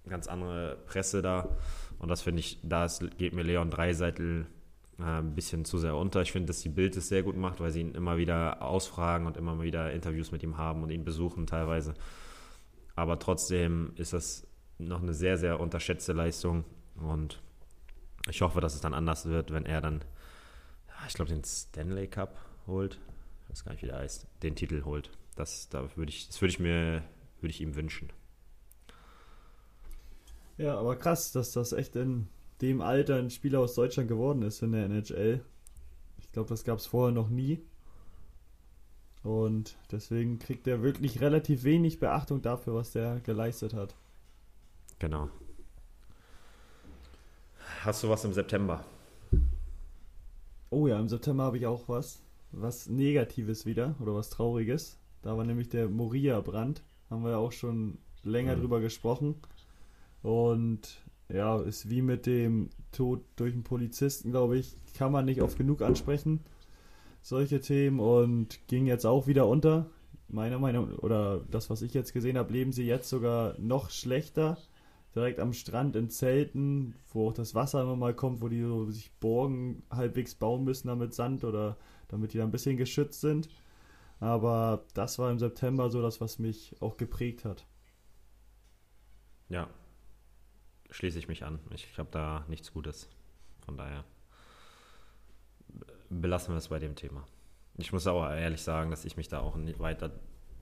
ganz 0.08 0.26
andere 0.26 0.78
Presse 0.86 1.20
da 1.20 1.54
und 1.98 2.08
das 2.08 2.22
finde 2.22 2.40
ich, 2.40 2.60
da 2.62 2.88
geht 3.18 3.34
mir 3.34 3.42
Leon 3.42 3.68
Dreiseitel 3.68 4.46
ein 4.98 5.34
bisschen 5.34 5.64
zu 5.64 5.78
sehr 5.78 5.96
unter. 5.96 6.22
Ich 6.22 6.32
finde, 6.32 6.48
dass 6.48 6.60
die 6.60 6.68
Bild 6.68 6.96
es 6.96 7.08
sehr 7.08 7.22
gut 7.22 7.36
macht, 7.36 7.60
weil 7.60 7.70
sie 7.70 7.80
ihn 7.80 7.94
immer 7.94 8.16
wieder 8.18 8.62
ausfragen 8.62 9.26
und 9.26 9.36
immer 9.36 9.60
wieder 9.62 9.92
Interviews 9.92 10.32
mit 10.32 10.42
ihm 10.42 10.58
haben 10.58 10.82
und 10.82 10.90
ihn 10.90 11.04
besuchen 11.04 11.46
teilweise. 11.46 11.94
Aber 12.94 13.18
trotzdem 13.18 13.92
ist 13.96 14.12
das 14.12 14.46
noch 14.78 15.02
eine 15.02 15.14
sehr, 15.14 15.38
sehr 15.38 15.60
unterschätzte 15.60 16.12
Leistung 16.12 16.64
und 16.96 17.40
ich 18.28 18.42
hoffe, 18.42 18.60
dass 18.60 18.74
es 18.74 18.80
dann 18.80 18.94
anders 18.94 19.26
wird, 19.26 19.52
wenn 19.52 19.66
er 19.66 19.80
dann, 19.80 20.04
ich 21.08 21.14
glaube, 21.14 21.30
den 21.30 21.44
Stanley 21.44 22.06
Cup 22.06 22.38
holt. 22.66 23.00
Ich 23.44 23.50
weiß 23.50 23.64
gar 23.64 23.72
nicht, 23.72 23.82
wie 23.82 23.88
der 23.88 23.98
heißt. 23.98 24.26
Den 24.42 24.54
Titel 24.54 24.84
holt. 24.84 25.10
Das, 25.34 25.68
da 25.68 25.88
würde 25.96 26.10
ich, 26.10 26.28
das 26.28 26.40
würde 26.40 26.52
ich 26.52 26.60
mir, 26.60 27.02
würde 27.40 27.50
ich 27.50 27.60
ihm 27.60 27.74
wünschen. 27.74 28.10
Ja, 30.58 30.78
aber 30.78 30.96
krass, 30.96 31.32
dass 31.32 31.52
das 31.52 31.72
echt 31.72 31.96
in 31.96 32.28
dem 32.62 32.80
Alter 32.80 33.16
ein 33.16 33.30
Spieler 33.30 33.60
aus 33.60 33.74
Deutschland 33.74 34.08
geworden 34.08 34.42
ist 34.42 34.62
in 34.62 34.72
der 34.72 34.86
NHL. 34.86 35.44
Ich 36.18 36.30
glaube, 36.32 36.48
das 36.48 36.64
gab 36.64 36.78
es 36.78 36.86
vorher 36.86 37.12
noch 37.12 37.28
nie. 37.28 37.60
Und 39.22 39.76
deswegen 39.90 40.38
kriegt 40.38 40.66
er 40.66 40.82
wirklich 40.82 41.20
relativ 41.20 41.64
wenig 41.64 41.98
Beachtung 41.98 42.40
dafür, 42.40 42.74
was 42.74 42.92
der 42.92 43.20
geleistet 43.20 43.74
hat. 43.74 43.94
Genau. 44.98 45.28
Hast 47.82 48.02
du 48.02 48.08
was 48.08 48.24
im 48.24 48.32
September? 48.32 48.84
Oh 50.70 50.86
ja, 50.86 50.98
im 50.98 51.08
September 51.08 51.44
habe 51.44 51.58
ich 51.58 51.66
auch 51.66 51.88
was. 51.88 52.22
Was 52.52 52.88
Negatives 52.88 53.66
wieder 53.66 53.94
oder 54.00 54.14
was 54.14 54.30
Trauriges. 54.30 54.98
Da 55.22 55.36
war 55.36 55.44
nämlich 55.44 55.68
der 55.68 55.88
Moria-Brand. 55.88 56.82
Haben 57.10 57.24
wir 57.24 57.32
ja 57.32 57.36
auch 57.38 57.52
schon 57.52 57.98
länger 58.22 58.56
mhm. 58.56 58.60
drüber 58.60 58.80
gesprochen. 58.80 59.36
Und 60.22 61.01
ja, 61.32 61.60
ist 61.60 61.88
wie 61.88 62.02
mit 62.02 62.26
dem 62.26 62.68
Tod 62.92 63.24
durch 63.36 63.54
einen 63.54 63.64
Polizisten, 63.64 64.30
glaube 64.30 64.58
ich, 64.58 64.76
kann 64.94 65.12
man 65.12 65.24
nicht 65.24 65.40
oft 65.40 65.56
genug 65.56 65.80
ansprechen. 65.80 66.40
Solche 67.22 67.60
Themen 67.60 68.00
und 68.00 68.66
ging 68.68 68.86
jetzt 68.86 69.06
auch 69.06 69.26
wieder 69.26 69.46
unter. 69.48 69.88
Meiner 70.28 70.58
Meinung, 70.58 70.94
oder 70.96 71.40
das, 71.50 71.70
was 71.70 71.82
ich 71.82 71.94
jetzt 71.94 72.12
gesehen 72.12 72.36
habe, 72.38 72.52
leben 72.52 72.72
sie 72.72 72.84
jetzt 72.84 73.08
sogar 73.08 73.58
noch 73.58 73.90
schlechter. 73.90 74.58
Direkt 75.14 75.40
am 75.40 75.52
Strand 75.52 75.94
in 75.94 76.08
Zelten, 76.10 76.94
wo 77.12 77.28
auch 77.28 77.34
das 77.34 77.54
Wasser 77.54 77.82
immer 77.82 77.96
mal 77.96 78.14
kommt, 78.14 78.40
wo 78.40 78.48
die 78.48 78.62
so 78.62 78.90
sich 78.90 79.12
Borgen 79.20 79.82
halbwegs 79.90 80.34
bauen 80.34 80.64
müssen, 80.64 80.88
damit 80.88 81.14
Sand 81.14 81.44
oder 81.44 81.76
damit 82.08 82.32
die 82.32 82.38
da 82.38 82.44
ein 82.44 82.50
bisschen 82.50 82.76
geschützt 82.76 83.20
sind. 83.20 83.48
Aber 84.20 84.84
das 84.94 85.18
war 85.18 85.30
im 85.30 85.38
September 85.38 85.90
so 85.90 86.00
das, 86.00 86.20
was 86.20 86.38
mich 86.38 86.76
auch 86.80 86.96
geprägt 86.96 87.44
hat. 87.44 87.66
Ja, 89.48 89.68
schließe 90.92 91.18
ich 91.18 91.28
mich 91.28 91.44
an. 91.44 91.58
Ich, 91.74 91.98
habe 91.98 92.08
da 92.10 92.44
nichts 92.48 92.72
Gutes. 92.72 93.08
Von 93.64 93.76
daher 93.76 94.04
belassen 96.10 96.54
wir 96.54 96.58
es 96.58 96.68
bei 96.68 96.78
dem 96.78 96.94
Thema. 96.94 97.26
Ich 97.78 97.92
muss 97.92 98.06
auch 98.06 98.28
ehrlich 98.30 98.62
sagen, 98.62 98.90
dass 98.90 99.04
ich 99.04 99.16
mich 99.16 99.28
da 99.28 99.40
auch 99.40 99.56
nicht 99.56 99.78
weiter 99.78 100.10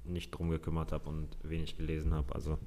nicht 0.05 0.31
drum 0.31 0.51
gekümmert 0.51 0.93
habe 0.93 1.09
und 1.09 1.37
wenig 1.43 1.77
gelesen 1.77 2.15
habe. 2.15 2.35
Also 2.35 2.59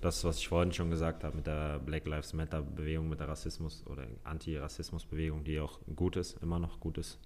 das, 0.00 0.24
was 0.24 0.38
ich 0.38 0.48
vorhin 0.48 0.72
schon 0.72 0.90
gesagt 0.90 1.24
habe 1.24 1.36
mit 1.36 1.46
der 1.46 1.78
Black 1.78 2.06
Lives 2.06 2.32
Matter 2.32 2.62
Bewegung, 2.62 3.08
mit 3.08 3.20
der 3.20 3.28
Rassismus 3.28 3.84
oder 3.86 4.06
Anti-Rassismus 4.24 5.04
Bewegung, 5.04 5.44
die 5.44 5.60
auch 5.60 5.80
gut 5.94 6.16
ist, 6.16 6.42
immer 6.42 6.58
noch 6.58 6.80
gut 6.80 6.98
ist, 6.98 7.18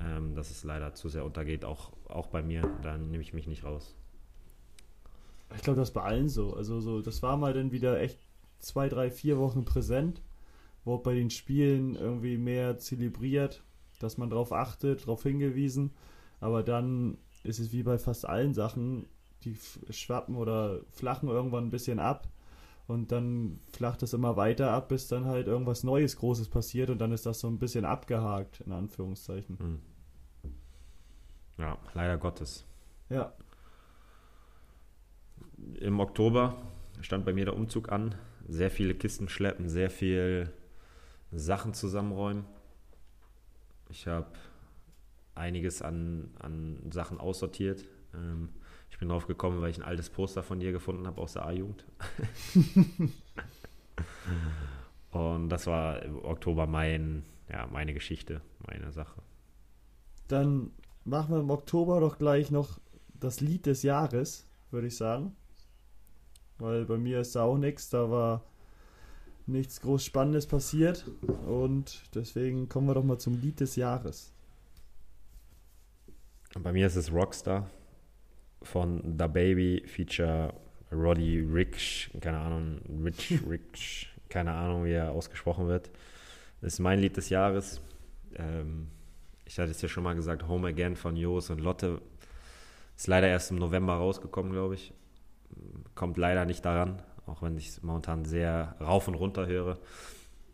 ähm, 0.00 0.34
dass 0.34 0.50
es 0.50 0.64
leider 0.64 0.94
zu 0.94 1.08
sehr 1.08 1.24
untergeht, 1.24 1.64
auch, 1.64 1.92
auch 2.08 2.26
bei 2.26 2.42
mir. 2.42 2.62
Da 2.82 2.96
nehme 2.96 3.22
ich 3.22 3.32
mich 3.32 3.46
nicht 3.46 3.64
raus. 3.64 3.94
Ich 5.54 5.62
glaube, 5.62 5.78
das 5.78 5.88
ist 5.88 5.94
bei 5.94 6.02
allen 6.02 6.28
so. 6.28 6.54
Also 6.54 6.80
so, 6.80 7.02
das 7.02 7.22
war 7.22 7.36
mal 7.36 7.52
dann 7.52 7.72
wieder 7.72 8.00
echt 8.00 8.18
zwei, 8.60 8.88
drei, 8.88 9.10
vier 9.10 9.38
Wochen 9.38 9.64
präsent, 9.64 10.22
wurde 10.84 11.02
bei 11.02 11.14
den 11.14 11.30
Spielen 11.30 11.94
irgendwie 11.94 12.38
mehr 12.38 12.78
zelebriert, 12.78 13.62
dass 13.98 14.18
man 14.18 14.30
darauf 14.30 14.52
achtet, 14.52 15.02
darauf 15.02 15.22
hingewiesen. 15.22 15.92
Aber 16.40 16.62
dann 16.62 17.18
ist 17.42 17.58
es 17.58 17.72
wie 17.72 17.82
bei 17.82 17.98
fast 17.98 18.26
allen 18.26 18.54
Sachen, 18.54 19.06
die 19.44 19.56
schwappen 19.90 20.36
oder 20.36 20.80
flachen 20.90 21.28
irgendwann 21.28 21.64
ein 21.64 21.70
bisschen 21.70 21.98
ab. 21.98 22.28
Und 22.86 23.12
dann 23.12 23.60
flacht 23.72 24.02
es 24.02 24.14
immer 24.14 24.36
weiter 24.36 24.72
ab, 24.72 24.88
bis 24.88 25.06
dann 25.06 25.24
halt 25.24 25.46
irgendwas 25.46 25.84
Neues, 25.84 26.16
Großes 26.16 26.48
passiert 26.48 26.90
und 26.90 26.98
dann 26.98 27.12
ist 27.12 27.24
das 27.24 27.38
so 27.38 27.46
ein 27.46 27.58
bisschen 27.58 27.84
abgehakt, 27.84 28.62
in 28.62 28.72
Anführungszeichen. 28.72 29.58
Hm. 29.58 29.80
Ja, 31.56 31.78
leider 31.94 32.18
Gottes. 32.18 32.64
Ja. 33.08 33.32
Im 35.78 36.00
Oktober 36.00 36.56
stand 37.00 37.24
bei 37.24 37.32
mir 37.32 37.44
der 37.44 37.54
Umzug 37.54 37.92
an 37.92 38.16
sehr 38.48 38.70
viele 38.70 38.94
Kisten 38.94 39.28
schleppen, 39.28 39.68
sehr 39.68 39.90
viel 39.90 40.52
Sachen 41.32 41.74
zusammenräumen. 41.74 42.44
Ich 43.88 44.06
habe 44.06 44.28
einiges 45.34 45.82
an, 45.82 46.30
an 46.38 46.90
Sachen 46.90 47.18
aussortiert. 47.18 47.84
Ähm, 48.14 48.50
ich 48.90 48.98
bin 48.98 49.08
drauf 49.08 49.26
gekommen, 49.26 49.60
weil 49.60 49.70
ich 49.70 49.78
ein 49.78 49.84
altes 49.84 50.10
Poster 50.10 50.42
von 50.42 50.60
dir 50.60 50.72
gefunden 50.72 51.06
habe 51.06 51.20
aus 51.20 51.34
der 51.34 51.46
A-Jugend. 51.46 51.84
Und 55.10 55.48
das 55.48 55.66
war 55.66 56.02
im 56.02 56.24
Oktober 56.24 56.66
mein, 56.66 57.24
ja, 57.48 57.66
meine 57.66 57.94
Geschichte, 57.94 58.42
meine 58.66 58.92
Sache. 58.92 59.22
Dann 60.28 60.70
machen 61.04 61.34
wir 61.34 61.40
im 61.40 61.50
Oktober 61.50 62.00
doch 62.00 62.18
gleich 62.18 62.50
noch 62.50 62.78
das 63.14 63.40
Lied 63.40 63.66
des 63.66 63.82
Jahres, 63.82 64.48
würde 64.70 64.86
ich 64.86 64.96
sagen 64.96 65.36
weil 66.60 66.84
bei 66.84 66.96
mir 66.96 67.20
ist 67.20 67.36
da 67.36 67.42
auch 67.42 67.58
nichts, 67.58 67.90
da 67.90 68.10
war 68.10 68.44
nichts 69.46 69.80
groß 69.80 70.04
Spannendes 70.04 70.46
passiert 70.46 71.04
und 71.46 72.02
deswegen 72.14 72.68
kommen 72.68 72.86
wir 72.86 72.94
doch 72.94 73.04
mal 73.04 73.18
zum 73.18 73.40
Lied 73.40 73.60
des 73.60 73.76
Jahres. 73.76 74.32
Bei 76.58 76.72
mir 76.72 76.86
ist 76.86 76.96
es 76.96 77.12
Rockstar 77.12 77.70
von 78.62 79.16
The 79.18 79.28
Baby 79.28 79.84
Feature 79.86 80.52
Roddy 80.92 81.40
Rich, 81.40 82.10
keine 82.20 82.38
Ahnung, 82.38 82.80
Rich 83.04 83.40
Rich, 83.48 84.12
keine 84.28 84.52
Ahnung, 84.52 84.84
wie 84.84 84.92
er 84.92 85.12
ausgesprochen 85.12 85.68
wird. 85.68 85.90
Das 86.60 86.74
ist 86.74 86.78
mein 86.80 86.98
Lied 86.98 87.16
des 87.16 87.30
Jahres. 87.30 87.80
Ähm, 88.34 88.88
ich 89.44 89.58
hatte 89.58 89.70
es 89.70 89.80
ja 89.80 89.88
schon 89.88 90.04
mal 90.04 90.14
gesagt, 90.14 90.46
Home 90.46 90.68
Again 90.68 90.96
von 90.96 91.16
Jos 91.16 91.50
und 91.50 91.60
Lotte. 91.60 92.02
Ist 92.96 93.06
leider 93.06 93.28
erst 93.28 93.50
im 93.50 93.56
November 93.56 93.94
rausgekommen, 93.94 94.52
glaube 94.52 94.74
ich 94.74 94.92
kommt 95.94 96.16
leider 96.16 96.44
nicht 96.44 96.64
daran, 96.64 97.02
auch 97.26 97.42
wenn 97.42 97.56
ich 97.56 97.68
es 97.68 97.82
momentan 97.82 98.24
sehr 98.24 98.76
rauf 98.80 99.08
und 99.08 99.14
runter 99.14 99.46
höre. 99.46 99.78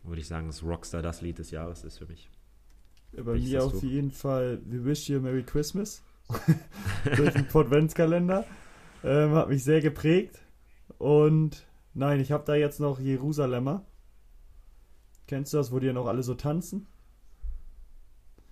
Würde 0.03 0.21
ich 0.21 0.27
sagen, 0.27 0.47
dass 0.47 0.63
Rockstar 0.63 1.01
das 1.01 1.21
Lied 1.21 1.39
des 1.39 1.51
Jahres 1.51 1.83
ist 1.83 1.97
für 1.97 2.05
mich. 2.05 2.29
Ja, 3.11 3.23
bei 3.23 3.33
mir 3.33 3.63
auf 3.63 3.79
du? 3.79 3.85
jeden 3.85 4.11
Fall 4.11 4.61
We 4.65 4.83
Wish 4.85 5.09
You 5.09 5.17
a 5.17 5.21
Merry 5.21 5.43
Christmas 5.43 6.03
durch 7.15 7.33
den 7.33 7.47
Adventskalender. 7.53 8.45
Ähm, 9.03 9.31
hat 9.31 9.49
mich 9.49 9.63
sehr 9.63 9.81
geprägt. 9.81 10.39
Und 10.97 11.67
nein, 11.93 12.19
ich 12.19 12.31
habe 12.31 12.43
da 12.45 12.55
jetzt 12.55 12.79
noch 12.79 12.99
Jerusalemer. 12.99 13.85
Kennst 15.27 15.53
du 15.53 15.57
das, 15.57 15.71
wo 15.71 15.79
die 15.79 15.87
ja 15.87 15.93
noch 15.93 16.07
alle 16.07 16.23
so 16.23 16.35
tanzen? 16.35 16.87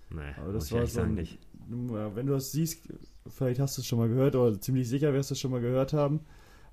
Nee, 0.09 0.33
Aber 0.37 0.53
das 0.53 0.71
war 0.71 0.85
so 0.85 1.01
ein, 1.01 1.15
nicht. 1.15 1.39
Wenn 1.67 2.27
du 2.27 2.33
das 2.33 2.51
siehst, 2.51 2.87
vielleicht 3.27 3.59
hast 3.59 3.77
du 3.77 3.81
es 3.81 3.87
schon 3.87 3.99
mal 3.99 4.09
gehört, 4.09 4.35
oder 4.35 4.59
ziemlich 4.59 4.87
sicher 4.87 5.13
wirst 5.13 5.29
du 5.29 5.33
es 5.33 5.39
schon 5.39 5.51
mal 5.51 5.61
gehört 5.61 5.93
haben. 5.93 6.21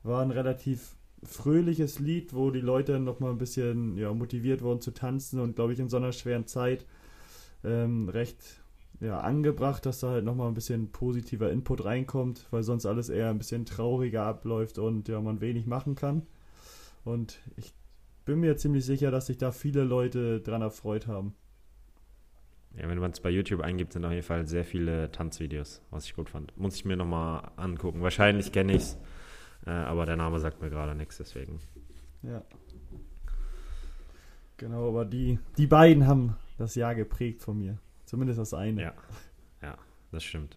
War 0.03 0.23
ein 0.23 0.31
relativ 0.31 0.97
fröhliches 1.25 1.99
Lied, 1.99 2.35
wo 2.35 2.51
die 2.51 2.61
Leute 2.61 2.99
nochmal 2.99 3.31
ein 3.31 3.39
bisschen 3.39 3.97
ja, 3.97 4.13
motiviert 4.13 4.63
wurden 4.63 4.81
zu 4.81 4.93
tanzen 4.93 5.39
und 5.41 5.55
glaube 5.55 5.73
ich 5.73 5.79
in 5.79 5.89
so 5.89 5.97
einer 5.97 6.13
schweren 6.13 6.47
Zeit 6.47 6.85
ähm, 7.65 8.09
recht 8.09 8.61
ja, 9.01 9.21
angebracht, 9.21 9.87
dass 9.87 10.01
da 10.01 10.11
halt 10.11 10.25
nochmal 10.25 10.49
ein 10.49 10.55
bisschen 10.55 10.91
positiver 10.91 11.51
Input 11.51 11.85
reinkommt, 11.85 12.47
weil 12.51 12.63
sonst 12.63 12.87
alles 12.87 13.09
eher 13.09 13.31
ein 13.31 13.39
bisschen 13.39 13.65
trauriger 13.65 14.25
abläuft 14.25 14.79
und 14.79 15.09
ja, 15.09 15.21
man 15.21 15.41
wenig 15.41 15.67
machen 15.67 15.95
kann. 15.95 16.27
Und 17.05 17.41
ich 17.57 17.73
bin 18.25 18.41
mir 18.41 18.57
ziemlich 18.57 18.85
sicher, 18.85 19.11
dass 19.11 19.27
sich 19.27 19.39
da 19.39 19.51
viele 19.51 19.83
Leute 19.85 20.41
dran 20.41 20.63
erfreut 20.63 21.07
haben. 21.09 21.35
Ja, 22.77 22.89
wenn 22.89 22.99
man 22.99 23.11
es 23.11 23.20
bei 23.20 23.31
YouTube 23.31 23.61
eingibt, 23.61 23.93
sind 23.93 24.05
auf 24.05 24.12
jeden 24.12 24.23
Fall 24.23 24.47
sehr 24.47 24.64
viele 24.64 25.11
Tanzvideos, 25.11 25.83
was 25.91 26.07
ich 26.07 26.14
gut 26.14 26.31
fand. 26.31 26.57
Muss 26.57 26.77
ich 26.77 26.85
mir 26.85 26.97
nochmal 26.97 27.51
angucken. 27.57 28.03
Wahrscheinlich 28.03 28.51
kenne 28.51 28.73
ich 28.73 28.83
es, 28.83 28.99
äh, 29.66 29.70
aber 29.70 30.07
der 30.07 30.16
Name 30.16 30.39
sagt 30.39 30.62
mir 30.62 30.70
gerade 30.70 30.95
nichts, 30.95 31.18
deswegen. 31.18 31.61
Ja. 32.23 32.43
Genau, 34.57 34.89
aber 34.89 35.05
die, 35.05 35.39
die 35.59 35.66
beiden 35.66 36.07
haben 36.07 36.37
das 36.57 36.75
Jahr 36.75 36.95
geprägt 36.95 37.43
von 37.43 37.59
mir. 37.59 37.79
Zumindest 38.05 38.39
das 38.39 38.55
eine. 38.55 38.81
Ja, 38.81 38.95
ja, 39.61 39.77
das 40.11 40.23
stimmt. 40.25 40.57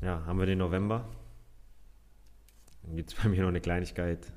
Ja, 0.00 0.24
haben 0.26 0.38
wir 0.38 0.46
den 0.46 0.58
November. 0.58 1.08
Dann 2.82 2.96
gibt 2.96 3.12
es 3.12 3.14
bei 3.22 3.28
mir 3.28 3.42
noch 3.42 3.48
eine 3.48 3.60
Kleinigkeit. 3.60 4.32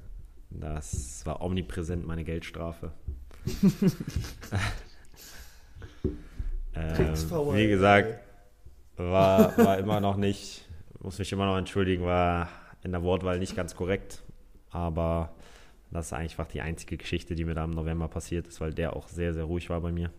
Das 0.50 1.26
war 1.26 1.42
omnipräsent 1.42 2.06
meine 2.06 2.24
Geldstrafe. 2.24 2.92
Ähm, 6.76 7.14
wie 7.54 7.68
gesagt, 7.68 8.20
war, 8.98 9.58
war 9.58 9.78
immer 9.78 10.00
noch 10.00 10.18
nicht, 10.18 10.68
muss 11.00 11.20
mich 11.20 11.32
immer 11.32 11.46
noch 11.46 11.58
entschuldigen, 11.58 12.04
war 12.04 12.50
in 12.84 12.92
der 12.92 13.04
Wortwahl 13.04 13.40
nicht 13.40 13.56
ganz 13.56 13.76
korrekt. 13.76 14.24
Aber 14.70 15.34
das 15.92 16.08
ist 16.08 16.14
einfach 16.14 16.48
die 16.48 16.62
einzige 16.62 16.98
Geschichte, 16.98 17.36
die 17.36 17.46
mir 17.46 17.56
da 17.56 17.64
im 17.64 17.72
November 17.72 18.08
passiert 18.08 18.48
ist, 18.48 18.60
weil 18.62 18.74
der 18.74 18.96
auch 18.96 19.08
sehr, 19.08 19.34
sehr 19.34 19.46
ruhig 19.46 19.70
war 19.70 19.82
bei 19.82 19.92
mir. 19.92 20.12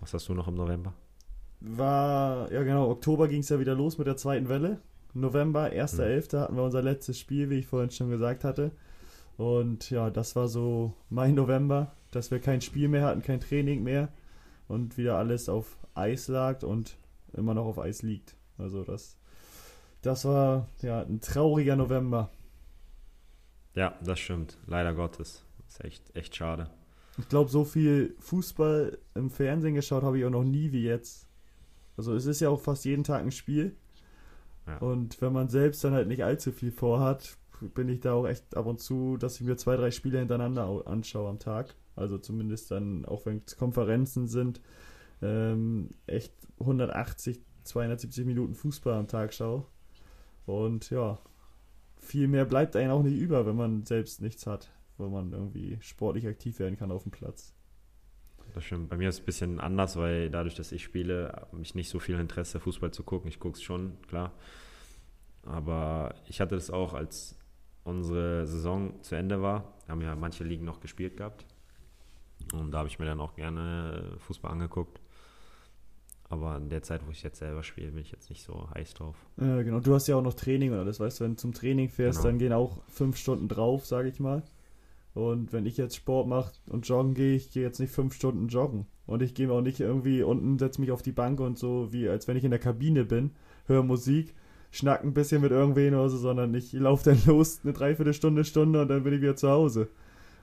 Was 0.00 0.14
hast 0.14 0.28
du 0.28 0.34
noch 0.34 0.48
im 0.48 0.54
November? 0.54 0.94
War, 1.60 2.50
ja 2.50 2.62
genau, 2.62 2.90
Oktober 2.90 3.28
ging 3.28 3.40
es 3.40 3.50
ja 3.50 3.60
wieder 3.60 3.74
los 3.74 3.98
mit 3.98 4.06
der 4.06 4.16
zweiten 4.16 4.48
Welle. 4.48 4.78
November, 5.12 5.66
1.11. 5.66 6.32
Hm. 6.32 6.38
hatten 6.40 6.56
wir 6.56 6.62
unser 6.62 6.82
letztes 6.82 7.18
Spiel, 7.18 7.50
wie 7.50 7.58
ich 7.58 7.66
vorhin 7.66 7.90
schon 7.90 8.10
gesagt 8.10 8.44
hatte. 8.44 8.70
Und 9.36 9.90
ja, 9.90 10.10
das 10.10 10.36
war 10.36 10.48
so 10.48 10.94
mein 11.08 11.34
November 11.34 11.92
dass 12.10 12.30
wir 12.30 12.40
kein 12.40 12.60
Spiel 12.60 12.88
mehr 12.88 13.04
hatten, 13.04 13.22
kein 13.22 13.40
Training 13.40 13.82
mehr 13.82 14.08
und 14.68 14.96
wieder 14.98 15.16
alles 15.16 15.48
auf 15.48 15.78
Eis 15.94 16.28
lag 16.28 16.62
und 16.62 16.96
immer 17.32 17.54
noch 17.54 17.66
auf 17.66 17.78
Eis 17.78 18.02
liegt. 18.02 18.36
Also 18.58 18.84
das, 18.84 19.16
das 20.02 20.24
war 20.24 20.68
ja 20.82 21.02
ein 21.02 21.20
trauriger 21.20 21.76
November. 21.76 22.30
Ja, 23.74 23.94
das 24.02 24.18
stimmt. 24.18 24.56
Leider 24.66 24.94
Gottes. 24.94 25.44
Das 25.58 25.74
ist 25.74 25.84
echt, 25.84 26.16
echt 26.16 26.36
schade. 26.36 26.70
Ich 27.18 27.28
glaube, 27.28 27.50
so 27.50 27.64
viel 27.64 28.14
Fußball 28.18 28.98
im 29.14 29.30
Fernsehen 29.30 29.74
geschaut 29.74 30.02
habe 30.02 30.18
ich 30.18 30.24
auch 30.24 30.30
noch 30.30 30.44
nie 30.44 30.72
wie 30.72 30.84
jetzt. 30.84 31.28
Also 31.96 32.14
es 32.14 32.26
ist 32.26 32.40
ja 32.40 32.48
auch 32.48 32.60
fast 32.60 32.84
jeden 32.84 33.04
Tag 33.04 33.22
ein 33.22 33.32
Spiel. 33.32 33.76
Ja. 34.66 34.78
Und 34.78 35.20
wenn 35.20 35.32
man 35.32 35.48
selbst 35.48 35.84
dann 35.84 35.92
halt 35.92 36.08
nicht 36.08 36.24
allzu 36.24 36.52
viel 36.52 36.70
vorhat, 36.72 37.36
bin 37.60 37.88
ich 37.88 38.00
da 38.00 38.14
auch 38.14 38.26
echt 38.26 38.56
ab 38.56 38.66
und 38.66 38.80
zu, 38.80 39.16
dass 39.16 39.40
ich 39.40 39.46
mir 39.46 39.56
zwei, 39.56 39.76
drei 39.76 39.90
Spiele 39.90 40.18
hintereinander 40.18 40.82
anschaue 40.86 41.28
am 41.28 41.38
Tag. 41.38 41.74
Also 42.00 42.18
zumindest 42.18 42.70
dann, 42.70 43.04
auch 43.04 43.26
wenn 43.26 43.42
es 43.46 43.56
Konferenzen 43.56 44.26
sind, 44.26 44.60
ähm, 45.22 45.90
echt 46.06 46.32
180 46.58 47.40
270 47.64 48.26
Minuten 48.26 48.54
Fußball 48.54 48.94
am 48.94 49.06
Tag 49.06 49.32
schaue. 49.32 49.66
Und 50.46 50.90
ja, 50.90 51.18
viel 51.98 52.28
mehr 52.28 52.44
bleibt 52.44 52.76
einem 52.76 52.92
auch 52.92 53.02
nicht 53.02 53.18
über, 53.18 53.46
wenn 53.46 53.56
man 53.56 53.84
selbst 53.84 54.20
nichts 54.20 54.46
hat, 54.46 54.70
wo 54.98 55.08
man 55.08 55.32
irgendwie 55.32 55.78
sportlich 55.80 56.26
aktiv 56.26 56.58
werden 56.58 56.76
kann 56.76 56.90
auf 56.90 57.02
dem 57.02 57.12
Platz. 57.12 57.54
Das 58.54 58.64
stimmt. 58.64 58.88
Bei 58.90 58.96
mir 58.96 59.08
ist 59.08 59.16
es 59.16 59.20
ein 59.22 59.26
bisschen 59.26 59.60
anders, 59.60 59.96
weil 59.96 60.28
dadurch, 60.28 60.56
dass 60.56 60.72
ich 60.72 60.82
spiele, 60.82 61.46
habe 61.52 61.62
ich 61.62 61.74
nicht 61.74 61.88
so 61.88 62.00
viel 62.00 62.18
Interesse, 62.18 62.58
Fußball 62.58 62.90
zu 62.90 63.04
gucken. 63.04 63.28
Ich 63.28 63.38
gucke 63.38 63.56
es 63.56 63.62
schon, 63.62 64.00
klar. 64.08 64.32
Aber 65.44 66.14
ich 66.26 66.40
hatte 66.40 66.56
das 66.56 66.70
auch, 66.70 66.94
als 66.94 67.38
unsere 67.84 68.46
Saison 68.46 69.02
zu 69.02 69.14
Ende 69.14 69.40
war, 69.40 69.74
haben 69.88 70.02
ja 70.02 70.16
manche 70.16 70.42
Ligen 70.42 70.64
noch 70.64 70.80
gespielt 70.80 71.16
gehabt. 71.16 71.46
Und 72.52 72.72
da 72.72 72.78
habe 72.78 72.88
ich 72.88 72.98
mir 72.98 73.06
dann 73.06 73.20
auch 73.20 73.34
gerne 73.34 74.16
Fußball 74.18 74.50
angeguckt. 74.50 75.00
Aber 76.28 76.56
in 76.56 76.68
der 76.68 76.82
Zeit, 76.82 77.04
wo 77.06 77.10
ich 77.10 77.24
jetzt 77.24 77.40
selber 77.40 77.64
spiele, 77.64 77.90
bin 77.90 78.02
ich 78.02 78.12
jetzt 78.12 78.30
nicht 78.30 78.44
so 78.44 78.68
heiß 78.72 78.94
drauf. 78.94 79.16
Äh, 79.36 79.64
genau, 79.64 79.80
du 79.80 79.94
hast 79.94 80.06
ja 80.06 80.14
auch 80.14 80.22
noch 80.22 80.34
Training 80.34 80.72
und 80.72 80.78
alles, 80.78 81.00
weißt 81.00 81.20
du, 81.20 81.24
wenn 81.24 81.32
du 81.32 81.38
zum 81.38 81.52
Training 81.52 81.88
fährst, 81.88 82.20
genau. 82.20 82.28
dann 82.28 82.38
gehen 82.38 82.52
auch 82.52 82.82
fünf 82.86 83.16
Stunden 83.16 83.48
drauf, 83.48 83.84
sage 83.84 84.08
ich 84.08 84.20
mal. 84.20 84.44
Und 85.12 85.52
wenn 85.52 85.66
ich 85.66 85.76
jetzt 85.76 85.96
Sport 85.96 86.28
mache 86.28 86.52
und 86.68 86.86
joggen 86.86 87.14
gehe, 87.14 87.34
ich 87.34 87.50
gehe 87.50 87.64
jetzt 87.64 87.80
nicht 87.80 87.92
fünf 87.92 88.14
Stunden 88.14 88.46
joggen. 88.46 88.86
Und 89.06 89.22
ich 89.22 89.34
gehe 89.34 89.50
auch 89.50 89.60
nicht 89.60 89.80
irgendwie 89.80 90.22
unten, 90.22 90.56
setze 90.58 90.80
mich 90.80 90.92
auf 90.92 91.02
die 91.02 91.10
Bank 91.10 91.40
und 91.40 91.58
so, 91.58 91.92
wie 91.92 92.08
als 92.08 92.28
wenn 92.28 92.36
ich 92.36 92.44
in 92.44 92.52
der 92.52 92.60
Kabine 92.60 93.04
bin, 93.04 93.32
höre 93.66 93.82
Musik, 93.82 94.36
schnack 94.70 95.02
ein 95.02 95.14
bisschen 95.14 95.42
mit 95.42 95.50
irgendwen 95.50 95.94
oder 95.94 96.08
so, 96.08 96.16
sondern 96.16 96.54
ich 96.54 96.72
laufe 96.72 97.10
dann 97.10 97.20
los 97.26 97.60
eine 97.64 97.72
Dreiviertelstunde, 97.72 98.44
Stunde 98.44 98.82
und 98.82 98.88
dann 98.88 99.02
bin 99.02 99.14
ich 99.14 99.20
wieder 99.20 99.34
zu 99.34 99.50
Hause. 99.50 99.88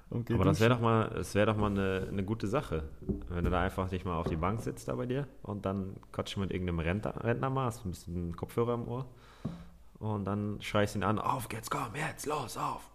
Aber 0.10 0.46
das 0.46 0.60
wäre 0.60 0.70
doch 0.70 0.80
mal, 0.80 1.10
das 1.10 1.36
wäre 1.36 1.48
doch 1.48 1.58
mal 1.58 1.70
eine, 1.70 2.08
eine 2.10 2.24
gute 2.24 2.48
Sache, 2.48 2.84
wenn 3.30 3.44
du 3.44 3.50
da 3.50 3.62
einfach 3.62 3.92
nicht 3.92 4.06
mal 4.06 4.18
auf 4.18 4.28
die 4.28 4.38
Bank 4.38 4.62
sitzt 4.62 4.88
da 4.88 4.96
bei 4.96 5.06
dir 5.06 5.28
und 5.44 5.66
dann 5.66 5.98
quatschst 6.14 6.38
mit 6.38 6.52
irgendeinem 6.52 6.80
Rentner, 6.80 7.24
Rentner 7.24 7.50
mal, 7.50 7.66
hast 7.66 7.86
ein 7.86 7.92
bisschen 7.92 8.36
Kopfhörer 8.36 8.76
im 8.76 8.88
Ohr 8.88 9.06
und 10.00 10.26
dann 10.26 10.62
schreist 10.62 10.96
ihn 10.96 11.04
an, 11.04 11.20
auf 11.20 11.50
geht's, 11.50 11.70
komm, 11.70 11.96
jetzt, 11.96 12.26
los, 12.26 12.58
auf. 12.58 12.90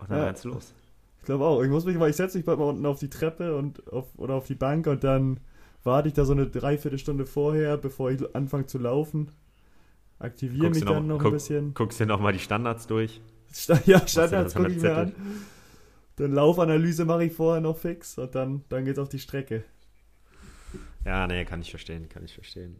Und 0.00 0.10
dann 0.10 0.18
ja. 0.18 0.24
rennst 0.24 0.44
du 0.44 0.50
los. 0.50 0.74
Ich 1.20 1.26
glaube 1.26 1.44
auch. 1.44 1.62
Ich 1.62 1.70
muss 1.70 1.84
mich 1.84 1.96
mal, 1.96 2.10
ich 2.10 2.16
setze 2.16 2.38
mich 2.38 2.46
bald 2.46 2.58
mal 2.58 2.66
unten 2.66 2.86
auf 2.86 2.98
die 2.98 3.10
Treppe 3.10 3.56
und 3.56 3.90
auf, 3.92 4.06
oder 4.16 4.34
auf 4.34 4.46
die 4.46 4.54
Bank 4.54 4.86
und 4.86 5.04
dann 5.04 5.40
warte 5.84 6.08
ich 6.08 6.14
da 6.14 6.24
so 6.24 6.32
eine 6.32 6.46
Dreiviertelstunde 6.46 7.26
vorher, 7.26 7.76
bevor 7.76 8.10
ich 8.10 8.34
anfange 8.34 8.66
zu 8.66 8.78
laufen. 8.78 9.30
Aktiviere 10.18 10.70
mich 10.70 10.84
dann 10.84 11.06
noch, 11.06 11.14
noch 11.14 11.18
guck, 11.18 11.26
ein 11.28 11.32
bisschen. 11.32 11.74
Guckst 11.74 12.00
dir 12.00 12.06
nochmal 12.06 12.32
die 12.32 12.38
Standards 12.38 12.86
durch. 12.86 13.20
ja, 13.86 14.06
Standards 14.06 14.54
gucke 14.54 14.70
ich 14.70 14.82
mir 14.82 14.96
an. 14.96 15.12
Dann 16.20 16.32
Laufanalyse 16.32 17.06
mache 17.06 17.24
ich 17.24 17.32
vorher 17.32 17.62
noch 17.62 17.78
fix 17.78 18.18
und 18.18 18.34
dann, 18.34 18.62
dann 18.68 18.84
geht's 18.84 18.98
auf 18.98 19.08
die 19.08 19.18
Strecke. 19.18 19.64
Ja, 21.06 21.26
nee, 21.26 21.46
kann 21.46 21.62
ich 21.62 21.70
verstehen, 21.70 22.10
kann 22.10 22.22
ich 22.26 22.34
verstehen. 22.34 22.76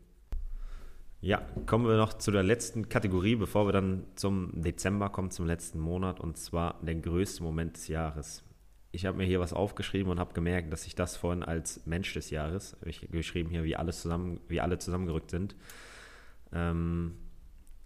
Ja, 1.22 1.41
kommen 1.64 1.86
wir 1.86 1.97
noch 1.97 2.12
zu 2.12 2.32
der 2.32 2.43
letzten 2.43 2.91
Kategorie, 2.91 3.36
bevor 3.36 3.66
wir 3.66 3.72
dann 3.72 4.05
zum 4.14 4.61
Dezember 4.61 5.09
kommen, 5.09 5.30
zum 5.30 5.47
letzten 5.47 5.78
Monat, 5.78 6.20
und 6.20 6.36
zwar 6.36 6.78
der 6.82 6.97
größte 6.97 7.43
Moment 7.43 7.76
des 7.76 7.88
Jahres. 7.88 8.45
Ich 8.93 9.07
habe 9.07 9.16
mir 9.16 9.24
hier 9.24 9.41
was 9.41 9.55
aufgeschrieben 9.55 10.12
und 10.12 10.20
habe 10.20 10.34
gemerkt, 10.34 10.70
dass 10.70 10.86
ich 10.86 10.95
das 10.95 11.16
vorhin 11.16 11.43
als 11.43 11.86
Mensch 11.86 12.12
des 12.12 12.28
Jahres, 12.28 12.76
ich 12.84 13.09
geschrieben 13.11 13.49
hier, 13.49 13.64
wie 13.64 13.74
alles 13.74 14.03
zusammen, 14.03 14.41
wie 14.49 14.61
alle 14.61 14.78
zusammengerückt 14.78 15.30
sind. 15.30 15.57
Ähm, 16.53 17.16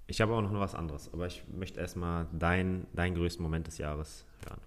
ich 0.09 0.21
habe 0.21 0.33
auch 0.35 0.43
noch 0.43 0.53
was 0.59 0.75
anderes, 0.75 1.13
aber 1.13 1.29
ich 1.29 1.45
möchte 1.47 1.79
erstmal 1.79 2.27
deinen 2.33 2.89
dein 2.93 3.15
größten 3.15 3.43
Moment 3.43 3.69
des 3.69 3.79
Jahres 3.79 4.27
hören. 4.49 4.61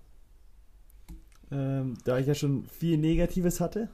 Ähm, 1.52 1.95
da 2.04 2.18
ich 2.20 2.28
ja 2.28 2.36
schon 2.36 2.66
viel 2.66 2.98
Negatives 2.98 3.60
hatte, 3.60 3.89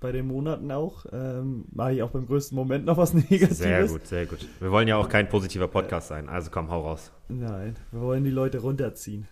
bei 0.00 0.12
den 0.12 0.26
Monaten 0.26 0.70
auch, 0.72 1.06
ähm, 1.12 1.64
mache 1.70 1.94
ich 1.94 2.02
auch 2.02 2.10
beim 2.10 2.26
größten 2.26 2.56
Moment 2.56 2.84
noch 2.84 2.96
was 2.96 3.14
Negatives. 3.30 3.58
Sehr 3.58 3.86
gut, 3.86 4.06
sehr 4.06 4.26
gut. 4.26 4.46
Wir 4.60 4.70
wollen 4.70 4.88
ja 4.88 4.96
auch 4.96 5.08
kein 5.08 5.28
positiver 5.28 5.68
Podcast 5.68 6.08
sein, 6.08 6.28
also 6.28 6.50
komm, 6.50 6.70
hau 6.70 6.82
raus. 6.82 7.12
Nein, 7.28 7.76
wir 7.92 8.00
wollen 8.00 8.24
die 8.24 8.30
Leute 8.30 8.58
runterziehen 8.58 9.26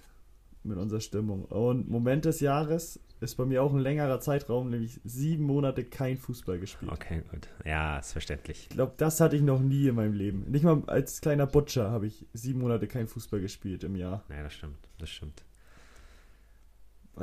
mit 0.62 0.78
unserer 0.78 1.00
Stimmung. 1.00 1.44
Und 1.46 1.90
Moment 1.90 2.24
des 2.24 2.40
Jahres 2.40 3.00
ist 3.20 3.36
bei 3.36 3.44
mir 3.44 3.62
auch 3.62 3.72
ein 3.74 3.80
längerer 3.80 4.20
Zeitraum, 4.20 4.70
nämlich 4.70 5.00
sieben 5.04 5.44
Monate 5.44 5.84
kein 5.84 6.16
Fußball 6.16 6.58
gespielt. 6.58 6.90
Okay, 6.92 7.22
gut. 7.30 7.48
Ja, 7.64 7.98
ist 7.98 8.12
verständlich. 8.12 8.68
Ich 8.70 8.76
glaube, 8.76 8.94
das 8.96 9.20
hatte 9.20 9.36
ich 9.36 9.42
noch 9.42 9.60
nie 9.60 9.88
in 9.88 9.94
meinem 9.94 10.14
Leben. 10.14 10.44
Nicht 10.50 10.64
mal 10.64 10.82
als 10.86 11.20
kleiner 11.20 11.46
Butcher 11.46 11.90
habe 11.90 12.06
ich 12.06 12.26
sieben 12.32 12.60
Monate 12.60 12.86
kein 12.86 13.06
Fußball 13.08 13.40
gespielt 13.40 13.84
im 13.84 13.96
Jahr. 13.96 14.24
Ja, 14.30 14.42
das 14.42 14.54
stimmt, 14.54 14.78
das 14.98 15.10
stimmt. 15.10 15.42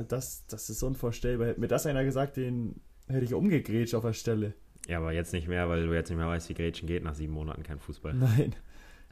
Das, 0.06 0.45
das 0.48 0.70
ist 0.70 0.84
unvorstellbar. 0.84 1.48
Hätte 1.48 1.60
mir 1.60 1.68
das 1.68 1.86
einer 1.86 2.04
gesagt, 2.04 2.38
den 2.38 2.82
hätte 3.08 3.26
ich 3.26 3.34
umgegrätscht 3.34 3.95
auf 3.95 4.04
der 4.04 4.14
Stelle. 4.14 4.54
Ja, 4.88 4.98
aber 5.00 5.12
jetzt 5.12 5.34
nicht 5.34 5.48
mehr, 5.48 5.68
weil 5.70 5.86
du 5.86 5.93
jetzt 5.93 6.10
nicht 6.10 6.18
mehr 6.18 6.28
weißt, 6.28 6.50
wie 6.50 6.54
Grätschen 6.54 6.88
geht 6.88 7.04
nach 7.04 7.16
sieben 7.16 7.34
Monaten 7.34 7.64
kein 7.64 7.80
Fußball. 7.80 8.14
Nein. 8.14 8.56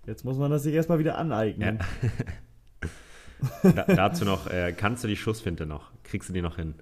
Jetzt 0.06 0.24
muss 0.24 0.38
man 0.38 0.52
das 0.52 0.64
sich 0.64 0.74
erstmal 0.74 1.00
wieder 1.00 1.18
aneignen. 1.18 1.80
Ja. 3.64 3.72
da, 3.72 3.84
dazu 3.84 4.24
noch, 4.24 4.48
äh, 4.48 4.74
kannst 4.74 5.04
du 5.04 5.08
die 5.08 5.18
Schussfinte 5.18 5.66
noch? 5.66 5.92
Kriegst 6.04 6.30
du 6.30 6.34
die 6.34 6.42
noch 6.42 6.56
hin? 6.56 6.76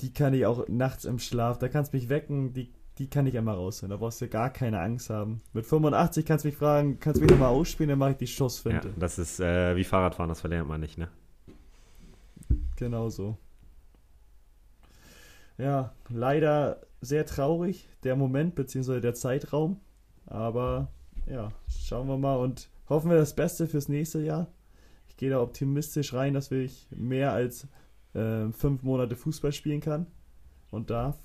Die 0.00 0.12
kann 0.12 0.34
ich 0.34 0.46
auch 0.46 0.66
nachts 0.68 1.04
im 1.04 1.18
Schlaf, 1.18 1.58
da 1.58 1.68
kannst 1.68 1.92
du 1.92 1.96
mich 1.96 2.08
wecken, 2.08 2.52
die, 2.52 2.72
die 2.98 3.08
kann 3.08 3.26
ich 3.26 3.36
einmal 3.36 3.56
rausholen. 3.56 3.90
Da 3.90 3.96
brauchst 3.96 4.20
du 4.20 4.28
gar 4.28 4.50
keine 4.50 4.80
Angst 4.80 5.10
haben. 5.10 5.42
Mit 5.52 5.66
85 5.66 6.24
kannst 6.24 6.44
du 6.44 6.48
mich 6.48 6.56
fragen, 6.56 6.98
kannst 6.98 7.20
du 7.20 7.24
mich 7.24 7.30
nochmal 7.30 7.50
ausspielen, 7.50 7.90
dann 7.90 7.98
mache 7.98 8.12
ich 8.12 8.16
die 8.16 8.26
Schussfinte. 8.26 8.88
Ja, 8.88 8.94
das 8.98 9.18
ist 9.18 9.38
äh, 9.40 9.76
wie 9.76 9.84
Fahrradfahren, 9.84 10.28
das 10.28 10.40
verlernt 10.40 10.68
man 10.68 10.80
nicht, 10.80 10.98
ne? 10.98 11.08
Genau 12.82 13.10
so. 13.10 13.38
Ja, 15.56 15.94
leider 16.08 16.80
sehr 17.00 17.24
traurig, 17.24 17.88
der 18.02 18.16
Moment 18.16 18.56
bzw. 18.56 18.98
der 18.98 19.14
Zeitraum. 19.14 19.78
Aber 20.26 20.90
ja, 21.26 21.52
schauen 21.68 22.08
wir 22.08 22.18
mal 22.18 22.34
und 22.34 22.70
hoffen 22.88 23.08
wir 23.08 23.18
das 23.18 23.36
Beste 23.36 23.68
fürs 23.68 23.88
nächste 23.88 24.18
Jahr. 24.18 24.48
Ich 25.08 25.16
gehe 25.16 25.30
da 25.30 25.40
optimistisch 25.40 26.12
rein, 26.12 26.34
dass 26.34 26.50
ich 26.50 26.88
mehr 26.90 27.32
als 27.32 27.68
äh, 28.14 28.50
fünf 28.50 28.82
Monate 28.82 29.14
Fußball 29.14 29.52
spielen 29.52 29.80
kann 29.80 30.08
und 30.72 30.90
darf. 30.90 31.16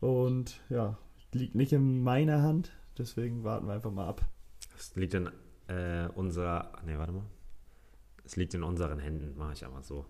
Und 0.00 0.60
ja, 0.68 0.98
liegt 1.32 1.54
nicht 1.54 1.72
in 1.72 2.02
meiner 2.02 2.42
Hand, 2.42 2.72
deswegen 2.98 3.42
warten 3.42 3.68
wir 3.68 3.72
einfach 3.72 3.90
mal 3.90 4.06
ab. 4.06 4.20
Es 4.76 4.94
liegt 4.96 5.14
in 5.14 5.30
äh, 5.68 6.08
unserer. 6.14 6.72
Ne, 6.84 6.98
warte 6.98 7.12
mal. 7.12 7.24
Es 8.22 8.36
liegt 8.36 8.52
in 8.52 8.62
unseren 8.62 8.98
Händen, 8.98 9.34
mache 9.38 9.54
ich 9.54 9.64
einmal 9.64 9.82
so. 9.82 10.04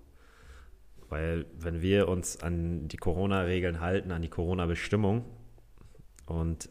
Weil 1.08 1.46
wenn 1.58 1.80
wir 1.80 2.08
uns 2.08 2.42
an 2.42 2.88
die 2.88 2.96
Corona-Regeln 2.96 3.80
halten, 3.80 4.12
an 4.12 4.22
die 4.22 4.28
Corona-Bestimmung 4.28 5.24
und 6.26 6.68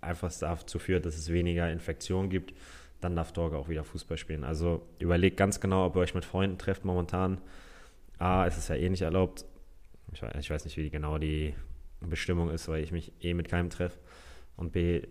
einfach 0.00 0.32
dazu 0.32 0.78
führt, 0.78 1.06
dass 1.06 1.16
es 1.16 1.32
weniger 1.32 1.70
Infektionen 1.70 2.30
gibt, 2.30 2.54
dann 3.00 3.14
darf 3.14 3.32
Dorge 3.32 3.56
auch 3.56 3.68
wieder 3.68 3.84
Fußball 3.84 4.16
spielen. 4.16 4.44
Also 4.44 4.86
überlegt 4.98 5.36
ganz 5.36 5.60
genau, 5.60 5.86
ob 5.86 5.96
ihr 5.96 6.00
euch 6.00 6.14
mit 6.14 6.24
Freunden 6.24 6.58
trefft 6.58 6.84
momentan. 6.84 7.40
A, 8.18 8.46
ist 8.46 8.58
es 8.58 8.68
ja 8.68 8.74
eh 8.74 8.88
nicht 8.88 9.02
erlaubt. 9.02 9.44
Ich 10.12 10.22
weiß, 10.22 10.32
ich 10.40 10.50
weiß 10.50 10.64
nicht, 10.64 10.76
wie 10.76 10.90
genau 10.90 11.18
die 11.18 11.54
Bestimmung 12.00 12.50
ist, 12.50 12.68
weil 12.68 12.82
ich 12.82 12.90
mich 12.90 13.12
eh 13.20 13.34
mit 13.34 13.48
keinem 13.48 13.70
treffe. 13.70 13.98
Und 14.56 14.72
B, 14.72 15.02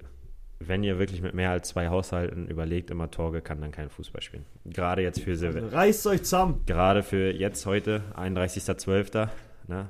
wenn 0.59 0.83
ihr 0.83 0.97
wirklich 0.99 1.21
mit 1.21 1.33
mehr 1.33 1.51
als 1.51 1.69
zwei 1.69 1.89
Haushalten 1.89 2.47
überlegt, 2.47 2.89
immer 2.89 3.11
Torge 3.11 3.41
kann 3.41 3.61
dann 3.61 3.71
kein 3.71 3.89
Fußball 3.89 4.21
spielen. 4.21 4.45
Gerade 4.65 5.01
jetzt 5.03 5.21
für 5.21 5.35
Silvester. 5.35 5.65
Also 5.65 5.75
reißt 5.75 6.07
euch 6.07 6.23
zusammen. 6.23 6.63
Gerade 6.65 7.03
für 7.03 7.31
jetzt 7.31 7.65
heute, 7.65 8.03
31.12. 8.15 9.29
Ne, 9.67 9.87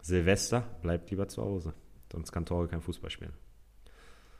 Silvester, 0.00 0.64
bleibt 0.82 1.10
lieber 1.10 1.28
zu 1.28 1.42
Hause. 1.42 1.74
Sonst 2.12 2.32
kann 2.32 2.46
Torge 2.46 2.68
kein 2.68 2.80
Fußball 2.80 3.10
spielen. 3.10 3.32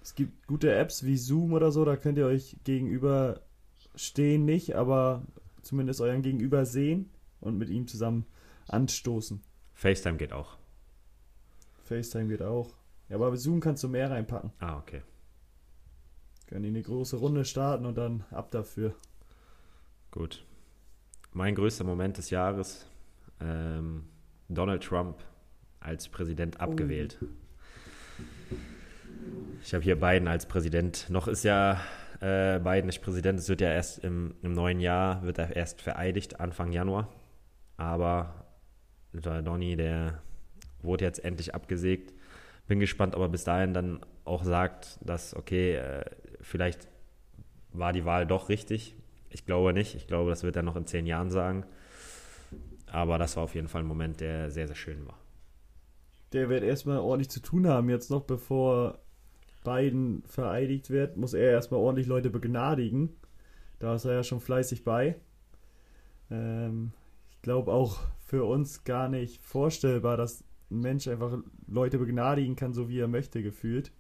Es 0.03 0.15
gibt 0.15 0.47
gute 0.47 0.75
Apps 0.75 1.05
wie 1.05 1.17
Zoom 1.17 1.53
oder 1.53 1.71
so, 1.71 1.85
da 1.85 1.97
könnt 1.97 2.17
ihr 2.17 2.27
euch 2.27 2.57
gegenüber 2.65 3.43
stehen 3.95 4.45
nicht, 4.45 4.75
aber 4.75 5.27
zumindest 5.63 6.01
euren 6.01 6.23
Gegenüber 6.23 6.65
sehen 6.65 7.11
und 7.41 7.59
mit 7.59 7.69
ihm 7.69 7.87
zusammen 7.87 8.25
anstoßen. 8.69 9.43
FaceTime 9.75 10.17
geht 10.17 10.33
auch. 10.33 10.57
FaceTime 11.85 12.29
geht 12.29 12.43
auch. 12.43 12.71
Ja, 13.09 13.17
aber 13.17 13.31
mit 13.31 13.41
Zoom 13.41 13.61
kannst 13.61 13.83
du 13.83 13.89
mehr 13.89 14.11
reinpacken. 14.11 14.53
Ah, 14.59 14.79
okay. 14.79 15.03
Können 16.51 16.65
die 16.65 16.71
eine 16.71 16.83
große 16.83 17.17
Runde 17.17 17.45
starten 17.45 17.87
und 17.87 17.97
dann 17.97 18.25
ab 18.33 18.51
dafür. 18.51 18.93
Gut. 20.11 20.45
Mein 21.33 21.55
größter 21.55 21.85
Moment 21.85 22.19
des 22.19 22.31
Jahres: 22.31 22.89
ähm, 23.41 24.07
Donald 24.49 24.83
Trump 24.83 25.23
als 25.79 26.09
Präsident 26.09 26.57
oh. 26.59 26.65
abgewählt. 26.65 27.19
Oh. 27.23 27.27
Ich 29.63 29.73
habe 29.75 29.85
hier 29.85 30.01
Biden 30.01 30.27
als 30.27 30.47
Präsident. 30.47 31.09
Noch 31.09 31.29
ist 31.29 31.45
ja 31.45 31.81
äh, 32.19 32.59
Biden 32.59 32.87
nicht 32.87 33.01
Präsident. 33.01 33.39
Es 33.39 33.49
wird 33.49 33.61
ja 33.61 33.71
erst 33.71 34.03
im, 34.03 34.35
im, 34.43 34.53
neuen 34.53 34.81
Jahr, 34.81 35.23
wird 35.23 35.39
er 35.39 35.55
erst 35.55 35.81
vereidigt, 35.81 36.41
Anfang 36.41 36.73
Januar. 36.73 37.13
Aber 37.77 38.47
der 39.13 39.43
Donny, 39.43 39.77
der 39.77 40.21
wurde 40.83 41.05
jetzt 41.05 41.25
endlich 41.25 41.55
abgesägt. 41.55 42.13
Bin 42.67 42.81
gespannt, 42.81 43.15
ob 43.15 43.23
er 43.23 43.29
bis 43.29 43.45
dahin 43.45 43.73
dann 43.73 44.01
auch 44.25 44.43
sagt, 44.43 44.99
dass, 45.01 45.37
okay, 45.37 45.75
äh, 45.75 46.05
vielleicht 46.41 46.89
war 47.73 47.93
die 47.93 48.05
Wahl 48.05 48.27
doch 48.27 48.49
richtig. 48.49 48.97
Ich 49.31 49.47
glaube 49.47 49.73
nicht. 49.73 49.95
Ich 49.95 50.07
glaube, 50.07 50.31
das 50.31 50.43
wird 50.43 50.57
er 50.57 50.63
noch 50.63 50.77
in 50.77 50.87
zehn 50.87 51.07
Jahren 51.07 51.31
sagen. 51.31 51.65
Aber 52.87 53.19
das 53.19 53.37
war 53.37 53.45
auf 53.45 53.55
jeden 53.55 53.69
Fall 53.69 53.83
ein 53.83 53.87
Moment, 53.89 54.21
der 54.21 54.51
sehr, 54.51 54.67
sehr 54.67 54.77
schön 54.77 55.07
war. 55.07 55.19
der 56.33 56.49
wird 56.49 56.63
erstmal 56.63 56.99
ordentlich 56.99 57.31
zu 57.31 57.41
tun 57.41 57.67
haben, 57.67 57.89
jetzt 57.91 58.11
noch 58.11 58.23
bevor 58.23 58.99
Biden 59.65 60.23
vereidigt 60.27 60.91
wird, 60.91 61.17
muss 61.17 61.35
er 61.35 61.51
erstmal 61.51 61.81
ordentlich 61.81 62.07
Leute 62.07 62.31
begnadigen. 62.31 63.11
Da 63.79 63.95
ist 63.95 64.05
er 64.05 64.15
ja 64.15 64.23
schon 64.23 64.41
fleißig 64.41 64.85
bei. 64.85 65.17
Ähm, 66.31 66.93
ich 67.31 67.43
glaube 67.43 67.73
auch 67.73 67.99
für 68.27 68.45
uns 68.45 68.85
gar 68.85 69.09
nicht 69.09 69.43
vorstellbar, 69.43 70.17
dass 70.17 70.45
ein 70.71 70.81
Mensch 70.81 71.09
einfach 71.09 71.39
Leute 71.67 71.99
begnadigen 71.99 72.57
kann, 72.57 72.73
so 72.73 72.89
wie 72.89 73.01
er 73.01 73.09
möchte, 73.09 73.43
gefühlt. 73.43 73.93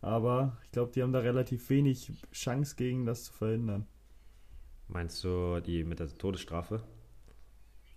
Aber 0.00 0.56
ich 0.64 0.70
glaube, 0.70 0.92
die 0.92 1.02
haben 1.02 1.12
da 1.12 1.18
relativ 1.20 1.68
wenig 1.70 2.12
Chance 2.32 2.76
gegen 2.76 3.04
das 3.04 3.24
zu 3.24 3.32
verhindern. 3.32 3.86
Meinst 4.88 5.22
du 5.24 5.60
die 5.60 5.84
mit 5.84 5.98
der 5.98 6.08
Todesstrafe? 6.08 6.82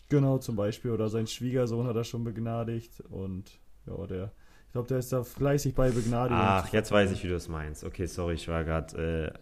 Genau, 0.10 0.40
zum 0.40 0.56
Beispiel. 0.56 0.92
Oder 0.92 1.10
sein 1.10 1.28
Schwiegersohn 1.28 1.88
hat 1.88 1.96
er 1.96 2.04
schon 2.04 2.24
begnadigt. 2.24 3.02
Und 3.10 3.60
ja, 3.86 4.06
der, 4.08 4.32
ich 4.68 4.74
glaube, 4.74 4.88
der 4.88 4.98
ist 4.98 5.14
da 5.14 5.24
fleißig 5.24 5.74
bei 5.74 5.90
Begnadigung. 5.90 6.42
Ach, 6.42 6.72
jetzt 6.74 6.92
weiß 6.92 7.12
ich, 7.12 7.24
wie 7.24 7.30
du 7.30 7.36
es 7.36 7.48
meinst. 7.48 7.84
Okay, 7.84 8.08
sorry, 8.08 8.34
ich 8.34 8.48
war 8.48 8.64
gerade. 8.64 9.32
Äh, 9.34 9.40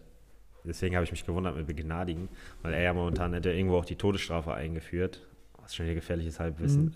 deswegen 0.64 0.94
habe 0.94 1.04
ich 1.04 1.10
mich 1.10 1.26
gewundert 1.26 1.56
mit 1.56 1.66
Begnadigen, 1.66 2.28
weil 2.62 2.74
er 2.74 2.82
ja 2.82 2.92
momentan 2.92 3.32
hätte 3.32 3.50
irgendwo 3.50 3.78
auch 3.78 3.84
die 3.84 3.96
Todesstrafe 3.96 4.54
eingeführt. 4.54 5.26
Was 5.60 5.74
schon 5.74 5.86
wieder 5.86 5.96
gefährliches 5.96 6.38
Halbwissen. 6.38 6.84
Mhm. 6.84 6.92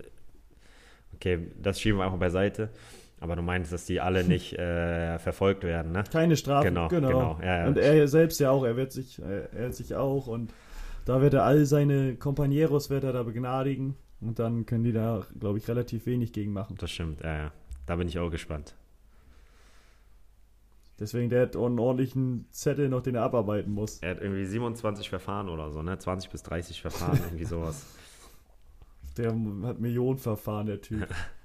Okay, 1.14 1.50
das 1.60 1.80
schieben 1.80 1.98
wir 1.98 2.04
einfach 2.04 2.18
beiseite. 2.18 2.70
Aber 3.24 3.36
du 3.36 3.42
meinst, 3.42 3.72
dass 3.72 3.86
die 3.86 4.02
alle 4.02 4.22
nicht 4.22 4.52
äh, 4.58 5.18
verfolgt 5.18 5.64
werden, 5.64 5.92
ne? 5.92 6.04
Keine 6.12 6.36
Strafe, 6.36 6.68
genau. 6.68 6.88
genau. 6.88 7.08
genau. 7.08 7.38
Ja, 7.40 7.60
ja. 7.60 7.66
Und 7.68 7.78
er 7.78 8.06
selbst 8.06 8.38
ja 8.38 8.50
auch, 8.50 8.64
er 8.64 8.76
wird 8.76 8.92
sich, 8.92 9.18
er 9.18 9.48
wird 9.50 9.74
sich 9.74 9.94
auch 9.94 10.26
und 10.26 10.52
da 11.06 11.22
wird 11.22 11.32
er 11.32 11.44
all 11.44 11.64
seine 11.64 12.16
Companeros 12.16 12.90
wird 12.90 13.02
er 13.02 13.14
da 13.14 13.22
begnadigen 13.22 13.96
und 14.20 14.38
dann 14.38 14.66
können 14.66 14.84
die 14.84 14.92
da, 14.92 15.22
glaube 15.40 15.56
ich, 15.56 15.66
relativ 15.68 16.04
wenig 16.04 16.34
gegen 16.34 16.52
machen. 16.52 16.76
Das 16.78 16.90
stimmt, 16.90 17.22
ja, 17.22 17.34
ja. 17.34 17.52
Da 17.86 17.96
bin 17.96 18.08
ich 18.08 18.18
auch 18.18 18.28
gespannt. 18.28 18.74
Deswegen, 21.00 21.30
der 21.30 21.44
hat 21.44 21.56
einen 21.56 21.78
ordentlichen 21.78 22.44
Zettel 22.50 22.90
noch, 22.90 23.00
den 23.00 23.14
er 23.14 23.22
abarbeiten 23.22 23.72
muss. 23.72 24.00
Er 24.00 24.10
hat 24.10 24.20
irgendwie 24.20 24.44
27 24.44 25.08
Verfahren 25.08 25.48
oder 25.48 25.70
so, 25.70 25.82
ne? 25.82 25.98
20 25.98 26.30
bis 26.30 26.42
30 26.42 26.82
Verfahren, 26.82 27.18
irgendwie 27.24 27.46
sowas. 27.46 27.86
Der 29.16 29.30
hat 29.30 29.78
Millionen 29.78 30.18
Verfahren, 30.18 30.66
der 30.66 30.80
Typ. 30.80 31.06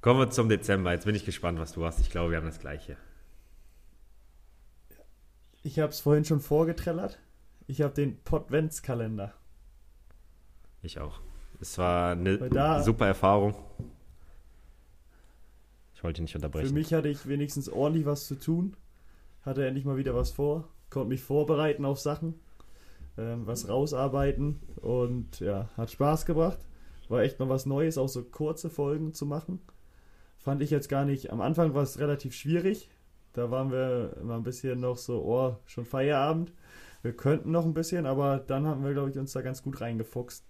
Kommen 0.00 0.20
wir 0.20 0.30
zum 0.30 0.48
Dezember. 0.48 0.92
Jetzt 0.92 1.04
bin 1.04 1.14
ich 1.14 1.24
gespannt, 1.24 1.58
was 1.58 1.72
du 1.72 1.84
hast. 1.84 2.00
Ich 2.00 2.10
glaube, 2.10 2.30
wir 2.30 2.38
haben 2.38 2.46
das 2.46 2.60
gleiche. 2.60 2.96
Ich 5.62 5.78
habe 5.80 5.90
es 5.90 6.00
vorhin 6.00 6.24
schon 6.24 6.40
vorgetrellert. 6.40 7.18
Ich 7.66 7.82
habe 7.82 7.92
den 7.92 8.22
Podventskalender. 8.22 9.34
Ich 10.82 11.00
auch. 11.00 11.20
Es 11.60 11.76
war 11.78 12.12
eine 12.12 12.82
super 12.84 13.06
Erfahrung. 13.06 13.54
Ich 15.94 16.04
wollte 16.04 16.22
nicht 16.22 16.34
unterbrechen. 16.36 16.68
Für 16.68 16.74
mich 16.74 16.92
hatte 16.92 17.08
ich 17.08 17.26
wenigstens 17.26 17.68
ordentlich 17.68 18.06
was 18.06 18.26
zu 18.26 18.36
tun. 18.36 18.76
Hatte 19.42 19.66
endlich 19.66 19.84
mal 19.84 19.96
wieder 19.96 20.14
was 20.14 20.30
vor. 20.30 20.68
Konnte 20.90 21.08
mich 21.08 21.22
vorbereiten 21.22 21.84
auf 21.84 21.98
Sachen. 21.98 22.34
Ähm, 23.18 23.46
was 23.46 23.68
rausarbeiten. 23.68 24.60
Und 24.76 25.40
ja, 25.40 25.70
hat 25.76 25.90
Spaß 25.90 26.26
gebracht. 26.26 26.58
War 27.08 27.22
echt 27.22 27.40
mal 27.40 27.48
was 27.48 27.66
Neues, 27.66 27.98
auch 27.98 28.08
so 28.08 28.22
kurze 28.22 28.68
Folgen 28.68 29.14
zu 29.14 29.26
machen. 29.26 29.60
Fand 30.46 30.62
ich 30.62 30.70
jetzt 30.70 30.88
gar 30.88 31.04
nicht. 31.04 31.32
Am 31.32 31.40
Anfang 31.40 31.74
war 31.74 31.82
es 31.82 31.98
relativ 31.98 32.32
schwierig. 32.32 32.88
Da 33.32 33.50
waren 33.50 33.72
wir 33.72 34.16
immer 34.20 34.36
ein 34.36 34.44
bisschen 34.44 34.78
noch 34.78 34.96
so, 34.96 35.20
oh, 35.24 35.56
schon 35.66 35.84
Feierabend. 35.84 36.52
Wir 37.02 37.16
könnten 37.16 37.50
noch 37.50 37.64
ein 37.64 37.74
bisschen, 37.74 38.06
aber 38.06 38.38
dann 38.38 38.64
haben 38.64 38.84
wir, 38.84 38.92
glaube 38.92 39.10
ich, 39.10 39.18
uns 39.18 39.32
da 39.32 39.42
ganz 39.42 39.64
gut 39.64 39.80
reingefuchst 39.80 40.46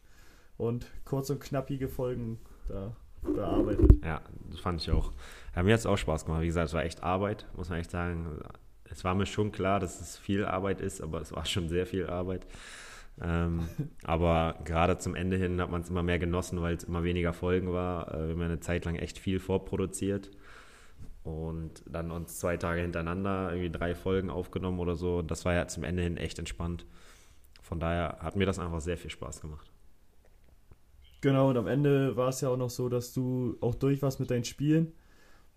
und 0.58 0.86
kurz 1.06 1.30
und 1.30 1.40
knappige 1.40 1.88
Folgen 1.88 2.38
da 2.68 2.94
bearbeitet. 3.22 3.90
Ja, 4.04 4.20
das 4.50 4.60
fand 4.60 4.82
ich 4.82 4.90
auch. 4.90 5.12
Ja, 5.54 5.62
mir 5.62 5.72
hat 5.72 5.80
es 5.80 5.86
auch 5.86 5.96
Spaß 5.96 6.26
gemacht. 6.26 6.42
Wie 6.42 6.46
gesagt, 6.48 6.68
es 6.68 6.74
war 6.74 6.84
echt 6.84 7.02
Arbeit, 7.02 7.46
muss 7.56 7.70
man 7.70 7.78
echt 7.78 7.90
sagen. 7.90 8.42
Es 8.84 9.02
war 9.02 9.14
mir 9.14 9.24
schon 9.24 9.50
klar, 9.50 9.80
dass 9.80 10.02
es 10.02 10.18
viel 10.18 10.44
Arbeit 10.44 10.82
ist, 10.82 11.00
aber 11.00 11.22
es 11.22 11.32
war 11.32 11.46
schon 11.46 11.70
sehr 11.70 11.86
viel 11.86 12.06
Arbeit. 12.06 12.46
Ähm, 13.20 13.68
aber 14.04 14.58
gerade 14.64 14.98
zum 14.98 15.14
Ende 15.14 15.36
hin 15.36 15.60
hat 15.60 15.70
man 15.70 15.82
es 15.82 15.90
immer 15.90 16.02
mehr 16.02 16.18
genossen, 16.18 16.60
weil 16.60 16.76
es 16.76 16.84
immer 16.84 17.04
weniger 17.04 17.32
Folgen 17.32 17.72
war. 17.72 18.12
Äh, 18.12 18.28
wir 18.28 18.34
haben 18.34 18.42
eine 18.42 18.60
Zeit 18.60 18.84
lang 18.84 18.96
echt 18.96 19.18
viel 19.18 19.38
vorproduziert 19.38 20.30
und 21.24 21.82
dann 21.86 22.10
uns 22.10 22.38
zwei 22.38 22.56
Tage 22.56 22.80
hintereinander 22.82 23.50
irgendwie 23.50 23.70
drei 23.70 23.94
Folgen 23.94 24.30
aufgenommen 24.30 24.78
oder 24.78 24.94
so. 24.94 25.22
Das 25.22 25.44
war 25.44 25.54
ja 25.54 25.66
zum 25.66 25.84
Ende 25.84 26.02
hin 26.02 26.16
echt 26.16 26.38
entspannt. 26.38 26.86
Von 27.62 27.80
daher 27.80 28.18
hat 28.20 28.36
mir 28.36 28.46
das 28.46 28.60
einfach 28.60 28.80
sehr 28.80 28.96
viel 28.96 29.10
Spaß 29.10 29.40
gemacht. 29.40 29.72
Genau, 31.20 31.50
und 31.50 31.56
am 31.56 31.66
Ende 31.66 32.16
war 32.16 32.28
es 32.28 32.40
ja 32.40 32.48
auch 32.48 32.56
noch 32.56 32.70
so, 32.70 32.88
dass 32.88 33.12
du 33.12 33.56
auch 33.60 33.74
durch 33.74 34.02
warst 34.02 34.20
mit 34.20 34.30
deinen 34.30 34.44
Spielen. 34.44 34.92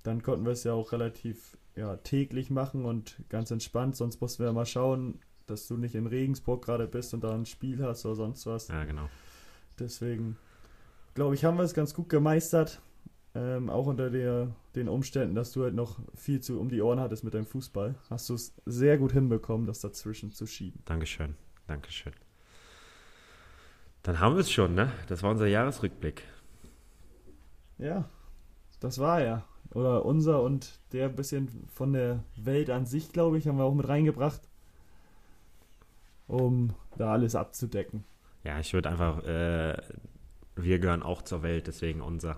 Dann 0.02 0.24
konnten 0.24 0.46
wir 0.46 0.54
es 0.54 0.64
ja 0.64 0.74
auch 0.74 0.92
relativ 0.92 1.58
ja, 1.76 1.98
täglich 1.98 2.50
machen 2.50 2.86
und 2.86 3.22
ganz 3.30 3.52
entspannt. 3.52 3.96
Sonst 3.96 4.22
mussten 4.22 4.44
wir 4.44 4.52
mal 4.54 4.66
schauen, 4.66 5.20
dass 5.50 5.68
du 5.68 5.78
nicht 5.78 5.96
in 5.96 6.08
Regensburg 6.08 6.64
gerade 6.64 6.88
bist 6.88 7.14
und 7.14 7.24
da 7.24 7.34
ein 7.34 7.46
Spiel 7.46 7.84
hast 7.84 8.06
oder 8.06 8.16
sonst 8.16 8.46
was. 8.46 8.68
Ja, 8.68 8.84
genau. 8.84 9.10
Deswegen, 9.80 10.38
glaube 11.14 11.36
ich, 11.36 11.46
haben 11.46 11.58
wir 11.58 11.64
es 11.64 11.74
ganz 11.74 11.94
gut 11.94 12.10
gemeistert. 12.10 12.82
Ähm, 13.36 13.70
auch 13.70 13.86
unter 13.86 14.10
der, 14.10 14.56
den 14.76 14.90
Umständen, 14.90 15.36
dass 15.36 15.52
du 15.52 15.64
halt 15.64 15.76
noch 15.76 16.00
viel 16.16 16.42
zu 16.42 16.60
um 16.60 16.70
die 16.70 16.82
Ohren 16.82 17.00
hattest 17.00 17.24
mit 17.24 17.36
deinem 17.36 17.46
Fußball, 17.46 17.94
hast 18.10 18.28
du 18.28 18.34
es 18.34 18.56
sehr 18.66 18.98
gut 18.98 19.12
hinbekommen, 19.12 19.68
das 19.68 19.82
dazwischen 19.82 20.32
zu 20.32 20.48
schieben. 20.48 20.82
Dankeschön, 20.86 21.36
Dankeschön. 21.68 22.14
Dann 24.02 24.20
haben 24.20 24.34
wir 24.36 24.42
es 24.42 24.52
schon, 24.52 24.74
ne? 24.74 24.92
Das 25.08 25.22
war 25.22 25.30
unser 25.30 25.46
Jahresrückblick. 25.46 26.24
Ja, 27.78 28.10
das 28.80 28.98
war 28.98 29.22
ja. 29.22 29.46
Oder 29.76 30.06
unser 30.06 30.42
und 30.42 30.80
der 30.92 31.10
bisschen 31.10 31.68
von 31.72 31.94
der 31.94 32.24
Welt 32.36 32.72
an 32.72 32.88
sich, 32.88 33.12
glaube 33.12 33.38
ich, 33.38 33.48
haben 33.48 33.58
wir 33.58 33.66
auch 33.66 33.76
mit 33.76 33.88
reingebracht 33.88 34.49
um 36.30 36.74
da 36.98 37.12
alles 37.12 37.36
abzudecken. 37.36 38.06
Ja, 38.44 38.60
ich 38.60 38.74
würde 38.74 38.90
einfach, 38.90 39.24
äh, 39.26 39.76
wir 40.56 40.80
gehören 40.80 41.04
auch 41.04 41.24
zur 41.24 41.44
Welt, 41.44 41.68
deswegen 41.68 42.02
unser, 42.02 42.38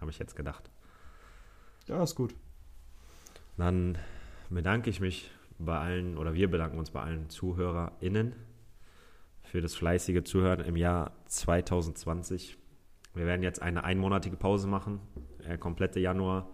habe 0.00 0.10
ich 0.10 0.18
jetzt 0.18 0.36
gedacht. 0.36 0.70
Ja, 1.86 2.02
ist 2.02 2.14
gut. 2.14 2.34
Dann 3.56 3.96
bedanke 4.50 4.90
ich 4.90 5.00
mich 5.00 5.30
bei 5.58 5.78
allen, 5.78 6.18
oder 6.18 6.34
wir 6.34 6.50
bedanken 6.50 6.78
uns 6.78 6.90
bei 6.90 7.02
allen 7.02 7.30
ZuhörerInnen 7.30 8.34
für 9.42 9.60
das 9.60 9.74
fleißige 9.74 10.24
Zuhören 10.24 10.60
im 10.60 10.76
Jahr 10.76 11.12
2020. 11.26 12.58
Wir 13.14 13.26
werden 13.26 13.44
jetzt 13.44 13.62
eine 13.62 13.84
einmonatige 13.84 14.36
Pause 14.36 14.66
machen. 14.66 15.00
Der 15.46 15.56
komplette 15.56 16.00
Januar 16.00 16.50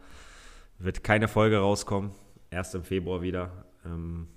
wird 0.78 1.02
keine 1.02 1.26
Folge 1.26 1.58
rauskommen. 1.58 2.10
Erst 2.50 2.74
im 2.74 2.84
Februar 2.84 3.22
wieder. 3.22 3.64
Ähm, 3.86 4.28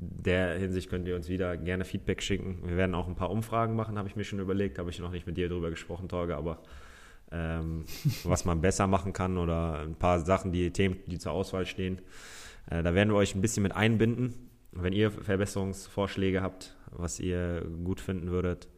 der 0.00 0.56
Hinsicht 0.58 0.88
könnt 0.88 1.08
ihr 1.08 1.16
uns 1.16 1.28
wieder 1.28 1.56
gerne 1.56 1.84
Feedback 1.84 2.22
schicken. 2.22 2.60
Wir 2.64 2.76
werden 2.76 2.94
auch 2.94 3.08
ein 3.08 3.16
paar 3.16 3.30
Umfragen 3.30 3.74
machen, 3.74 3.98
habe 3.98 4.08
ich 4.08 4.14
mir 4.14 4.22
schon 4.22 4.38
überlegt. 4.38 4.78
Habe 4.78 4.90
ich 4.90 5.00
noch 5.00 5.10
nicht 5.10 5.26
mit 5.26 5.36
dir 5.36 5.48
darüber 5.48 5.70
gesprochen, 5.70 6.08
Torge, 6.08 6.36
aber 6.36 6.62
ähm, 7.32 7.84
was 8.24 8.44
man 8.44 8.60
besser 8.60 8.86
machen 8.86 9.12
kann 9.12 9.36
oder 9.36 9.80
ein 9.80 9.96
paar 9.96 10.20
Sachen, 10.20 10.52
die 10.52 10.70
Themen, 10.70 10.98
die 11.06 11.18
zur 11.18 11.32
Auswahl 11.32 11.66
stehen. 11.66 12.00
Äh, 12.70 12.84
da 12.84 12.94
werden 12.94 13.10
wir 13.10 13.16
euch 13.16 13.34
ein 13.34 13.40
bisschen 13.40 13.64
mit 13.64 13.74
einbinden. 13.74 14.34
Wenn 14.70 14.92
ihr 14.92 15.10
Verbesserungsvorschläge 15.10 16.42
habt, 16.42 16.76
was 16.92 17.18
ihr 17.18 17.66
gut 17.82 18.00
finden 18.00 18.30
würdet, 18.30 18.68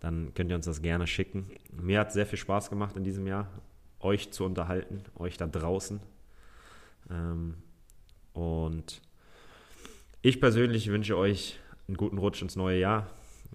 dann 0.00 0.34
könnt 0.34 0.50
ihr 0.50 0.56
uns 0.56 0.66
das 0.66 0.82
gerne 0.82 1.06
schicken. 1.06 1.50
Mir 1.72 2.00
hat 2.00 2.12
sehr 2.12 2.26
viel 2.26 2.38
Spaß 2.38 2.68
gemacht 2.68 2.96
in 2.96 3.04
diesem 3.04 3.26
Jahr, 3.26 3.48
euch 4.00 4.32
zu 4.32 4.44
unterhalten, 4.44 5.02
euch 5.16 5.38
da 5.38 5.46
draußen. 5.46 6.00
Ähm, 7.10 7.54
und 8.34 9.00
ich 10.22 10.40
persönlich 10.40 10.90
wünsche 10.90 11.16
euch 11.16 11.58
einen 11.86 11.96
guten 11.96 12.18
Rutsch 12.18 12.42
ins 12.42 12.56
neue 12.56 12.78
Jahr. 12.78 13.10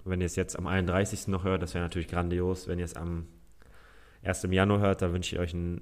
Wenn 0.05 0.21
ihr 0.21 0.25
es 0.25 0.35
jetzt 0.35 0.57
am 0.57 0.67
31. 0.67 1.27
noch 1.27 1.43
hört, 1.43 1.61
das 1.61 1.73
wäre 1.73 1.83
natürlich 1.83 2.07
grandios. 2.07 2.67
Wenn 2.67 2.79
ihr 2.79 2.85
es 2.85 2.95
am 2.95 3.27
1. 4.23 4.47
Januar 4.49 4.79
hört, 4.79 5.01
dann 5.01 5.13
wünsche 5.13 5.35
ich 5.35 5.41
euch 5.41 5.53
ein 5.53 5.81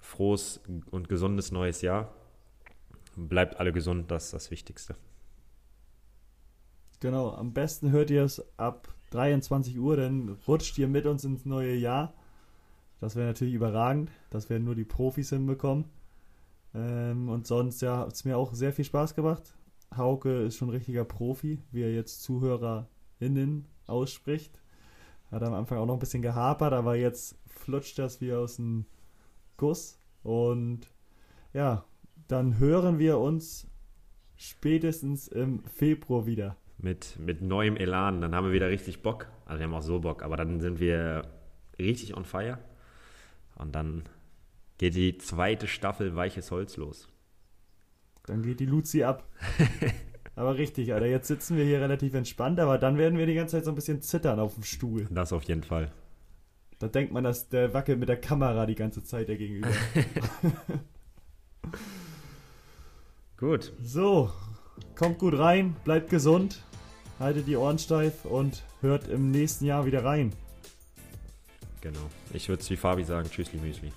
frohes 0.00 0.60
und 0.90 1.08
gesundes 1.08 1.52
neues 1.52 1.82
Jahr. 1.82 2.12
Bleibt 3.16 3.58
alle 3.58 3.72
gesund, 3.72 4.10
das 4.10 4.26
ist 4.26 4.34
das 4.34 4.50
Wichtigste. 4.50 4.96
Genau, 7.00 7.32
am 7.32 7.52
besten 7.52 7.90
hört 7.90 8.10
ihr 8.10 8.24
es 8.24 8.44
ab 8.58 8.94
23 9.10 9.78
Uhr, 9.78 9.96
dann 9.96 10.36
rutscht 10.46 10.76
ihr 10.78 10.86
mit 10.86 11.06
uns 11.06 11.24
ins 11.24 11.44
neue 11.44 11.74
Jahr. 11.74 12.14
Das 13.00 13.16
wäre 13.16 13.26
natürlich 13.28 13.54
überragend. 13.54 14.10
Das 14.28 14.50
werden 14.50 14.64
nur 14.64 14.74
die 14.74 14.84
Profis 14.84 15.30
hinbekommen. 15.30 15.86
Ähm, 16.74 17.28
und 17.28 17.46
sonst 17.46 17.80
ja, 17.80 17.98
hat 17.98 18.12
es 18.12 18.24
mir 18.24 18.36
auch 18.36 18.54
sehr 18.54 18.72
viel 18.72 18.84
Spaß 18.84 19.14
gemacht. 19.14 19.54
Hauke 19.96 20.42
ist 20.42 20.56
schon 20.56 20.68
ein 20.68 20.74
richtiger 20.74 21.04
Profi, 21.04 21.60
wie 21.72 21.82
er 21.82 21.92
jetzt 21.92 22.22
ZuhörerInnen 22.22 23.66
ausspricht. 23.86 24.60
Hat 25.30 25.42
am 25.42 25.54
Anfang 25.54 25.78
auch 25.78 25.86
noch 25.86 25.94
ein 25.94 26.00
bisschen 26.00 26.22
gehapert, 26.22 26.72
aber 26.72 26.96
jetzt 26.96 27.38
flutscht 27.46 27.98
das 27.98 28.20
wie 28.20 28.32
aus 28.32 28.56
dem 28.56 28.86
Guss. 29.56 29.98
Und 30.22 30.90
ja, 31.52 31.84
dann 32.28 32.58
hören 32.58 32.98
wir 32.98 33.18
uns 33.18 33.68
spätestens 34.36 35.28
im 35.28 35.64
Februar 35.64 36.26
wieder. 36.26 36.56
Mit, 36.78 37.18
mit 37.18 37.42
neuem 37.42 37.76
Elan, 37.76 38.20
dann 38.20 38.34
haben 38.34 38.46
wir 38.46 38.52
wieder 38.52 38.70
richtig 38.70 39.02
Bock. 39.02 39.26
Also 39.44 39.60
wir 39.60 39.66
haben 39.66 39.74
auch 39.74 39.82
so 39.82 40.00
Bock, 40.00 40.22
aber 40.22 40.36
dann 40.36 40.60
sind 40.60 40.80
wir 40.80 41.28
richtig 41.78 42.16
on 42.16 42.24
fire. 42.24 42.58
Und 43.56 43.74
dann 43.74 44.04
geht 44.78 44.94
die 44.94 45.18
zweite 45.18 45.66
Staffel 45.66 46.16
Weiches 46.16 46.50
Holz 46.50 46.76
los. 46.76 47.08
Dann 48.30 48.42
geht 48.42 48.60
die 48.60 48.66
Luzi 48.66 49.02
ab. 49.02 49.24
aber 50.36 50.56
richtig, 50.56 50.94
Alter. 50.94 51.06
Jetzt 51.06 51.26
sitzen 51.26 51.56
wir 51.56 51.64
hier 51.64 51.80
relativ 51.80 52.14
entspannt, 52.14 52.60
aber 52.60 52.78
dann 52.78 52.96
werden 52.96 53.18
wir 53.18 53.26
die 53.26 53.34
ganze 53.34 53.56
Zeit 53.56 53.64
so 53.64 53.72
ein 53.72 53.74
bisschen 53.74 54.02
zittern 54.02 54.38
auf 54.38 54.54
dem 54.54 54.62
Stuhl. 54.62 55.08
Das 55.10 55.32
auf 55.32 55.42
jeden 55.42 55.64
Fall. 55.64 55.90
Da 56.78 56.86
denkt 56.86 57.12
man, 57.12 57.24
dass 57.24 57.48
der 57.48 57.74
wackelt 57.74 57.98
mit 57.98 58.08
der 58.08 58.20
Kamera 58.20 58.66
die 58.66 58.76
ganze 58.76 59.02
Zeit 59.02 59.26
der 59.26 59.36
gegenüber. 59.36 59.66
gut. 63.36 63.72
So, 63.82 64.30
kommt 64.94 65.18
gut 65.18 65.36
rein, 65.36 65.74
bleibt 65.82 66.08
gesund, 66.08 66.62
haltet 67.18 67.48
die 67.48 67.56
Ohren 67.56 67.80
steif 67.80 68.24
und 68.24 68.62
hört 68.80 69.08
im 69.08 69.32
nächsten 69.32 69.64
Jahr 69.64 69.86
wieder 69.86 70.04
rein. 70.04 70.32
Genau. 71.80 72.08
Ich 72.32 72.48
würde 72.48 72.62
es 72.62 72.70
wie 72.70 72.76
Fabi 72.76 73.02
sagen, 73.02 73.28
tschüssli 73.28 73.58
Müsli. 73.58 73.92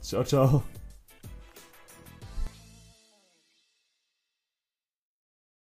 Ciao, 0.00 0.22
ciao. 0.22 0.62